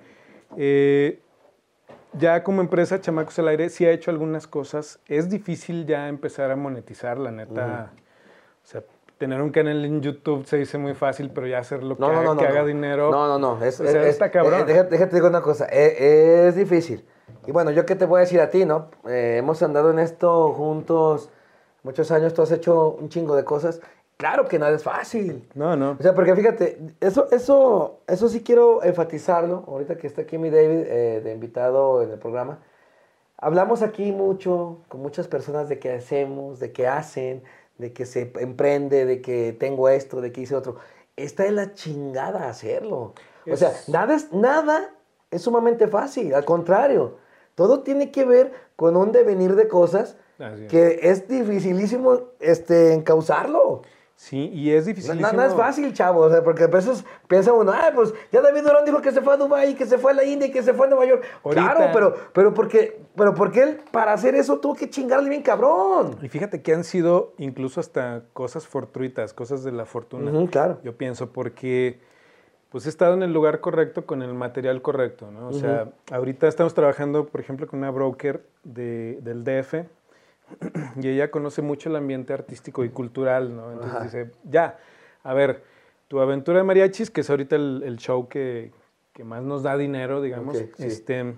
eh, 0.58 1.20
ya 2.14 2.44
como 2.44 2.62
empresa 2.62 3.00
Chamacos 3.02 3.38
al 3.40 3.48
Aire 3.50 3.70
sí 3.70 3.86
ha 3.86 3.92
hecho 3.92 4.12
algunas 4.12 4.48
cosas. 4.48 5.00
Es 5.08 5.30
difícil 5.30 5.86
ya 5.86 6.08
empezar 6.08 6.52
a 6.52 6.56
monetizar, 6.56 7.18
la 7.18 7.32
neta. 7.32 7.92
O 8.64 8.68
sea, 8.68 8.84
tener 9.18 9.42
un 9.42 9.50
canal 9.52 9.84
en 9.86 10.02
YouTube 10.02 10.46
se 10.46 10.58
dice 10.58 10.78
muy 10.78 10.94
fácil, 10.94 11.32
pero 11.34 11.46
ya 11.48 11.60
hacerlo 11.60 11.96
que, 11.96 12.02
No, 12.02 12.08
no, 12.12 12.14
haga, 12.20 12.24
no, 12.26 12.34
no. 12.36 12.42
que 12.42 12.48
haga 12.48 12.62
no. 12.62 12.68
dinero. 12.68 13.12
No, 13.12 13.28
no, 13.28 13.38
no. 13.58 13.64
Es, 13.64 13.80
o 13.80 13.86
sea, 13.86 14.02
es- 14.04 14.08
está 14.10 14.32
cabrón. 14.32 14.62
eh, 14.62 14.66
déjate, 14.66 14.90
déjate 14.92 15.16
digo 15.16 15.28
una 15.28 15.42
cosa. 15.42 15.68
eh, 15.72 16.48
es 16.48 16.56
difícil. 16.56 17.06
Y 17.46 17.52
bueno, 17.52 17.72
yo 17.72 17.86
qué 17.86 17.96
te 17.96 18.06
voy 18.06 18.18
a 18.18 18.22
decir 18.22 18.42
a 18.42 18.50
ti, 18.50 18.66
¿no? 18.66 18.90
Eh, 19.08 19.38
hemos 19.38 19.62
andado 19.64 19.92
en 19.92 20.00
esto 20.00 20.52
juntos 20.54 21.30
muchos 21.84 22.12
años. 22.12 22.34
Tú 22.34 22.42
has 22.42 22.52
hecho 22.52 22.92
un 22.92 23.10
chingo 23.10 23.36
de 23.36 23.44
cosas. 23.44 23.82
Claro 24.20 24.50
que 24.50 24.60
nada 24.60 24.76
es 24.76 24.84
fácil. 24.84 25.48
No, 25.56 25.78
no. 25.78 25.92
O 25.98 26.04
sea, 26.04 26.14
porque 26.14 26.36
fíjate, 26.36 26.78
eso, 27.00 27.30
eso, 27.32 28.02
eso 28.06 28.28
sí 28.28 28.44
quiero 28.44 28.84
enfatizarlo. 28.84 29.64
Ahorita 29.66 29.96
que 29.96 30.08
está 30.08 30.24
aquí 30.24 30.38
mi 30.38 30.50
David 30.50 30.84
eh, 30.88 31.22
de 31.24 31.32
invitado 31.34 32.04
en 32.04 32.12
el 32.12 32.20
programa. 32.20 32.60
Hablamos 33.38 33.82
aquí 33.82 34.12
mucho 34.12 34.80
con 34.90 35.02
muchas 35.02 35.30
personas 35.30 35.70
de 35.70 35.80
qué 35.80 35.94
hacemos, 35.94 36.60
de 36.60 36.74
qué 36.74 36.86
hacen, 36.86 37.44
de 37.78 37.94
que 37.94 38.06
se 38.06 38.34
emprende, 38.42 39.06
de 39.06 39.22
que 39.22 39.56
tengo 39.58 39.88
esto, 39.88 40.20
de 40.20 40.34
que 40.34 40.42
hice 40.42 40.54
otro. 40.54 40.76
Esta 41.16 41.46
es 41.46 41.54
la 41.54 41.74
chingada 41.74 42.50
hacerlo. 42.50 43.14
O 43.50 43.56
sea, 43.56 43.70
Es- 43.70 43.88
nada 43.88 44.16
es, 44.16 44.34
nada 44.34 44.90
es 45.32 45.44
sumamente 45.44 45.88
fácil. 45.88 46.34
Al 46.34 46.44
contrario, 46.44 47.16
todo 47.56 47.84
tiene 47.84 48.12
que 48.12 48.26
ver 48.26 48.52
con 48.76 48.98
un 48.98 49.14
devenir 49.14 49.56
de 49.56 49.70
cosas 49.70 50.18
Así 50.40 50.66
es. 50.66 50.70
que 50.70 51.00
es 51.04 51.26
dificilísimo 51.30 52.20
este, 52.42 52.92
encauzarlo. 52.92 53.84
Sí, 54.22 54.50
y 54.54 54.72
es 54.72 54.86
difícil. 54.86 55.22
no, 55.22 55.32
no 55.32 55.44
es 55.44 55.54
fácil, 55.54 55.94
chavo, 55.94 56.20
o 56.20 56.30
sea, 56.30 56.44
porque 56.44 56.66
a 56.66 56.68
veces 56.68 57.06
piensa 57.30 57.54
uno, 57.54 57.72
ah, 57.72 57.90
pues 57.96 58.14
ya 58.34 58.42
David 58.42 58.64
Durán 58.64 58.84
dijo 58.84 59.02
que 59.02 59.14
se 59.14 59.22
fue 59.22 59.34
a 59.34 59.38
Dubái, 59.38 59.76
que 59.76 59.86
se 59.86 59.98
fue 59.98 60.12
a 60.12 60.14
la 60.14 60.26
India 60.26 60.50
y 60.50 60.52
que 60.52 60.62
se 60.62 60.74
fue 60.74 60.88
a 60.88 60.90
Nueva 60.90 61.06
York. 61.06 61.24
Ahorita- 61.42 61.74
Claro, 61.74 61.90
pero, 61.94 62.16
pero 62.34 62.54
porque, 62.54 63.00
pero 63.16 63.34
porque 63.34 63.64
él 63.64 63.82
para 63.92 64.12
hacer 64.12 64.36
eso 64.36 64.60
tuvo 64.60 64.76
que 64.76 64.90
chingarle 64.90 65.30
bien 65.30 65.42
cabrón. 65.42 66.18
Y 66.22 66.28
fíjate 66.28 66.62
que 66.62 66.74
han 66.74 66.84
sido 66.84 67.32
incluso 67.38 67.80
hasta 67.80 68.24
cosas 68.34 68.68
fortuitas, 68.68 69.34
cosas 69.34 69.64
de 69.64 69.72
la 69.72 69.86
fortuna. 69.86 70.32
Ujú, 70.32 70.48
claro. 70.50 70.80
Yo 70.84 70.98
pienso, 70.98 71.32
porque 71.32 72.02
pues 72.72 72.88
he 72.88 72.90
estado 72.90 73.14
en 73.14 73.24
el 73.24 73.32
lugar 73.32 73.62
correcto 73.62 74.06
con 74.06 74.22
el 74.22 74.34
material 74.34 74.82
correcto, 74.82 75.32
¿no? 75.32 75.48
O 75.48 75.54
sea, 75.54 75.94
ahorita 76.12 76.46
estamos 76.50 76.74
trabajando, 76.74 77.26
por 77.26 77.40
ejemplo, 77.40 77.68
con 77.68 77.80
una 77.80 77.90
broker 77.90 78.44
de, 78.66 79.18
del 79.22 79.46
DF 79.46 79.86
y 81.02 81.08
ella 81.08 81.32
conoce 81.32 81.62
mucho 81.62 81.90
el 81.90 81.96
ambiente 81.96 82.34
artístico 82.34 82.84
y 82.84 82.90
cultural, 82.90 83.56
¿no? 83.56 83.72
Entonces 83.72 84.04
dice, 84.04 84.32
ya, 84.44 84.78
a 85.24 85.34
ver, 85.34 85.64
tu 86.08 86.20
aventura 86.20 86.60
de 86.60 86.64
mariachis, 86.64 87.10
que 87.12 87.22
es 87.22 87.30
ahorita 87.30 87.56
el, 87.56 87.84
el 87.86 87.98
show 87.98 88.28
que, 88.28 88.72
que 89.14 89.24
más 89.24 89.44
nos 89.44 89.64
da 89.64 89.78
dinero, 89.78 90.22
digamos, 90.22 90.58
Ok, 90.58 90.64
sí. 90.78 90.84
este, 90.86 91.36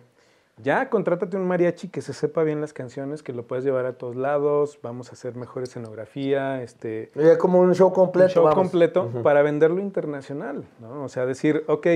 ya 0.58 0.90
contrátate 0.90 1.36
un 1.38 1.48
mariachi 1.48 1.88
que 1.90 2.02
se 2.02 2.14
sepa 2.14 2.44
bien 2.44 2.62
las 2.62 2.72
canciones, 2.74 3.24
que 3.24 3.34
lo 3.34 3.48
puedes 3.48 3.66
llevar 3.66 3.86
a 3.86 3.94
todos 3.94 4.16
lados, 4.16 4.80
vamos 4.84 5.10
a 5.10 5.14
hacer 5.14 5.36
mejor 5.36 5.64
escenografía, 5.64 6.62
este, 6.62 7.10
Ya 7.16 7.38
como 7.38 7.60
un 7.60 7.74
show 7.74 7.92
completo. 7.92 8.28
un 8.28 8.34
show 8.34 8.44
vamos. 8.44 8.60
completo 8.70 9.10
para 9.24 9.42
venderlo 9.42 9.80
internacional, 9.82 10.64
¿no? 10.80 11.04
O 11.04 11.10
sea, 11.10 11.26
decir, 11.26 11.64
ok, 11.68 11.88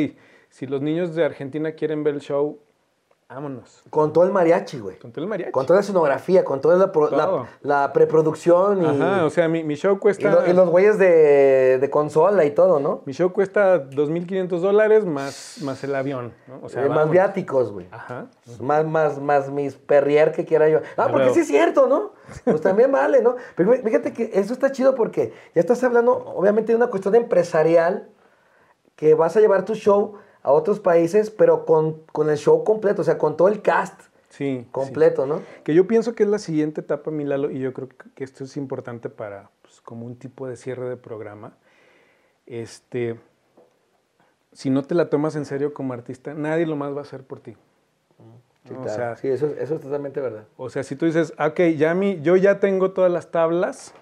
si 0.49 0.66
los 0.68 0.82
niños 0.82 1.13
de 1.16 1.24
Argentina 1.26 1.74
quieren 1.74 2.03
ver 2.03 2.16
el 2.16 2.22
show, 2.22 2.59
vámonos. 3.28 3.82
Con 3.89 4.13
todo 4.13 4.23
el 4.23 4.32
mariachi, 4.32 4.80
güey. 4.80 4.99
Con 4.99 5.11
todo 5.11 5.23
el 5.23 5.30
mariachi. 5.30 5.51
Con 5.51 5.65
toda 5.65 5.78
la 5.78 5.82
escenografía, 5.82 6.43
con 6.45 6.61
toda 6.61 6.78
la, 6.78 6.91
pro- 6.91 7.09
la- 7.09 7.26
Todo. 7.26 7.47
la 7.61 7.91
preproducción 7.91 8.84
y, 8.84 8.86
Ajá, 8.86 9.26
o 9.26 9.30
sea, 9.30 9.47
mi, 9.47 9.63
mi 9.63 9.76
show 9.76 9.95
y 9.95 9.99
cuesta... 9.99 10.30
lo- 10.32 10.47
y 10.47 10.53
los 10.53 10.69
güeyes 10.69 10.97
de, 10.99 11.80
de 11.80 11.89
consola 11.89 12.45
y 12.45 12.51
todo, 12.51 12.80
¿no? 12.80 13.01
Mi 13.05 13.13
show 13.13 13.32
cuesta 13.34 13.84
2.500 13.89 14.59
dólares 14.59 15.05
más, 15.05 15.57
más 15.63 15.84
el 15.84 15.95
avión, 15.95 16.34
¿no? 16.47 16.59
O 16.63 16.69
sea, 16.69 16.86
Eh, 16.86 16.89
más 16.89 17.09
viáticos, 17.09 17.71
güey. 17.71 17.88
Ajá. 17.91 18.28
Más, 18.61 18.86
más, 18.86 19.19
más 19.19 19.49
mis 19.49 19.76
perrier 19.76 20.32
que 20.32 20.45
quiera 20.45 20.69
yo. 20.69 20.80
Ah, 20.95 21.07
porque 21.11 21.32
sí 21.34 21.39
es 21.41 21.47
cierto, 21.47 21.88
¿no? 21.88 22.13
Pues 22.43 22.61
también 22.61 22.91
vale, 22.91 23.21
¿no? 23.21 23.36
Pero 23.55 23.73
fíjate 23.73 24.13
que 24.13 24.32
eso 24.34 24.53
está 24.53 24.71
chido 24.71 24.93
porque 24.95 25.34
ya 25.53 25.59
estás 25.61 25.84
hablando, 25.84 26.13
obviamente, 26.13 26.71
de 26.71 26.76
una 26.76 26.88
cuestión 26.88 27.15
empresarial 27.15 28.09
que 28.95 29.13
vas 29.13 29.36
a 29.36 29.41
llevar 29.41 29.65
tu 29.65 29.73
show 29.76 30.13
a 30.46 30.52
otros 30.52 30.80
países, 30.80 31.32
pero 31.32 31.66
con, 31.66 32.02
con 32.12 32.30
el 32.30 32.38
show 32.38 32.64
completo, 32.64 33.02
o 33.02 33.06
sea, 33.06 33.18
con 33.18 33.36
todo 33.36 33.48
el 33.48 33.62
cast 33.64 34.00
Sí. 34.30 34.60
sí. 34.64 34.68
completo, 34.72 35.26
¿no? 35.26 35.41
Que 35.64 35.74
yo 35.74 35.88
pienso 35.88 36.14
que 36.14 36.24
es 36.24 36.30
la 36.30 36.39
siguiente 36.39 36.82
etapa, 36.82 37.10
mi 37.10 37.24
Lalo, 37.24 37.50
y 37.50 37.60
yo 37.60 37.74
creo 37.74 37.88
que- 38.14 38.24
esto 38.24 38.43
es 38.43 38.56
importante 38.58 39.10
para, 39.10 39.50
pues, 39.64 39.82
como 39.82 40.06
un 40.06 40.16
tipo 40.18 40.48
de 40.48 40.56
cierre 40.56 40.88
de 40.89 40.98
programa. 40.98 41.54
Este, 42.46 43.20
si 44.52 44.70
no 44.70 44.84
te 44.84 44.93
la 44.93 45.10
tomas 45.10 45.36
en 45.36 45.46
serio 45.46 45.74
como 45.74 45.93
artista, 45.93 46.34
nadie 46.34 46.66
lo 46.66 46.76
más 46.76 46.93
va 46.93 47.00
a 47.00 47.04
hacer 47.04 47.24
por 47.24 47.39
ti. 47.39 47.54
Sí, 48.68 48.74
¿no? 48.74 48.80
O 48.80 48.84
claro. 48.84 48.96
sea, 48.98 49.16
sí, 49.16 49.28
eso, 49.30 49.48
eso 49.48 49.76
es 49.76 49.82
totalmente 49.82 50.20
verdad. 50.22 50.46
O 50.58 50.70
sea, 50.70 50.84
si 50.84 50.96
tú 50.96 51.06
dices, 51.06 51.34
ok, 51.39 51.60
ya 51.78 51.93
mi, 51.96 52.22
yo 52.22 52.36
ya 52.36 52.60
tengo 52.60 52.91
todas 52.91 53.12
las 53.12 53.32
tablas, 53.32 53.93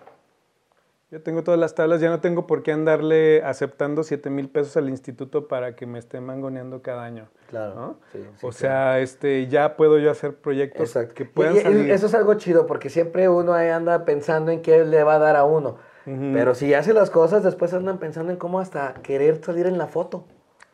yo 1.14 1.22
tengo 1.22 1.44
todas 1.44 1.60
las 1.60 1.76
tablas, 1.76 2.02
ya 2.02 2.10
no 2.10 2.22
tengo 2.22 2.48
por 2.48 2.64
qué 2.64 2.72
andarle 2.72 3.44
aceptando 3.44 4.02
7 4.02 4.32
mil 4.32 4.50
pesos 4.50 4.78
al 4.78 4.90
instituto 4.90 5.48
para 5.48 5.76
que 5.76 5.86
me 5.86 6.00
esté 6.00 6.20
mangoneando 6.20 6.82
cada 6.82 7.04
año. 7.04 7.28
Claro, 7.52 7.76
¿no? 7.76 7.96
sí, 8.12 8.18
sí, 8.18 8.28
o 8.38 8.40
claro. 8.40 8.52
sea, 8.54 9.00
este, 9.00 9.48
ya 9.48 9.76
puedo 9.78 10.00
yo 10.00 10.10
hacer 10.10 10.34
proyectos 10.34 10.82
Exacto. 10.90 11.14
que 11.14 11.26
puedan 11.26 11.56
y- 11.56 11.60
salir. 11.60 11.92
eso 11.92 12.08
es 12.08 12.16
algo 12.16 12.34
chido 12.34 12.66
porque 12.66 12.90
siempre 12.90 13.30
uno 13.30 13.54
ahí 13.54 13.70
anda 13.70 14.06
pensando 14.06 14.50
en 14.52 14.64
qué 14.64 14.84
le 14.86 15.04
va 15.04 15.14
a 15.16 15.20
dar 15.20 15.36
a 15.36 15.44
uno. 15.44 15.78
Pero 16.06 16.54
si 16.54 16.74
hace 16.74 16.92
las 16.94 17.10
cosas, 17.10 17.44
después 17.44 17.74
andan 17.74 17.98
pensando 17.98 18.30
en 18.34 18.38
cómo 18.38 18.60
hasta 18.60 18.96
querer 19.04 19.42
salir 19.42 19.68
en 19.68 19.78
la 19.78 19.88
foto. 19.88 20.26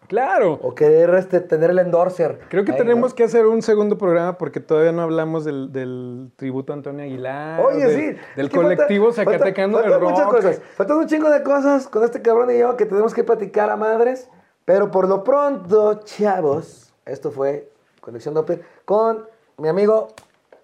Claro. 0.09 0.59
O 0.63 0.73
querer 0.73 1.13
este, 1.13 1.39
tener 1.39 1.69
el 1.69 1.77
endorser. 1.77 2.39
Creo 2.49 2.65
que 2.65 2.73
tenemos 2.73 3.11
¿no? 3.11 3.15
que 3.15 3.23
hacer 3.23 3.45
un 3.45 3.61
segundo 3.61 3.95
programa 3.97 4.39
porque 4.39 4.59
todavía 4.59 4.91
no 4.91 5.03
hablamos 5.03 5.45
del, 5.45 5.71
del 5.71 6.31
tributo 6.35 6.73
a 6.73 6.77
Antonio 6.77 7.05
Aguilar. 7.05 7.61
Oye, 7.61 7.85
del, 7.85 7.95
sí. 8.15 8.19
Del 8.35 8.49
falta- 8.49 8.55
colectivo 8.63 9.13
falta- 9.13 9.31
Zacatecano 9.33 9.73
faltan 9.77 9.91
del 9.91 10.01
Rock. 10.01 10.09
muchas 10.11 10.27
cosas. 10.27 10.61
Faltan 10.75 10.97
un 10.97 11.05
chingo 11.07 11.29
de 11.29 11.43
cosas 11.43 11.87
con 11.87 12.03
este 12.03 12.23
cabrón 12.23 12.49
y 12.49 12.57
yo 12.57 12.75
que 12.75 12.87
tenemos 12.87 13.13
que 13.13 13.23
platicar 13.23 13.69
a 13.69 13.77
madres. 13.77 14.27
Pero 14.65 14.89
por 14.89 15.07
lo 15.07 15.23
pronto, 15.23 16.01
chavos, 16.03 16.91
esto 17.05 17.29
fue 17.31 17.71
Conexión 18.01 18.33
Doppler 18.33 18.63
con 18.85 19.25
mi 19.57 19.67
amigo 19.67 20.07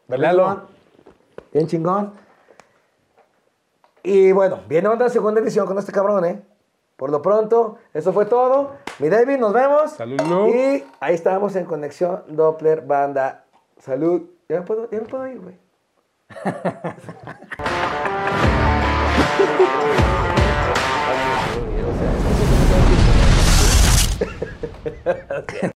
Lalo. 0.07 0.63
Bien 1.53 1.67
chingón. 1.67 2.13
Y 4.01 4.31
bueno, 4.31 4.59
viene 4.67 4.87
otra 4.87 5.09
segunda 5.09 5.39
edición 5.41 5.65
con 5.67 5.77
este 5.77 5.91
cabrón, 5.91 6.25
¿eh? 6.25 6.41
Por 6.97 7.09
lo 7.09 7.21
pronto, 7.21 7.77
eso 7.93 8.13
fue 8.13 8.25
todo. 8.25 8.71
Mi 8.97 9.09
David, 9.09 9.39
nos 9.39 9.51
vemos. 9.51 9.91
Salud, 9.91 10.21
Lu. 10.21 10.47
Y 10.47 10.85
ahí 11.01 11.13
estamos 11.13 11.53
en 11.57 11.65
Conexión 11.65 12.23
Doppler 12.29 12.79
Banda. 12.81 13.43
Salud. 13.77 14.21
Ya 14.47 14.59
me 14.59 14.65
puedo, 14.65 14.89
ya 14.89 15.01
me 15.01 15.05
puedo 15.05 15.27
ir, 15.27 15.41
güey. 15.41 15.57